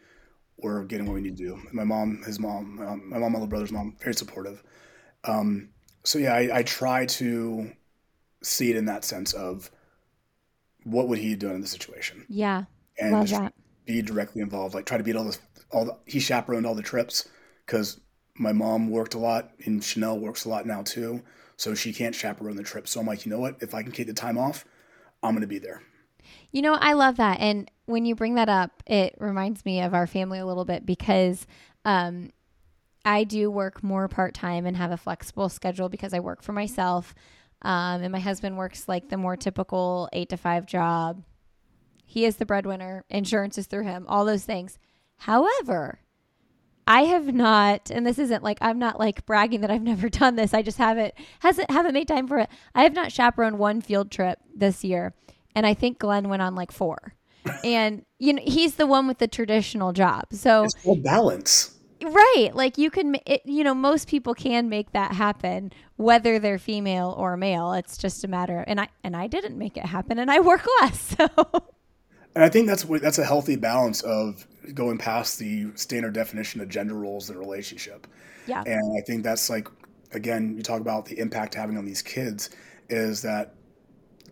were 0.58 0.84
getting 0.84 1.06
what 1.06 1.14
we 1.14 1.22
need 1.22 1.38
to 1.38 1.42
do. 1.42 1.58
My 1.72 1.84
mom, 1.84 2.22
his 2.26 2.38
mom, 2.38 2.78
um, 2.86 3.08
my 3.08 3.18
mom, 3.18 3.32
my 3.32 3.38
little 3.38 3.48
brother's 3.48 3.72
mom, 3.72 3.96
very 3.98 4.14
supportive. 4.14 4.62
Um, 5.24 5.70
so 6.04 6.18
yeah, 6.18 6.34
I, 6.34 6.58
I 6.58 6.62
try 6.64 7.06
to 7.06 7.72
see 8.42 8.70
it 8.70 8.76
in 8.76 8.84
that 8.84 9.06
sense 9.06 9.32
of 9.32 9.70
what 10.82 11.08
would 11.08 11.18
he 11.18 11.30
have 11.30 11.38
done 11.38 11.54
in 11.54 11.62
the 11.62 11.66
situation. 11.66 12.26
Yeah, 12.28 12.64
and 12.98 13.12
love 13.12 13.30
that. 13.30 13.54
Be 13.86 14.02
directly 14.02 14.42
involved. 14.42 14.74
Like 14.74 14.84
try 14.84 14.98
to 14.98 15.04
beat 15.04 15.16
all 15.16 15.24
the 15.24 15.38
all 15.70 15.86
the, 15.86 15.96
he 16.04 16.20
chaperoned 16.20 16.66
all 16.66 16.74
the 16.74 16.82
trips 16.82 17.26
because 17.64 18.00
my 18.36 18.52
mom 18.52 18.90
worked 18.90 19.14
a 19.14 19.18
lot 19.18 19.50
and 19.64 19.82
Chanel 19.82 20.18
works 20.18 20.44
a 20.44 20.48
lot 20.48 20.66
now 20.66 20.82
too. 20.82 21.22
So 21.56 21.74
she 21.74 21.92
can't 21.92 22.14
chaperone 22.14 22.56
the 22.56 22.64
trip. 22.64 22.88
So 22.88 23.00
I'm 23.00 23.06
like, 23.06 23.24
you 23.24 23.30
know 23.30 23.38
what? 23.38 23.56
If 23.60 23.74
I 23.74 23.82
can 23.82 23.92
take 23.92 24.08
the 24.08 24.14
time 24.14 24.36
off, 24.36 24.64
I'm 25.22 25.32
going 25.32 25.42
to 25.42 25.46
be 25.46 25.58
there. 25.58 25.82
You 26.50 26.62
know, 26.62 26.74
I 26.74 26.94
love 26.94 27.16
that. 27.16 27.38
And 27.40 27.70
when 27.86 28.04
you 28.04 28.14
bring 28.14 28.34
that 28.34 28.48
up, 28.48 28.82
it 28.86 29.14
reminds 29.18 29.64
me 29.64 29.80
of 29.80 29.94
our 29.94 30.06
family 30.06 30.38
a 30.38 30.46
little 30.46 30.64
bit 30.64 30.84
because 30.84 31.46
um, 31.84 32.30
I 33.04 33.24
do 33.24 33.50
work 33.50 33.82
more 33.82 34.08
part 34.08 34.34
time 34.34 34.66
and 34.66 34.76
have 34.76 34.90
a 34.90 34.96
flexible 34.96 35.48
schedule 35.48 35.88
because 35.88 36.12
I 36.12 36.20
work 36.20 36.42
for 36.42 36.52
myself. 36.52 37.14
Um, 37.62 38.02
and 38.02 38.12
my 38.12 38.18
husband 38.18 38.56
works 38.56 38.88
like 38.88 39.08
the 39.08 39.16
more 39.16 39.36
typical 39.36 40.08
eight 40.12 40.28
to 40.30 40.36
five 40.36 40.66
job. 40.66 41.22
He 42.04 42.24
is 42.24 42.36
the 42.36 42.46
breadwinner, 42.46 43.04
insurance 43.08 43.58
is 43.58 43.66
through 43.66 43.84
him, 43.84 44.04
all 44.08 44.24
those 44.24 44.44
things. 44.44 44.78
However, 45.18 46.00
I 46.86 47.02
have 47.02 47.32
not, 47.34 47.90
and 47.90 48.06
this 48.06 48.18
isn't 48.18 48.42
like 48.42 48.58
I'm 48.60 48.78
not 48.78 48.98
like 48.98 49.24
bragging 49.26 49.60
that 49.62 49.70
I've 49.70 49.82
never 49.94 50.08
done 50.08 50.36
this. 50.36 50.54
I 50.54 50.62
just 50.62 50.78
haven't 50.78 51.14
hasn't 51.40 51.70
haven't 51.70 51.94
made 51.94 52.08
time 52.08 52.28
for 52.28 52.38
it. 52.38 52.48
I 52.74 52.82
have 52.82 52.94
not 52.94 53.12
chaperoned 53.12 53.58
one 53.58 53.80
field 53.80 54.10
trip 54.10 54.38
this 54.54 54.84
year, 54.84 55.14
and 55.54 55.66
I 55.66 55.74
think 55.74 55.98
Glenn 55.98 56.28
went 56.28 56.42
on 56.42 56.54
like 56.54 56.72
four. 56.72 57.14
and 57.64 58.04
you 58.18 58.32
know 58.32 58.42
he's 58.44 58.76
the 58.76 58.86
one 58.86 59.06
with 59.06 59.18
the 59.18 59.28
traditional 59.28 59.92
job, 59.92 60.24
so 60.32 60.64
it's 60.64 60.74
balance. 61.02 61.70
Right, 62.02 62.50
like 62.52 62.76
you 62.76 62.90
can, 62.90 63.16
it, 63.24 63.42
you 63.46 63.64
know, 63.64 63.72
most 63.72 64.08
people 64.08 64.34
can 64.34 64.68
make 64.68 64.92
that 64.92 65.12
happen, 65.12 65.72
whether 65.96 66.38
they're 66.38 66.58
female 66.58 67.14
or 67.16 67.36
male. 67.36 67.72
It's 67.72 67.96
just 67.96 68.24
a 68.24 68.28
matter, 68.28 68.64
and 68.66 68.80
I 68.80 68.88
and 69.02 69.16
I 69.16 69.26
didn't 69.26 69.56
make 69.56 69.76
it 69.76 69.86
happen, 69.86 70.18
and 70.18 70.30
I 70.30 70.40
work 70.40 70.66
less, 70.80 71.00
so. 71.18 71.28
And 72.34 72.42
I 72.42 72.48
think 72.48 72.66
that's 72.66 72.84
that's 72.84 73.18
a 73.18 73.24
healthy 73.24 73.56
balance 73.56 74.02
of 74.02 74.46
going 74.74 74.98
past 74.98 75.38
the 75.38 75.68
standard 75.76 76.14
definition 76.14 76.60
of 76.60 76.68
gender 76.68 76.94
roles 76.94 77.30
in 77.30 77.36
a 77.36 77.38
relationship. 77.38 78.06
Yeah. 78.46 78.62
And 78.66 78.98
I 78.98 79.00
think 79.02 79.22
that's 79.22 79.48
like 79.48 79.68
again, 80.12 80.56
you 80.56 80.62
talk 80.62 80.80
about 80.80 81.06
the 81.06 81.18
impact 81.18 81.54
having 81.54 81.76
on 81.76 81.84
these 81.84 82.02
kids 82.02 82.50
is 82.88 83.22
that 83.22 83.54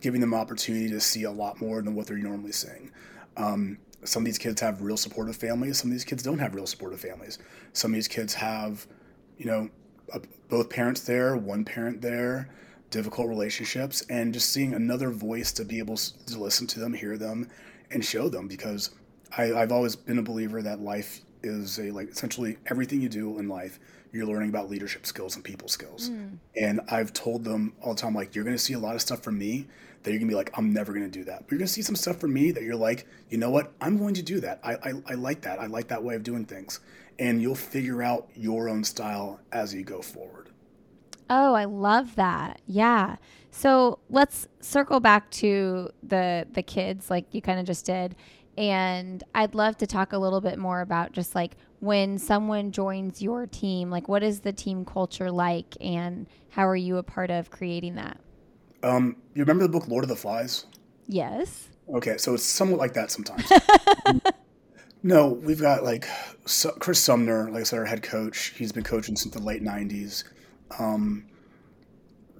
giving 0.01 0.21
them 0.21 0.33
opportunity 0.33 0.89
to 0.89 0.99
see 0.99 1.23
a 1.23 1.31
lot 1.31 1.61
more 1.61 1.81
than 1.81 1.95
what 1.95 2.07
they're 2.07 2.17
normally 2.17 2.51
seeing. 2.51 2.91
Um, 3.37 3.77
some 4.03 4.23
of 4.23 4.25
these 4.25 4.37
kids 4.37 4.59
have 4.61 4.81
real 4.81 4.97
supportive 4.97 5.35
families. 5.35 5.79
Some 5.79 5.89
of 5.89 5.93
these 5.93 6.03
kids 6.03 6.23
don't 6.23 6.39
have 6.39 6.55
real 6.55 6.67
supportive 6.67 6.99
families. 6.99 7.39
Some 7.71 7.91
of 7.91 7.95
these 7.95 8.07
kids 8.07 8.33
have, 8.33 8.85
you 9.37 9.45
know, 9.45 9.69
a, 10.13 10.21
both 10.49 10.69
parents 10.69 11.01
there, 11.01 11.37
one 11.37 11.63
parent 11.63 12.01
there, 12.01 12.49
difficult 12.89 13.29
relationships, 13.29 14.03
and 14.09 14.33
just 14.33 14.49
seeing 14.49 14.73
another 14.73 15.09
voice 15.09 15.53
to 15.53 15.65
be 15.65 15.79
able 15.79 15.95
to 15.95 16.39
listen 16.39 16.67
to 16.67 16.79
them, 16.79 16.93
hear 16.93 17.17
them, 17.17 17.47
and 17.91 18.03
show 18.03 18.29
them 18.29 18.47
because 18.47 18.91
I, 19.37 19.53
I've 19.53 19.71
always 19.71 19.95
been 19.95 20.19
a 20.19 20.23
believer 20.23 20.61
that 20.61 20.79
life 20.79 21.21
is 21.41 21.79
a 21.79 21.91
like 21.91 22.09
essentially 22.09 22.57
everything 22.67 23.01
you 23.01 23.09
do 23.09 23.37
in 23.39 23.47
life 23.47 23.79
you're 24.11 24.27
learning 24.27 24.49
about 24.49 24.69
leadership 24.69 25.05
skills 25.05 25.35
and 25.35 25.43
people 25.43 25.67
skills. 25.67 26.09
Mm. 26.09 26.37
and 26.55 26.79
i've 26.89 27.11
told 27.11 27.43
them 27.43 27.73
all 27.81 27.93
the 27.93 27.99
time 27.99 28.15
like 28.15 28.33
you're 28.33 28.45
going 28.45 28.55
to 28.55 28.61
see 28.63 28.73
a 28.73 28.79
lot 28.79 28.95
of 28.95 29.01
stuff 29.01 29.21
from 29.21 29.37
me 29.37 29.67
that 30.03 30.11
you're 30.11 30.19
going 30.19 30.29
to 30.29 30.31
be 30.31 30.37
like 30.37 30.51
i'm 30.57 30.71
never 30.71 30.93
going 30.93 31.03
to 31.03 31.11
do 31.11 31.25
that 31.25 31.39
but 31.41 31.51
you're 31.51 31.59
going 31.59 31.67
to 31.67 31.73
see 31.73 31.81
some 31.81 31.97
stuff 31.97 32.17
from 32.17 32.31
me 32.31 32.51
that 32.51 32.63
you're 32.63 32.77
like 32.77 33.05
you 33.33 33.39
know 33.39 33.49
what? 33.49 33.71
I'm 33.81 33.97
going 33.97 34.13
to 34.13 34.21
do 34.21 34.39
that. 34.41 34.59
I, 34.63 34.73
I, 34.75 34.93
I 35.07 35.13
like 35.15 35.41
that. 35.41 35.59
I 35.59 35.65
like 35.65 35.87
that 35.87 36.03
way 36.03 36.13
of 36.13 36.21
doing 36.21 36.45
things 36.45 36.81
and 37.17 37.41
you'll 37.41 37.55
figure 37.55 38.03
out 38.03 38.29
your 38.35 38.69
own 38.69 38.83
style 38.83 39.39
as 39.51 39.73
you 39.73 39.83
go 39.83 40.03
forward 40.03 40.42
oh 41.29 41.53
i 41.53 41.65
love 41.65 42.15
that 42.15 42.61
yeah 42.65 43.15
so 43.51 43.99
let's 44.09 44.47
circle 44.59 44.99
back 44.99 45.29
to 45.29 45.89
the 46.01 46.47
the 46.51 46.63
kids 46.63 47.09
like 47.09 47.25
you 47.31 47.41
kind 47.41 47.59
of 47.59 47.65
just 47.65 47.85
did 47.85 48.15
and 48.57 49.23
I'd 49.33 49.55
love 49.55 49.77
to 49.77 49.87
talk 49.87 50.13
a 50.13 50.17
little 50.17 50.41
bit 50.41 50.59
more 50.59 50.81
about 50.81 51.11
just 51.11 51.35
like 51.35 51.55
when 51.79 52.17
someone 52.17 52.71
joins 52.71 53.21
your 53.21 53.47
team, 53.47 53.89
like 53.89 54.07
what 54.07 54.23
is 54.23 54.41
the 54.41 54.53
team 54.53 54.85
culture 54.85 55.31
like 55.31 55.75
and 55.81 56.27
how 56.49 56.67
are 56.67 56.75
you 56.75 56.97
a 56.97 57.03
part 57.03 57.31
of 57.31 57.49
creating 57.49 57.95
that? 57.95 58.19
Um, 58.83 59.17
you 59.33 59.41
remember 59.41 59.63
the 59.63 59.69
book 59.69 59.87
Lord 59.87 60.03
of 60.03 60.09
the 60.09 60.15
Flies? 60.15 60.65
Yes. 61.07 61.69
Okay, 61.93 62.17
so 62.17 62.33
it's 62.33 62.43
somewhat 62.43 62.79
like 62.79 62.93
that 62.93 63.11
sometimes. 63.11 63.51
no, 65.03 65.29
we've 65.29 65.61
got 65.61 65.83
like 65.83 66.07
Chris 66.79 66.99
Sumner, 66.99 67.49
like 67.49 67.61
I 67.61 67.63
said, 67.63 67.79
our 67.79 67.85
head 67.85 68.03
coach. 68.03 68.53
He's 68.57 68.71
been 68.71 68.83
coaching 68.83 69.15
since 69.15 69.33
the 69.33 69.41
late 69.41 69.61
'90s. 69.61 70.23
Um, 70.77 71.25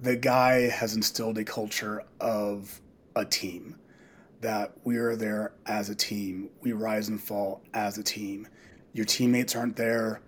the 0.00 0.16
guy 0.16 0.68
has 0.68 0.94
instilled 0.94 1.38
a 1.38 1.44
culture 1.44 2.02
of 2.20 2.80
a 3.16 3.24
team 3.24 3.76
that 4.40 4.72
we 4.84 4.98
are 4.98 5.16
there 5.16 5.52
as 5.66 5.88
a 5.88 5.94
team. 5.94 6.50
We 6.60 6.72
rise 6.72 7.08
and 7.08 7.20
fall 7.20 7.62
as 7.72 7.96
a 7.96 8.02
team. 8.02 8.46
Your 8.92 9.06
teammates 9.06 9.56
aren't 9.56 9.76
there 9.76 10.20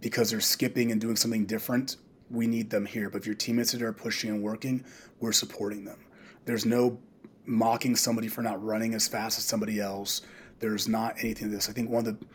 because 0.00 0.30
they're 0.30 0.40
skipping 0.40 0.90
and 0.90 1.00
doing 1.00 1.16
something 1.16 1.46
different. 1.46 1.96
We 2.30 2.46
need 2.46 2.70
them 2.70 2.86
here. 2.86 3.10
But 3.10 3.18
if 3.18 3.26
your 3.26 3.36
teammates 3.36 3.74
are 3.74 3.78
there 3.78 3.92
pushing 3.92 4.30
and 4.30 4.42
working, 4.42 4.84
we're 5.20 5.32
supporting 5.32 5.84
them. 5.84 5.98
There's 6.44 6.66
no 6.66 6.98
mocking 7.46 7.96
somebody 7.96 8.28
for 8.28 8.42
not 8.42 8.62
running 8.64 8.94
as 8.94 9.06
fast 9.06 9.38
as 9.38 9.44
somebody 9.44 9.80
else. 9.80 10.22
There's 10.58 10.88
not 10.88 11.16
anything 11.20 11.46
of 11.46 11.52
this. 11.52 11.68
I 11.68 11.72
think 11.72 11.90
one 11.90 12.06
of 12.06 12.18
the 12.18 12.26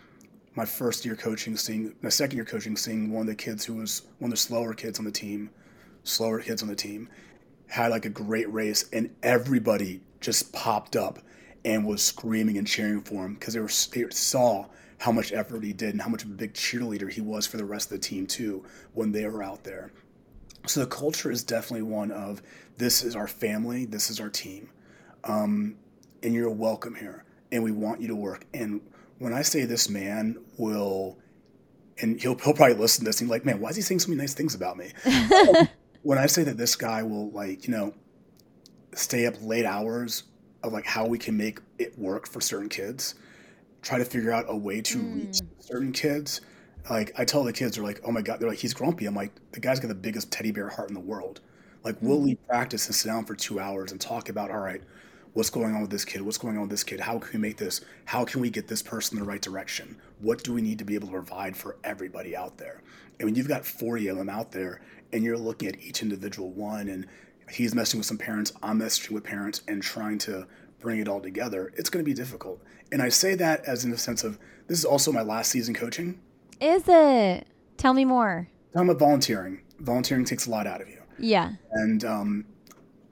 my 0.55 0.65
first 0.65 1.05
year 1.05 1.15
coaching, 1.15 1.57
seeing 1.57 1.93
my 2.01 2.09
second 2.09 2.37
year 2.37 2.45
coaching, 2.45 2.77
seeing 2.77 3.11
one 3.11 3.21
of 3.21 3.27
the 3.27 3.35
kids 3.35 3.65
who 3.65 3.75
was 3.75 4.03
one 4.19 4.31
of 4.31 4.33
the 4.33 4.41
slower 4.41 4.73
kids 4.73 4.99
on 4.99 5.05
the 5.05 5.11
team, 5.11 5.49
slower 6.03 6.39
kids 6.39 6.61
on 6.61 6.69
the 6.69 6.75
team, 6.75 7.09
had 7.67 7.91
like 7.91 8.05
a 8.05 8.09
great 8.09 8.51
race, 8.51 8.85
and 8.93 9.13
everybody 9.21 10.01
just 10.21 10.53
popped 10.53 10.95
up 10.95 11.19
and 11.65 11.85
was 11.85 12.01
screaming 12.01 12.57
and 12.57 12.67
cheering 12.67 13.01
for 13.01 13.25
him 13.25 13.33
because 13.33 13.53
they 13.53 13.59
were 13.59 13.67
they 13.91 14.05
saw 14.11 14.65
how 14.99 15.11
much 15.11 15.33
effort 15.33 15.63
he 15.63 15.73
did 15.73 15.89
and 15.89 16.01
how 16.01 16.09
much 16.09 16.23
of 16.23 16.29
a 16.29 16.33
big 16.33 16.53
cheerleader 16.53 17.11
he 17.11 17.21
was 17.21 17.45
for 17.45 17.57
the 17.57 17.65
rest 17.65 17.91
of 17.91 17.99
the 17.99 18.07
team 18.07 18.25
too 18.25 18.63
when 18.93 19.11
they 19.11 19.25
were 19.25 19.43
out 19.43 19.63
there. 19.63 19.91
So 20.67 20.79
the 20.79 20.87
culture 20.87 21.29
is 21.29 21.43
definitely 21.43 21.83
one 21.83 22.11
of 22.11 22.41
this 22.77 23.03
is 23.03 23.15
our 23.15 23.27
family, 23.27 23.85
this 23.85 24.09
is 24.09 24.19
our 24.19 24.29
team, 24.29 24.69
um, 25.25 25.75
and 26.23 26.33
you're 26.33 26.49
welcome 26.49 26.95
here, 26.95 27.23
and 27.51 27.61
we 27.63 27.71
want 27.71 28.01
you 28.01 28.07
to 28.07 28.15
work. 28.15 28.45
And 28.53 28.81
when 29.19 29.33
I 29.33 29.41
say 29.41 29.65
this 29.65 29.89
man 29.89 30.37
will, 30.57 31.17
and 32.01 32.19
he'll 32.21 32.37
he'll 32.37 32.53
probably 32.53 32.75
listen 32.75 33.03
to 33.03 33.09
this 33.09 33.21
and 33.21 33.29
be 33.29 33.31
like, 33.31 33.45
man, 33.45 33.59
why 33.59 33.69
is 33.69 33.75
he 33.75 33.81
saying 33.81 33.99
so 33.99 34.09
many 34.09 34.19
nice 34.19 34.33
things 34.33 34.55
about 34.55 34.77
me? 34.77 34.91
when 36.03 36.17
I 36.17 36.25
say 36.25 36.43
that 36.43 36.57
this 36.57 36.75
guy 36.75 37.03
will 37.03 37.31
like 37.31 37.67
you 37.67 37.73
know 37.73 37.93
stay 38.93 39.25
up 39.25 39.35
late 39.41 39.65
hours 39.65 40.23
of 40.63 40.73
like 40.73 40.85
how 40.85 41.05
we 41.05 41.17
can 41.17 41.35
make 41.37 41.59
it 41.77 41.97
work 41.97 42.27
for 42.27 42.41
certain 42.41 42.69
kids, 42.69 43.15
try 43.81 43.97
to 43.97 44.05
figure 44.05 44.31
out 44.31 44.45
a 44.47 44.55
way 44.55 44.81
to 44.81 44.97
mm. 44.97 45.15
reach 45.15 45.39
certain 45.59 45.91
kids. 45.91 46.41
Like 46.89 47.11
I 47.17 47.25
tell 47.25 47.43
the 47.43 47.53
kids, 47.53 47.75
they're 47.75 47.85
like, 47.85 48.01
"Oh 48.05 48.11
my 48.11 48.21
god!" 48.21 48.39
They're 48.39 48.49
like, 48.49 48.59
"He's 48.59 48.73
grumpy." 48.73 49.05
I'm 49.05 49.15
like, 49.15 49.31
"The 49.51 49.59
guy's 49.59 49.79
got 49.79 49.87
the 49.87 49.95
biggest 49.95 50.31
teddy 50.31 50.51
bear 50.51 50.69
heart 50.69 50.89
in 50.89 50.93
the 50.93 50.99
world." 50.99 51.41
Like, 51.85 51.95
mm. 51.97 52.01
we'll 52.01 52.21
leave 52.21 52.45
practice 52.47 52.87
and 52.87 52.95
sit 52.95 53.07
down 53.07 53.25
for 53.25 53.35
two 53.35 53.59
hours 53.59 53.91
and 53.91 54.01
talk 54.01 54.27
about, 54.27 54.51
all 54.51 54.59
right, 54.59 54.81
what's 55.35 55.49
going 55.49 55.75
on 55.75 55.81
with 55.81 55.91
this 55.91 56.05
kid? 56.05 56.21
What's 56.21 56.37
going 56.37 56.55
on 56.55 56.61
with 56.61 56.71
this 56.71 56.83
kid? 56.83 57.01
How 57.01 57.19
can 57.19 57.29
we 57.33 57.47
make 57.47 57.57
this? 57.57 57.81
How 58.05 58.23
can 58.23 58.39
we 58.41 58.49
get 58.49 58.67
this 58.67 58.81
person 58.81 59.17
in 59.17 59.23
the 59.23 59.29
right 59.29 59.41
direction? 59.41 59.97
What 60.19 60.43
do 60.43 60.53
we 60.53 60.61
need 60.61 60.79
to 60.79 60.85
be 60.85 60.95
able 60.95 61.07
to 61.07 61.13
provide 61.13 61.55
for 61.55 61.77
everybody 61.83 62.35
out 62.35 62.57
there? 62.57 62.81
And 63.19 63.27
when 63.27 63.35
you've 63.35 63.47
got 63.47 63.65
40 63.65 64.07
of 64.07 64.17
them 64.17 64.29
out 64.29 64.53
there 64.53 64.81
and 65.11 65.23
you're 65.23 65.37
looking 65.37 65.67
at 65.67 65.79
each 65.81 66.01
individual 66.01 66.51
one 66.51 66.87
and 66.87 67.05
he's 67.51 67.75
messing 67.75 67.99
with 67.99 68.07
some 68.07 68.17
parents, 68.17 68.53
I'm 68.63 68.79
messaging 68.79 69.11
with 69.11 69.25
parents 69.25 69.61
and 69.67 69.83
trying 69.83 70.19
to 70.19 70.47
bring 70.79 70.99
it 70.99 71.09
all 71.09 71.19
together, 71.19 71.73
it's 71.75 71.89
going 71.89 72.03
to 72.03 72.09
be 72.09 72.13
difficult. 72.13 72.61
And 72.93 73.01
I 73.01 73.09
say 73.09 73.35
that 73.35 73.65
as 73.65 73.83
in 73.83 73.91
the 73.91 73.97
sense 73.97 74.23
of 74.23 74.39
this 74.67 74.79
is 74.79 74.85
also 74.85 75.11
my 75.11 75.21
last 75.21 75.51
season 75.51 75.73
coaching. 75.73 76.21
Is 76.61 76.83
it? 76.87 77.45
Tell 77.75 77.93
me 77.93 78.05
more. 78.05 78.47
I'm 78.73 78.89
about 78.89 78.99
volunteering. 78.99 79.61
Volunteering 79.79 80.23
takes 80.23 80.47
a 80.47 80.49
lot 80.49 80.65
out 80.65 80.81
of 80.81 80.87
you. 80.87 81.01
Yeah. 81.19 81.53
And 81.73 82.05
um, 82.05 82.45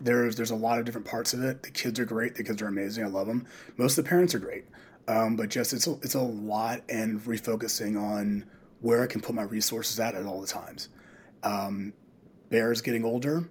there's 0.04 0.36
there's 0.36 0.52
a 0.52 0.56
lot 0.56 0.80
of 0.80 0.86
different 0.86 1.08
parts 1.08 1.34
of 1.34 1.44
it. 1.44 1.64
The 1.64 1.72
kids 1.72 2.00
are 2.00 2.06
great. 2.06 2.36
The 2.36 2.44
kids 2.44 2.62
are 2.62 2.68
amazing. 2.68 3.04
I 3.04 3.08
love 3.08 3.28
them. 3.28 3.48
Most 3.78 3.98
of 3.98 4.04
the 4.04 4.10
parents 4.10 4.36
are 4.36 4.40
great. 4.40 4.66
Um, 5.08 5.36
but 5.36 5.50
just 5.50 5.74
it's 5.74 5.88
a, 5.88 5.94
it's 6.02 6.16
a 6.16 6.22
lot 6.22 6.82
and 6.90 7.20
refocusing 7.22 8.02
on 8.02 8.46
where 8.82 9.02
I 9.02 9.08
can 9.08 9.22
put 9.22 9.36
my 9.36 9.44
resources 9.44 10.00
at 10.00 10.16
at 10.16 10.26
all 10.26 10.42
the 10.42 10.48
times. 10.48 10.90
Um, 11.44 11.94
Bear's 12.50 12.82
getting 12.82 13.04
older. 13.04 13.50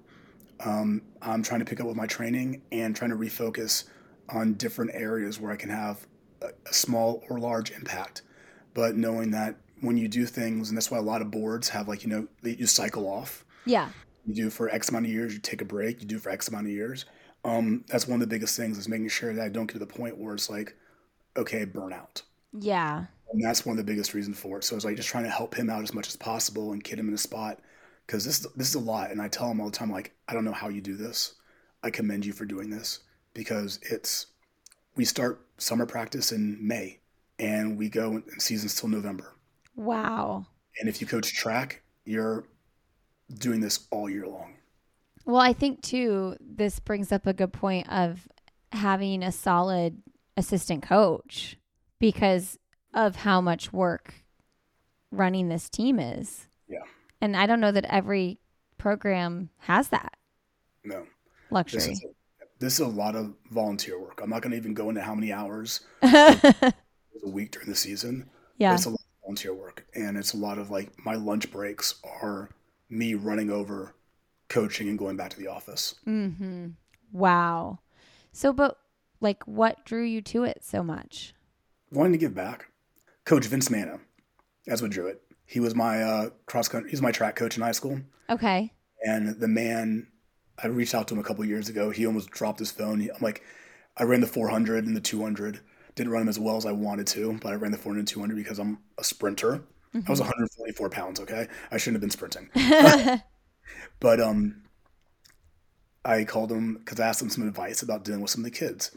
Um, 0.61 1.03
I'm 1.21 1.43
trying 1.43 1.61
to 1.61 1.67
pick 1.67 1.81
up 1.81 1.87
with 1.87 1.97
my 1.97 2.07
training 2.07 2.63
and 2.71 2.95
trying 2.95 3.11
to 3.11 3.17
refocus 3.17 3.85
on 4.29 4.55
different 4.55 4.93
areas 4.95 5.41
where 5.41 5.51
I 5.51 5.57
can 5.57 5.71
have 5.71 6.07
a, 6.41 6.49
a 6.67 6.73
small 6.73 7.25
or 7.29 7.39
large 7.39 7.71
impact. 7.71 8.23
But 8.75 8.97
knowing 8.97 9.31
that 9.33 9.57
when 9.81 9.97
you 9.97 10.09
do 10.09 10.25
things, 10.25 10.69
and 10.69 10.77
that's 10.77 10.91
why 10.91 10.99
a 10.99 11.03
lot 11.03 11.21
of 11.21 11.31
boards 11.31 11.69
have 11.71 11.89
like, 11.89 12.05
you 12.05 12.09
know, 12.09 12.29
you 12.43 12.67
cycle 12.67 13.07
off. 13.09 13.45
Yeah. 13.65 13.91
You 14.27 14.35
do 14.35 14.51
for 14.51 14.69
X 14.69 14.89
amount 14.89 15.07
of 15.07 15.13
years, 15.13 15.33
you 15.35 15.41
take 15.41 15.63
a 15.63 15.65
break, 15.65 16.01
you 16.01 16.07
do 16.07 16.19
for 16.19 16.31
X 16.31 16.49
amount 16.49 16.67
of 16.67 16.73
years. 16.73 17.05
Um, 17.45 17.85
that's 17.89 18.07
one 18.07 18.15
of 18.15 18.21
the 18.21 18.33
biggest 18.33 18.57
things 18.57 18.79
is 18.79 18.89
making 18.89 19.09
sure 19.09 19.35
that 19.35 19.45
I 19.45 19.49
don't 19.49 19.67
get 19.67 19.75
to 19.75 19.79
the 19.79 19.87
point 19.87 20.19
where 20.19 20.35
it's 20.35 20.49
like, 20.49 20.77
okay, 21.37 21.67
burnout. 21.67 22.23
Yeah. 22.53 23.07
And 23.33 23.45
that's 23.45 23.67
one 23.67 23.79
of 23.79 23.85
the 23.85 23.91
biggest 23.91 24.15
reasons 24.15 24.39
for 24.39 24.59
it. 24.59 24.65
So 24.65 24.77
it's 24.77 24.85
like 24.85 24.97
just 24.97 25.09
trying 25.09 25.25
to 25.25 25.31
help 25.31 25.55
him 25.55 25.71
out 25.71 25.83
as 25.83 25.95
much 25.95 26.09
as 26.09 26.17
possible 26.17 26.73
and 26.73 26.85
get 26.85 26.99
him 26.99 27.09
in 27.09 27.15
a 27.15 27.19
spot 27.19 27.61
because 28.07 28.25
this 28.25 28.47
this 28.57 28.69
is 28.69 28.75
a 28.75 28.81
lot. 28.81 29.11
And 29.11 29.21
I 29.21 29.29
tell 29.29 29.51
him 29.51 29.61
all 29.61 29.71
the 29.71 29.77
time, 29.77 29.91
like, 29.91 30.15
I 30.29 30.35
don't 30.35 30.45
know 30.45 30.53
how 30.53 30.69
you 30.69 30.81
do 30.81 30.97
this. 30.97 31.35
I 31.83 31.91
commend 31.91 32.25
you 32.25 32.33
for 32.33 32.45
doing 32.45 32.71
this 32.71 33.01
because 33.35 33.81
it's 33.83 34.27
we 34.95 35.05
start 35.05 35.47
summer 35.59 35.87
practice 35.87 36.33
in 36.33 36.59
May 36.61 37.01
and 37.39 37.79
we 37.79 37.89
go 37.89 38.13
in 38.13 38.41
seasons 38.41 38.79
till 38.79 38.89
November. 38.89 39.35
Wow. 39.75 40.47
And 40.79 40.89
if 40.89 41.01
you 41.01 41.07
coach 41.07 41.35
track, 41.35 41.83
you're 42.05 42.45
doing 43.39 43.61
this 43.61 43.87
all 43.91 44.09
year 44.09 44.27
long. 44.27 44.55
Well, 45.25 45.41
I 45.41 45.53
think 45.53 45.83
too, 45.83 46.37
this 46.41 46.81
brings 46.81 47.13
up 47.13 47.27
a 47.27 47.33
good 47.33 47.53
point 47.53 47.89
of 47.91 48.29
having 48.73 49.23
a 49.23 49.33
solid 49.33 50.03
assistant 50.37 50.83
coach 50.83 51.57
because 51.99 52.59
of 52.95 53.17
how 53.17 53.41
much 53.41 53.73
work 53.73 54.15
running 55.11 55.49
this 55.49 55.69
team 55.69 56.01
is. 56.01 56.49
Yeah. 56.69 56.83
And 57.21 57.37
I 57.37 57.47
don't 57.47 57.61
know 57.61 57.73
that 57.73 57.85
every 57.85 58.41
program 58.79 59.51
has 59.59 59.89
that. 59.89 60.17
No. 60.85 61.07
Luxury. 61.51 61.79
This 61.79 61.89
is, 61.89 62.05
a, 62.05 62.09
this 62.59 62.73
is 62.75 62.81
a 62.81 62.89
lot 62.89 63.15
of 63.15 63.35
volunteer 63.51 64.01
work. 64.01 64.21
I'm 64.23 64.31
not 64.31 64.43
going 64.43 64.51
to 64.51 64.57
even 64.57 64.75
go 64.75 64.89
into 64.89 65.03
how 65.03 65.15
many 65.15 65.33
hours 65.33 65.81
a 66.03 66.73
week 67.25 67.53
during 67.53 67.69
the 67.69 67.77
season. 67.77 68.29
Yeah. 68.59 68.75
It's 68.75 68.87
a 68.87 68.91
lot 68.91 69.01
of 69.01 69.23
volunteer 69.23 69.55
work. 69.55 69.87
And 69.95 70.17
it's 70.17 70.35
a 70.35 70.39
lot 70.39 70.59
of 70.59 70.71
like 70.71 70.91
my 71.05 71.15
lunch 71.15 71.53
breaks 71.53 71.95
are 72.21 72.51
me 72.93 73.15
running 73.15 73.51
over, 73.51 73.95
coaching, 74.49 74.89
and 74.89 74.99
going 74.99 75.17
back 75.17 75.31
to 75.31 75.39
the 75.39 75.49
office. 75.49 75.95
Mm-hmm. 76.07 76.69
Wow. 77.13 77.81
So, 78.33 78.53
but 78.53 78.79
like, 79.21 79.43
what 79.47 79.85
drew 79.85 80.03
you 80.03 80.21
to 80.23 80.45
it 80.45 80.63
so 80.63 80.83
much? 80.83 81.35
Wanting 81.91 82.13
to 82.13 82.19
give 82.19 82.35
back. 82.35 82.67
Coach 83.25 83.47
Vince 83.47 83.71
Manna, 83.71 84.01
that's 84.67 84.83
what 84.83 84.91
drew 84.91 85.07
it. 85.07 85.23
He 85.47 85.61
was 85.61 85.75
my 85.75 86.03
uh, 86.03 86.31
cross 86.47 86.69
country. 86.69 86.91
He's 86.91 87.03
my 87.03 87.13
track 87.13 87.37
coach 87.37 87.57
in 87.57 87.63
high 87.63 87.73
school. 87.73 88.01
Okay. 88.29 88.73
And 89.05 89.41
the 89.41 89.49
man, 89.49 90.09
I 90.63 90.67
reached 90.69 90.95
out 90.95 91.09
to 91.09 91.15
him 91.15 91.21
a 91.21 91.25
couple 91.25 91.45
years 91.45 91.69
ago. 91.69 91.91
He 91.91 92.07
almost 92.07 92.31
dropped 92.31 92.59
his 92.59 92.71
phone. 92.71 93.01
He, 93.01 93.11
I'm 93.11 93.21
like, 93.21 93.43
I 93.97 94.05
ran 94.05 94.21
the 94.21 94.27
400 94.27 94.87
and 94.87 94.97
the 94.97 95.01
200. 95.01 95.61
Didn't 95.95 96.13
run 96.13 96.23
them 96.23 96.29
as 96.29 96.39
well 96.39 96.57
as 96.57 96.67
I 96.67 96.73
wanted 96.73 97.07
to, 97.09 97.39
but 97.43 97.53
I 97.53 97.57
ran 97.57 97.71
the 97.71 97.79
400 97.79 98.01
and 98.01 98.09
200 98.09 98.35
because 98.35 98.59
I'm 98.59 98.79
a 98.99 99.05
sprinter. 99.05 99.63
Mm-hmm. 99.95 100.09
I 100.09 100.11
was 100.11 100.21
144 100.21 100.91
pounds. 100.91 101.21
Okay, 101.21 101.49
I 101.71 101.77
shouldn't 101.77 101.97
have 101.97 102.01
been 102.01 102.11
sprinting. 102.11 102.49
but 104.01 104.21
um, 104.21 104.63
I 106.05 106.25
called 106.25 106.51
him 106.51 106.75
because 106.75 106.99
I 106.99 107.09
asked 107.09 107.23
him 107.23 107.31
some 107.31 107.47
advice 107.47 107.83
about 107.83 108.05
dealing 108.05 108.23
with 108.23 108.31
some 108.31 108.41
of 108.41 108.51
the 108.51 108.59
kids, 108.59 108.91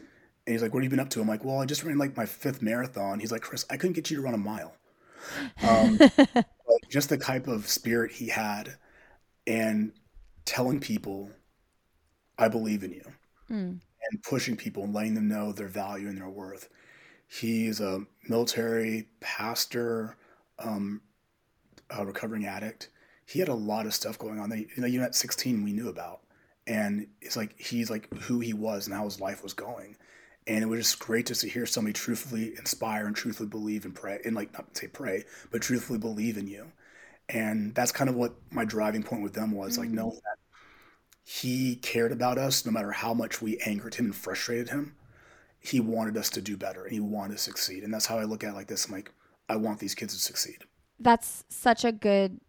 and 0.45 0.53
he's 0.53 0.61
like, 0.61 0.73
"What 0.73 0.79
have 0.79 0.85
you 0.85 0.89
been 0.89 0.99
up 0.99 1.09
to?" 1.11 1.21
I'm 1.21 1.27
like, 1.27 1.43
"Well, 1.43 1.59
I 1.59 1.65
just 1.65 1.83
ran 1.83 1.97
like 1.97 2.15
my 2.15 2.25
fifth 2.25 2.61
marathon." 2.61 3.19
He's 3.19 3.31
like, 3.31 3.41
"Chris, 3.41 3.65
I 3.69 3.77
couldn't 3.77 3.93
get 3.93 4.09
you 4.09 4.17
to 4.17 4.23
run 4.23 4.33
a 4.33 4.37
mile." 4.37 4.75
Um, 5.61 5.99
just 6.89 7.09
the 7.09 7.17
type 7.17 7.47
of 7.47 7.67
spirit 7.67 8.11
he 8.11 8.29
had, 8.29 8.77
and 9.45 9.91
telling 10.45 10.79
people, 10.79 11.29
"I 12.37 12.47
believe 12.47 12.83
in 12.83 12.93
you," 12.93 13.11
mm. 13.51 13.79
and 14.11 14.23
pushing 14.23 14.55
people 14.55 14.83
and 14.83 14.93
letting 14.93 15.15
them 15.15 15.27
know 15.27 15.51
their 15.51 15.67
value 15.67 16.07
and 16.07 16.17
their 16.17 16.29
worth. 16.29 16.69
He's 17.27 17.81
a 17.81 18.05
military 18.29 19.09
pastor, 19.19 20.15
um, 20.59 21.01
a 21.89 22.05
recovering 22.05 22.45
addict. 22.45 22.89
He 23.25 23.39
had 23.39 23.49
a 23.49 23.53
lot 23.55 23.85
of 23.85 23.93
stuff 23.93 24.19
going 24.19 24.39
on 24.39 24.49
that 24.49 24.59
you 24.59 24.67
know, 24.77 24.87
even 24.87 25.05
at 25.05 25.15
16 25.15 25.63
we 25.63 25.73
knew 25.73 25.89
about, 25.89 26.21
and 26.67 27.07
it's 27.21 27.35
like 27.35 27.59
he's 27.59 27.89
like 27.89 28.13
who 28.13 28.39
he 28.39 28.53
was 28.53 28.87
and 28.87 28.95
how 28.95 29.05
his 29.05 29.19
life 29.19 29.41
was 29.43 29.53
going, 29.53 29.95
and 30.47 30.63
it 30.63 30.67
was 30.67 30.79
just 30.81 30.99
great 30.99 31.25
just 31.27 31.41
to 31.41 31.49
hear 31.49 31.65
somebody 31.65 31.93
truthfully 31.93 32.53
inspire 32.57 33.07
and 33.07 33.15
truthfully 33.15 33.49
believe 33.49 33.85
and 33.85 33.95
pray 33.95 34.19
and 34.23 34.35
like 34.35 34.53
not 34.53 34.77
say 34.77 34.87
pray, 34.87 35.23
but 35.51 35.61
truthfully 35.61 35.99
believe 35.99 36.37
in 36.37 36.47
you, 36.47 36.71
and 37.29 37.73
that's 37.73 37.91
kind 37.91 38.09
of 38.09 38.15
what 38.15 38.35
my 38.51 38.65
driving 38.65 39.03
point 39.03 39.23
with 39.23 39.33
them 39.33 39.51
was 39.51 39.73
mm-hmm. 39.73 39.81
like 39.81 39.89
knowing 39.89 40.15
that 40.23 40.37
he 41.27 41.75
cared 41.77 42.11
about 42.11 42.37
us 42.37 42.65
no 42.65 42.71
matter 42.71 42.91
how 42.91 43.13
much 43.13 43.41
we 43.41 43.57
angered 43.65 43.95
him 43.95 44.05
and 44.05 44.15
frustrated 44.15 44.69
him 44.69 44.95
he 45.59 45.79
wanted 45.79 46.15
us 46.15 46.29
to 46.29 46.39
do 46.39 46.55
better 46.55 46.83
and 46.83 46.93
he 46.93 46.99
wanted 46.99 47.33
to 47.33 47.39
succeed 47.39 47.83
and 47.83 47.91
that's 47.91 48.05
how 48.05 48.19
i 48.19 48.23
look 48.23 48.43
at 48.43 48.51
it 48.51 48.55
like 48.55 48.67
this 48.67 48.85
i'm 48.85 48.91
like 48.91 49.11
I 49.47 49.55
want 49.57 49.79
these 49.79 49.95
kids 49.95 50.13
to 50.13 50.19
succeed. 50.19 50.63
That's 50.99 51.43
such 51.49 51.85
a 51.85 51.91
good 51.91 52.39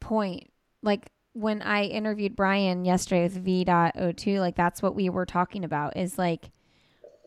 point. 0.00 0.50
Like 0.82 1.10
when 1.32 1.62
I 1.62 1.84
interviewed 1.84 2.36
Brian 2.36 2.84
yesterday 2.84 3.24
with 3.24 3.36
V.O2, 3.36 4.40
like 4.40 4.56
that's 4.56 4.82
what 4.82 4.94
we 4.94 5.08
were 5.08 5.26
talking 5.26 5.64
about 5.64 5.96
is 5.96 6.18
like, 6.18 6.50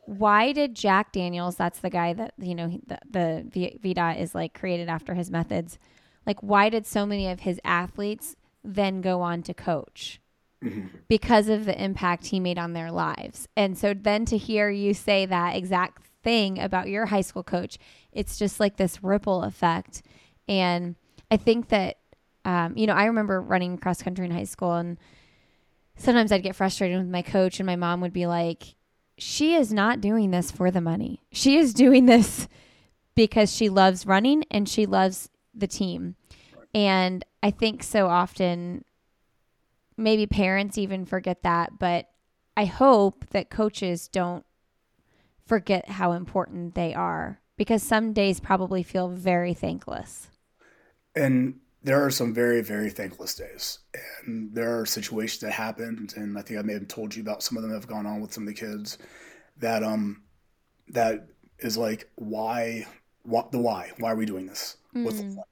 why 0.06 0.52
did 0.52 0.76
Jack 0.76 1.12
Daniels, 1.12 1.56
that's 1.56 1.80
the 1.80 1.90
guy 1.90 2.14
that, 2.14 2.34
you 2.38 2.56
know, 2.56 2.80
the, 2.86 3.00
the 3.10 3.46
v, 3.50 3.78
v 3.82 3.94
dot 3.94 4.18
is 4.18 4.36
like 4.36 4.54
created 4.54 4.90
after 4.90 5.14
his 5.14 5.32
methods. 5.32 5.78
Like, 6.26 6.42
why 6.42 6.70
did 6.70 6.86
so 6.86 7.06
many 7.06 7.28
of 7.28 7.42
his 7.42 7.60
athletes 7.64 8.36
then 8.64 9.02
go 9.02 9.22
on 9.22 9.44
to 9.44 9.54
coach? 9.54 10.20
Mm-hmm. 10.64 10.88
Because 11.08 11.48
of 11.48 11.66
the 11.66 11.82
impact 11.82 12.28
he 12.28 12.40
made 12.40 12.60
on 12.60 12.74
their 12.74 12.92
lives. 12.92 13.48
And 13.56 13.78
so 13.78 13.94
then 13.94 14.26
to 14.26 14.38
hear 14.38 14.70
you 14.70 14.94
say 14.94 15.26
that 15.26 15.56
exact 15.56 16.04
thing 16.24 16.60
about 16.60 16.90
your 16.90 17.08
high 17.08 17.22
school 17.22 17.44
coach, 17.44 17.78
it's 18.12 18.38
just 18.38 18.60
like 18.60 18.78
this 18.78 19.04
ripple 19.04 19.44
effect. 19.44 20.02
And 20.48 20.96
I 21.30 21.38
think 21.38 21.70
that, 21.70 21.98
um, 22.46 22.78
you 22.78 22.88
know, 22.88 22.94
I 22.94 23.06
remember 23.06 23.42
running 23.42 23.78
cross 23.78 24.02
country 24.02 24.26
in 24.26 24.32
high 24.32 24.44
school 24.44 24.74
and 24.74 24.98
sometimes 25.96 26.32
I'd 26.32 26.44
get 26.44 26.56
frustrated 26.56 26.98
with 26.98 27.08
my 27.08 27.22
coach 27.22 27.60
and 27.60 27.68
my 27.68 27.76
mom 27.76 28.02
would 28.02 28.14
be 28.14 28.28
like, 28.28 28.76
she 29.18 29.54
is 29.54 29.72
not 29.72 30.02
doing 30.02 30.32
this 30.32 30.52
for 30.52 30.72
the 30.72 30.82
money. 30.82 31.22
She 31.32 31.58
is 31.58 31.74
doing 31.74 32.06
this 32.06 32.48
because 33.16 33.56
she 33.56 33.70
loves 33.70 34.06
running 34.06 34.44
and 34.50 34.68
she 34.68 34.86
loves 34.86 35.30
the 35.54 35.68
team. 35.68 36.16
And 36.74 37.24
I 37.44 37.52
think 37.52 37.84
so 37.84 38.08
often, 38.08 38.86
maybe 39.98 40.26
parents 40.26 40.78
even 40.78 41.06
forget 41.06 41.44
that, 41.44 41.78
but 41.78 42.08
I 42.56 42.66
hope 42.66 43.26
that 43.32 43.50
coaches 43.50 44.08
don't 44.08 44.46
forget 45.52 45.89
how 45.89 46.14
important 46.14 46.76
they 46.76 46.93
are 46.93 47.38
because 47.58 47.84
some 47.84 48.14
days 48.14 48.39
probably 48.39 48.84
feel 48.84 49.10
very 49.10 49.54
thankless. 49.54 50.30
And 51.14 51.60
there 51.84 52.02
are 52.02 52.10
some 52.10 52.34
very, 52.34 52.62
very 52.62 52.89
thankless 52.89 53.36
days. 53.36 53.80
And 54.24 54.56
there 54.56 54.80
are 54.80 54.86
situations 54.86 55.41
that 55.41 55.52
happened, 55.52 56.14
and 56.16 56.38
I 56.38 56.41
think 56.41 56.58
I 56.58 56.62
may 56.62 56.72
have 56.72 56.88
told 56.88 57.14
you 57.14 57.22
about 57.22 57.43
some 57.43 57.58
of 57.58 57.64
them 57.64 57.72
that 57.72 57.80
have 57.80 57.88
gone 57.89 58.06
on 58.06 58.22
with 58.22 58.32
some 58.32 58.43
of 58.43 58.47
the 58.47 58.54
kids 58.54 58.97
that 59.58 59.84
um 59.84 60.24
that 60.88 61.28
is 61.60 61.78
like 61.78 62.10
why 62.16 62.88
what 63.24 63.52
the 63.52 63.60
why? 63.60 63.91
Why 63.99 64.14
are 64.14 64.16
we 64.16 64.26
doing 64.26 64.45
this? 64.45 64.78
What's 64.93 65.18
the 65.18 65.24
point? 65.24 65.47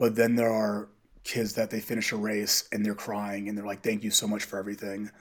But 0.00 0.16
then 0.16 0.34
there 0.34 0.52
are 0.52 0.88
kids 1.22 1.54
that 1.54 1.70
they 1.70 1.78
finish 1.78 2.10
a 2.10 2.16
race 2.16 2.68
and 2.72 2.84
they're 2.84 2.96
crying 2.96 3.48
and 3.48 3.56
they're 3.56 3.64
like, 3.64 3.84
Thank 3.84 4.02
you 4.02 4.10
so 4.10 4.26
much 4.26 4.42
for 4.42 4.58
everything. 4.58 5.12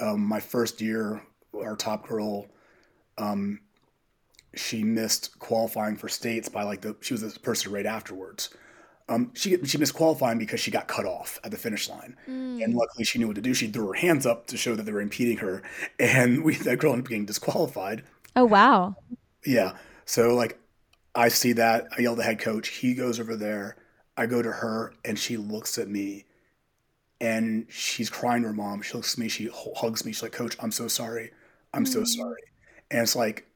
Um, 0.00 0.22
my 0.26 0.40
first 0.40 0.80
year, 0.80 1.22
our 1.54 1.76
top 1.76 2.08
girl, 2.08 2.48
um, 3.16 3.60
she 4.54 4.84
missed 4.84 5.38
qualifying 5.38 5.96
for 5.96 6.08
states 6.08 6.48
by 6.48 6.62
like 6.62 6.80
the 6.80 6.96
she 7.00 7.14
was 7.14 7.22
the 7.22 7.40
person 7.40 7.72
right 7.72 7.86
afterwards. 7.86 8.50
Um, 9.08 9.30
she 9.34 9.56
she 9.64 9.78
missed 9.78 9.94
qualifying 9.94 10.38
because 10.38 10.58
she 10.58 10.70
got 10.70 10.88
cut 10.88 11.06
off 11.06 11.38
at 11.44 11.52
the 11.52 11.56
finish 11.56 11.88
line, 11.88 12.16
and 12.62 12.74
luckily 12.74 13.04
she 13.04 13.18
knew 13.18 13.28
what 13.28 13.36
to 13.36 13.42
do. 13.42 13.54
She 13.54 13.68
threw 13.68 13.88
her 13.88 13.94
hands 13.94 14.26
up 14.26 14.48
to 14.48 14.56
show 14.56 14.74
that 14.74 14.82
they 14.82 14.92
were 14.92 15.00
impeding 15.00 15.38
her, 15.38 15.62
and 16.00 16.44
we 16.44 16.56
that 16.56 16.78
girl 16.78 16.92
ended 16.92 17.06
up 17.06 17.08
getting 17.10 17.26
disqualified. 17.26 18.02
Oh, 18.34 18.44
wow. 18.44 18.96
Yeah, 19.44 19.76
so 20.04 20.34
like 20.34 20.58
I 21.14 21.28
see 21.28 21.52
that 21.52 21.86
I 21.96 22.02
yell 22.02 22.12
at 22.12 22.18
the 22.18 22.24
head 22.24 22.40
coach. 22.40 22.68
He 22.68 22.94
goes 22.94 23.20
over 23.20 23.36
there. 23.36 23.76
I 24.16 24.26
go 24.26 24.42
to 24.42 24.50
her, 24.50 24.92
and 25.04 25.18
she 25.18 25.36
looks 25.36 25.78
at 25.78 25.88
me, 25.88 26.24
and 27.20 27.66
she's 27.68 28.10
crying 28.10 28.42
to 28.42 28.48
her 28.48 28.54
mom. 28.54 28.82
She 28.82 28.94
looks 28.94 29.14
at 29.14 29.18
me. 29.18 29.28
She 29.28 29.48
hugs 29.52 30.04
me. 30.04 30.12
She's 30.12 30.22
like, 30.22 30.32
"Coach, 30.32 30.56
I'm 30.60 30.72
so 30.72 30.88
sorry. 30.88 31.32
I'm 31.72 31.86
so 31.86 32.02
sorry." 32.04 32.42
And 32.90 33.02
it's 33.02 33.14
like 33.14 33.46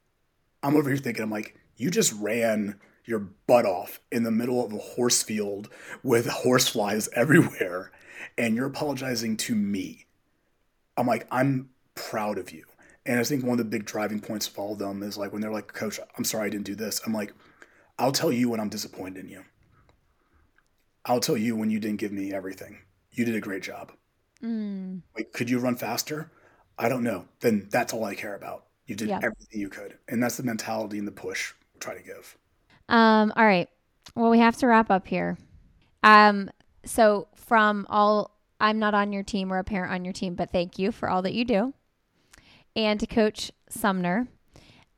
I'm 0.63 0.77
over 0.77 0.89
here 0.89 0.99
thinking, 0.99 1.23
I'm 1.23 1.31
like, 1.31 1.57
you 1.77 1.91
just 1.91 2.13
ran 2.13 2.79
your 3.05 3.19
butt 3.19 3.67
off 3.67 4.01
in 4.13 4.23
the 4.23 4.31
middle 4.31 4.65
of 4.65 4.73
a 4.73 4.79
horse 4.79 5.23
field 5.23 5.69
with 6.03 6.27
horse 6.29 6.69
flies 6.69 7.09
everywhere, 7.15 7.91
and 8.37 8.55
you're 8.55 8.67
apologizing 8.67 9.37
to 9.39 9.55
me. 9.55 10.07
I'm 10.97 11.07
like, 11.07 11.27
I'm 11.31 11.71
proud 11.95 12.39
of 12.39 12.51
you. 12.53 12.65
And 13.07 13.19
I 13.19 13.25
think 13.25 13.43
one 13.43 13.53
of 13.53 13.59
the 13.59 13.65
big 13.65 13.87
driving 13.87 14.21
points 14.21 14.47
of 14.47 14.59
all 14.59 14.75
of 14.75 14.79
them 14.79 15.03
is 15.03 15.17
like 15.17 15.33
when 15.33 15.41
they're 15.41 15.51
like, 15.51 15.73
Coach, 15.73 15.99
I'm 16.17 16.25
sorry 16.25 16.47
I 16.47 16.51
didn't 16.51 16.67
do 16.67 16.75
this. 16.75 17.01
I'm 17.07 17.15
like, 17.15 17.33
I'll 17.99 18.13
tell 18.13 18.31
you 18.31 18.51
when 18.51 18.61
I'm 18.61 18.69
disappointed 18.69 19.25
in 19.25 19.31
you. 19.31 19.45
I'll 21.05 21.21
tell 21.21 21.37
you 21.37 21.57
when 21.57 21.71
you 21.71 21.81
didn't 21.81 21.99
give 22.01 22.13
me 22.13 22.33
everything. 22.33 22.79
You 23.11 23.25
did 23.25 23.35
a 23.35 23.41
great 23.41 23.63
job. 23.63 23.93
Mm. 24.43 25.03
Like, 25.17 25.33
could 25.33 25.49
you 25.51 25.59
run 25.59 25.77
faster? 25.77 26.31
I 26.79 26.89
don't 26.89 27.03
know. 27.03 27.27
Then 27.41 27.69
that's 27.71 27.93
all 27.93 28.05
I 28.05 28.15
care 28.15 28.35
about. 28.35 28.67
You 28.91 28.97
did 28.97 29.09
Yeah. 29.09 29.20
everything 29.22 29.61
you 29.61 29.68
could. 29.68 29.97
And 30.09 30.20
that's 30.20 30.36
the 30.36 30.43
mentality 30.43 30.99
and 30.99 31.07
the 31.07 31.12
push 31.12 31.53
we 31.72 31.78
try 31.78 31.95
to 31.95 32.03
give. 32.03 32.36
Um, 32.88 33.32
all 33.36 33.45
right. 33.45 33.68
Well, 34.16 34.30
we 34.30 34.41
have 34.41 34.57
to 34.59 34.66
wrap 34.66 34.91
up 34.91 35.07
here. 35.07 35.38
Um, 36.03 36.51
so 36.84 37.28
from 37.36 37.86
all 37.88 38.36
I'm 38.59 38.80
not 38.80 38.93
on 38.93 39.12
your 39.12 39.22
team 39.22 39.53
or 39.53 39.59
a 39.59 39.64
parent 39.64 39.93
on 39.93 40.05
your 40.05 40.12
team, 40.12 40.34
but 40.34 40.51
thank 40.51 40.76
you 40.76 40.91
for 40.91 41.09
all 41.09 41.22
that 41.22 41.34
you 41.34 41.45
do. 41.45 41.72
And 42.74 42.99
to 42.99 43.07
coach 43.07 43.53
Sumner. 43.68 44.26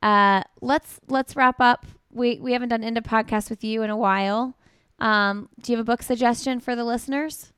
Uh, 0.01 0.41
let's 0.59 0.99
let's 1.07 1.35
wrap 1.35 1.61
up. 1.61 1.85
We 2.11 2.39
we 2.39 2.53
haven't 2.53 2.69
done 2.69 2.83
into 2.83 3.01
podcast 3.03 3.51
with 3.51 3.63
you 3.63 3.83
in 3.83 3.91
a 3.91 3.97
while. 3.97 4.57
Um, 4.97 5.49
do 5.61 5.71
you 5.71 5.77
have 5.77 5.85
a 5.85 5.89
book 5.89 6.01
suggestion 6.01 6.59
for 6.59 6.75
the 6.75 6.83
listeners? 6.83 7.53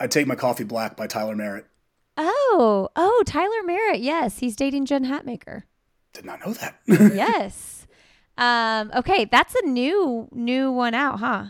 I 0.00 0.08
Take 0.08 0.26
My 0.26 0.34
Coffee 0.34 0.64
Black 0.64 0.96
by 0.96 1.06
Tyler 1.06 1.36
Merritt. 1.36 1.66
Oh, 2.18 2.88
oh, 2.96 3.22
Tyler 3.26 3.62
Merritt. 3.64 4.00
Yes, 4.00 4.38
he's 4.40 4.56
dating 4.56 4.86
Jen 4.86 5.04
Hatmaker. 5.04 5.62
Did 6.12 6.24
not 6.24 6.44
know 6.44 6.52
that. 6.54 6.78
yes. 6.88 7.86
Um, 8.36 8.90
okay, 8.94 9.24
that's 9.26 9.54
a 9.54 9.66
new 9.66 10.28
new 10.32 10.70
one 10.72 10.94
out, 10.94 11.20
huh? 11.20 11.44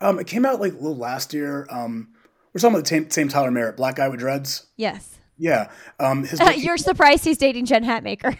um, 0.00 0.18
it 0.20 0.26
came 0.28 0.46
out 0.46 0.60
like 0.60 0.72
a 0.72 0.76
little 0.76 0.96
last 0.96 1.34
year. 1.34 1.66
Um, 1.70 2.08
we're 2.52 2.60
talking 2.60 2.74
about 2.76 2.84
the 2.84 2.88
same, 2.88 3.10
same 3.10 3.28
Tyler 3.28 3.50
Merritt, 3.50 3.76
black 3.76 3.96
guy 3.96 4.08
with 4.08 4.20
dreads. 4.20 4.66
Yes. 4.76 5.18
Yeah. 5.36 5.70
Um, 6.00 6.24
his 6.24 6.38
book- 6.40 6.56
You're 6.56 6.76
surprised 6.78 7.24
he's 7.24 7.38
dating 7.38 7.66
Jen 7.66 7.84
Hatmaker. 7.84 8.36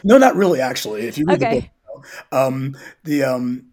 no, 0.04 0.18
not 0.18 0.34
really. 0.36 0.60
Actually, 0.60 1.02
if 1.02 1.16
you 1.18 1.26
read 1.26 1.42
Okay. 1.42 1.60
the 1.60 1.68
book, 1.94 2.06
um, 2.32 2.76
the 3.04 3.22
um, 3.24 3.66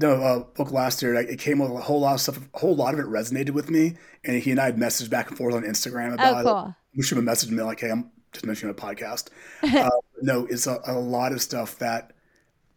no 0.00 0.12
uh, 0.12 0.38
book 0.54 0.72
last 0.72 1.02
year, 1.02 1.14
it 1.14 1.38
came 1.38 1.58
with 1.58 1.70
a 1.70 1.76
whole 1.76 2.00
lot 2.00 2.14
of 2.14 2.20
stuff. 2.20 2.38
A 2.54 2.58
whole 2.58 2.74
lot 2.74 2.94
of 2.94 3.00
it 3.00 3.06
resonated 3.06 3.50
with 3.50 3.70
me, 3.70 3.96
and 4.24 4.42
he 4.42 4.50
and 4.50 4.60
I 4.60 4.66
had 4.66 4.76
messaged 4.76 5.10
back 5.10 5.28
and 5.28 5.36
forth 5.36 5.54
on 5.54 5.62
Instagram 5.62 6.14
about 6.14 6.46
oh, 6.46 6.48
cool. 6.48 6.68
it. 6.68 6.96
We 6.96 7.02
should 7.02 7.16
have 7.16 7.26
messaged 7.26 7.50
me 7.50 7.62
like, 7.62 7.80
"Hey, 7.80 7.90
I'm 7.90 8.10
just 8.32 8.46
mentioning 8.46 8.74
a 8.74 8.78
podcast." 8.80 9.28
uh, 9.62 9.90
no, 10.22 10.46
it's 10.46 10.66
a, 10.66 10.80
a 10.86 10.98
lot 10.98 11.32
of 11.32 11.42
stuff 11.42 11.78
that 11.78 12.12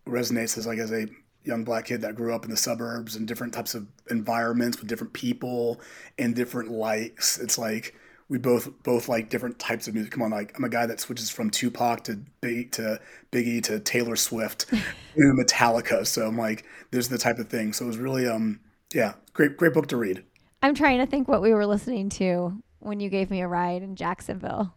resonates 0.05 0.57
as 0.57 0.67
like 0.67 0.79
as 0.79 0.91
a 0.91 1.07
young 1.45 1.63
black 1.63 1.85
kid 1.85 2.01
that 2.01 2.15
grew 2.15 2.33
up 2.33 2.45
in 2.45 2.51
the 2.51 2.57
suburbs 2.57 3.15
and 3.15 3.27
different 3.27 3.53
types 3.53 3.75
of 3.75 3.87
environments 4.09 4.79
with 4.79 4.87
different 4.87 5.13
people 5.13 5.79
and 6.17 6.35
different 6.35 6.71
likes. 6.71 7.37
It's 7.39 7.57
like 7.57 7.95
we 8.33 8.39
both 8.39 8.71
both 8.81 9.07
like 9.07 9.29
different 9.29 9.59
types 9.59 9.87
of 9.87 9.93
music. 9.93 10.11
Come 10.11 10.23
on, 10.23 10.31
like 10.31 10.57
I'm 10.57 10.63
a 10.63 10.69
guy 10.69 10.87
that 10.87 10.99
switches 10.99 11.29
from 11.29 11.51
Tupac 11.51 12.03
to 12.05 12.19
Big 12.41 12.71
to 12.71 12.99
Biggie 13.31 13.61
to 13.65 13.79
Taylor 13.79 14.15
Swift 14.15 14.67
to 14.69 14.83
Metallica. 15.17 16.05
So 16.07 16.25
I'm 16.25 16.35
like, 16.35 16.65
there's 16.89 17.09
the 17.09 17.19
type 17.19 17.37
of 17.37 17.47
thing. 17.47 17.73
So 17.73 17.85
it 17.85 17.89
was 17.89 17.99
really 17.99 18.27
um 18.27 18.59
yeah, 18.91 19.13
great 19.33 19.55
great 19.55 19.71
book 19.71 19.85
to 19.89 19.97
read. 19.97 20.23
I'm 20.63 20.73
trying 20.73 20.97
to 20.97 21.05
think 21.05 21.27
what 21.27 21.43
we 21.43 21.53
were 21.53 21.67
listening 21.67 22.09
to 22.09 22.59
when 22.79 22.99
you 22.99 23.09
gave 23.09 23.29
me 23.29 23.41
a 23.41 23.47
ride 23.47 23.83
in 23.83 23.95
Jacksonville. 23.95 24.73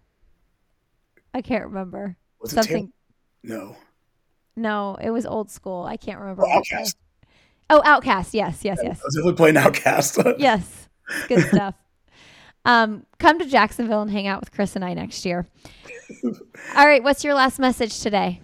I 1.32 1.40
can't 1.40 1.64
remember. 1.64 2.18
Was 2.42 2.52
it 2.52 2.56
Something. 2.56 2.92
No. 3.42 3.74
No, 4.54 4.98
it 5.00 5.08
was 5.08 5.24
old 5.24 5.50
school. 5.50 5.84
I 5.84 5.96
can't 5.96 6.20
remember. 6.20 6.42
Oh, 6.44 6.60
OutKast. 6.60 6.94
Oh, 7.70 7.80
OutKast. 7.86 8.34
Yes, 8.34 8.64
yes, 8.66 8.80
yes. 8.82 9.00
I 9.00 9.24
was 9.24 9.34
playing 9.34 9.54
OutKast. 9.54 10.36
yes. 10.38 10.90
Good 11.28 11.46
stuff. 11.48 11.74
Um, 12.66 13.06
come 13.18 13.38
to 13.38 13.46
Jacksonville 13.46 14.02
and 14.02 14.10
hang 14.10 14.26
out 14.26 14.40
with 14.40 14.52
Chris 14.52 14.76
and 14.76 14.84
I 14.84 14.92
next 14.92 15.24
year. 15.24 15.46
All 16.76 16.86
right. 16.86 17.02
What's 17.02 17.24
your 17.24 17.34
last 17.34 17.58
message 17.58 18.00
today? 18.00 18.42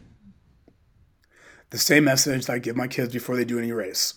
the 1.72 1.78
same 1.78 2.04
message 2.04 2.44
that 2.46 2.52
I 2.52 2.58
give 2.58 2.76
my 2.76 2.86
kids 2.86 3.12
before 3.14 3.34
they 3.34 3.46
do 3.46 3.58
any 3.58 3.72
race. 3.72 4.14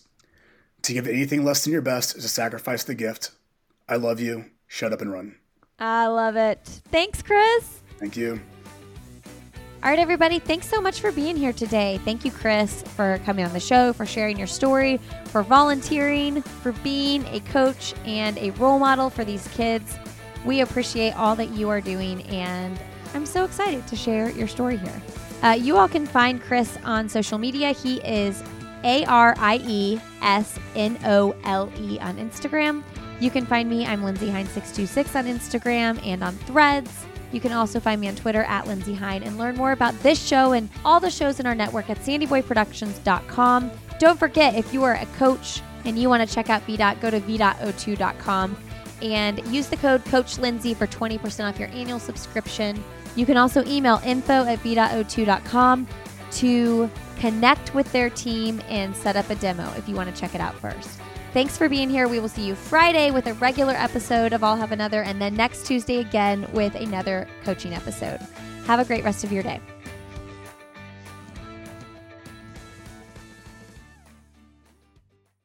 To 0.84 0.94
give 0.94 1.08
anything 1.08 1.44
less 1.44 1.64
than 1.64 1.72
your 1.74 1.82
best 1.82 2.16
is 2.18 2.24
to 2.24 2.30
sacrifice 2.30 2.84
the 2.84 2.94
gift. 2.94 3.32
I 3.88 3.96
love 3.96 4.20
you. 4.20 4.46
Shut 4.68 4.92
up 4.92 5.02
and 5.02 5.12
run. 5.12 5.36
I 5.80 6.08
love 6.08 6.36
it. 6.36 6.60
Thanks, 6.92 7.24
Chris. 7.24 7.82
Thank 7.98 8.18
you. 8.18 8.42
All 9.86 9.92
right, 9.92 10.00
everybody. 10.00 10.40
Thanks 10.40 10.68
so 10.68 10.82
much 10.82 11.00
for 11.00 11.12
being 11.12 11.38
here 11.38 11.54
today. 11.54 12.00
Thank 12.04 12.26
you, 12.26 12.32
Chris, 12.32 12.82
for 12.96 13.20
coming 13.24 13.46
on 13.46 13.54
the 13.54 13.60
show, 13.60 13.94
for 13.94 14.04
sharing 14.04 14.36
your 14.36 14.48
story, 14.48 15.00
for 15.26 15.44
volunteering, 15.44 16.42
for 16.42 16.72
being 16.72 17.24
a 17.28 17.40
coach 17.42 17.94
and 18.04 18.36
a 18.40 18.50
role 18.54 18.80
model 18.80 19.12
for 19.12 19.24
these 19.24 19.48
kids. 19.50 19.96
We 20.44 20.62
appreciate 20.62 21.12
all 21.12 21.36
that 21.36 21.52
you 21.52 21.70
are 21.70 21.82
doing, 21.82 22.24
and 22.24 22.80
I'm 23.14 23.28
so 23.28 23.46
excited 23.46 23.86
to 23.86 23.96
share 23.96 24.32
your 24.32 24.48
story 24.48 24.78
here. 24.78 25.02
Uh, 25.44 25.50
you 25.50 25.78
all 25.78 25.88
can 25.88 26.08
find 26.08 26.42
Chris 26.42 26.80
on 26.84 27.08
social 27.08 27.38
media. 27.38 27.72
He 27.72 27.98
is 27.98 28.42
A 28.84 29.06
R 29.06 29.36
I 29.38 29.58
E 29.68 30.02
S 30.24 30.58
N 30.76 30.98
O 31.06 31.36
L 31.44 31.72
E 31.80 32.00
on 32.00 32.18
Instagram. 32.18 32.82
You 33.20 33.30
can 33.30 33.46
find 33.46 33.70
me. 33.70 33.86
I'm 33.86 34.04
Lindsey 34.04 34.30
Hein626 34.30 35.16
on 35.16 35.26
Instagram 35.28 36.04
and 36.04 36.24
on 36.24 36.34
threads. 36.38 37.06
You 37.36 37.42
can 37.42 37.52
also 37.52 37.82
find 37.82 38.00
me 38.00 38.08
on 38.08 38.16
Twitter 38.16 38.44
at 38.44 38.66
Lindsey 38.66 38.94
Hein 38.94 39.22
and 39.22 39.38
learn 39.38 39.58
more 39.58 39.74
about 39.74 39.94
this 40.02 40.26
show 40.26 40.54
and 40.54 40.70
all 40.86 41.02
the 41.02 41.12
shows 41.12 41.42
in 41.42 41.46
our 41.46 41.54
network 41.54 41.90
at 41.90 41.98
sandyboyproductions.com. 41.98 43.72
Don't 44.00 44.18
forget, 44.18 44.56
if 44.56 44.74
you 44.74 44.86
are 44.86 44.94
a 44.94 45.06
coach 45.18 45.62
and 45.84 46.00
you 46.00 46.08
want 46.08 46.26
to 46.26 46.34
check 46.34 46.50
out 46.50 46.66
VDOT, 46.66 47.02
go 47.02 47.10
to 47.10 47.20
VDOTO2.com. 47.20 48.56
and 49.02 49.46
use 49.54 49.68
the 49.68 49.76
code 49.76 50.06
Coach 50.06 50.38
Lindsey 50.38 50.74
for 50.74 50.88
20% 50.88 51.50
off 51.50 51.60
your 51.60 51.68
annual 51.72 52.00
subscription. 52.00 52.82
You 53.18 53.26
can 53.26 53.36
also 53.36 53.66
email 53.66 54.00
info 54.06 54.46
at 54.46 54.60
v.o2.com 54.60 55.88
to 56.32 56.90
connect 57.18 57.76
with 57.76 57.92
their 57.92 58.10
team 58.10 58.62
and 58.70 58.96
set 58.96 59.18
up 59.18 59.30
a 59.30 59.36
demo 59.36 59.70
if 59.76 59.90
you 59.90 59.96
want 59.96 60.10
to 60.10 60.18
check 60.18 60.36
it 60.36 60.40
out 60.40 60.56
first. 60.56 61.02
Thanks 61.36 61.58
for 61.58 61.68
being 61.68 61.90
here. 61.90 62.08
We 62.08 62.22
will 62.22 62.30
see 62.30 62.46
you 62.46 62.56
Friday 62.56 63.12
with 63.12 63.28
a 63.28 63.34
regular 63.34 63.74
episode 63.74 64.32
of 64.32 64.42
I'll 64.42 64.56
Have 64.56 64.72
Another, 64.72 65.02
and 65.02 65.22
then 65.22 65.36
next 65.36 65.66
Tuesday 65.66 65.98
again 65.98 66.48
with 66.54 66.76
another 66.76 67.28
coaching 67.44 67.74
episode. 67.74 68.22
Have 68.68 68.80
a 68.80 68.86
great 68.86 69.04
rest 69.04 69.26
of 69.26 69.34
your 69.34 69.44
day. 69.44 69.60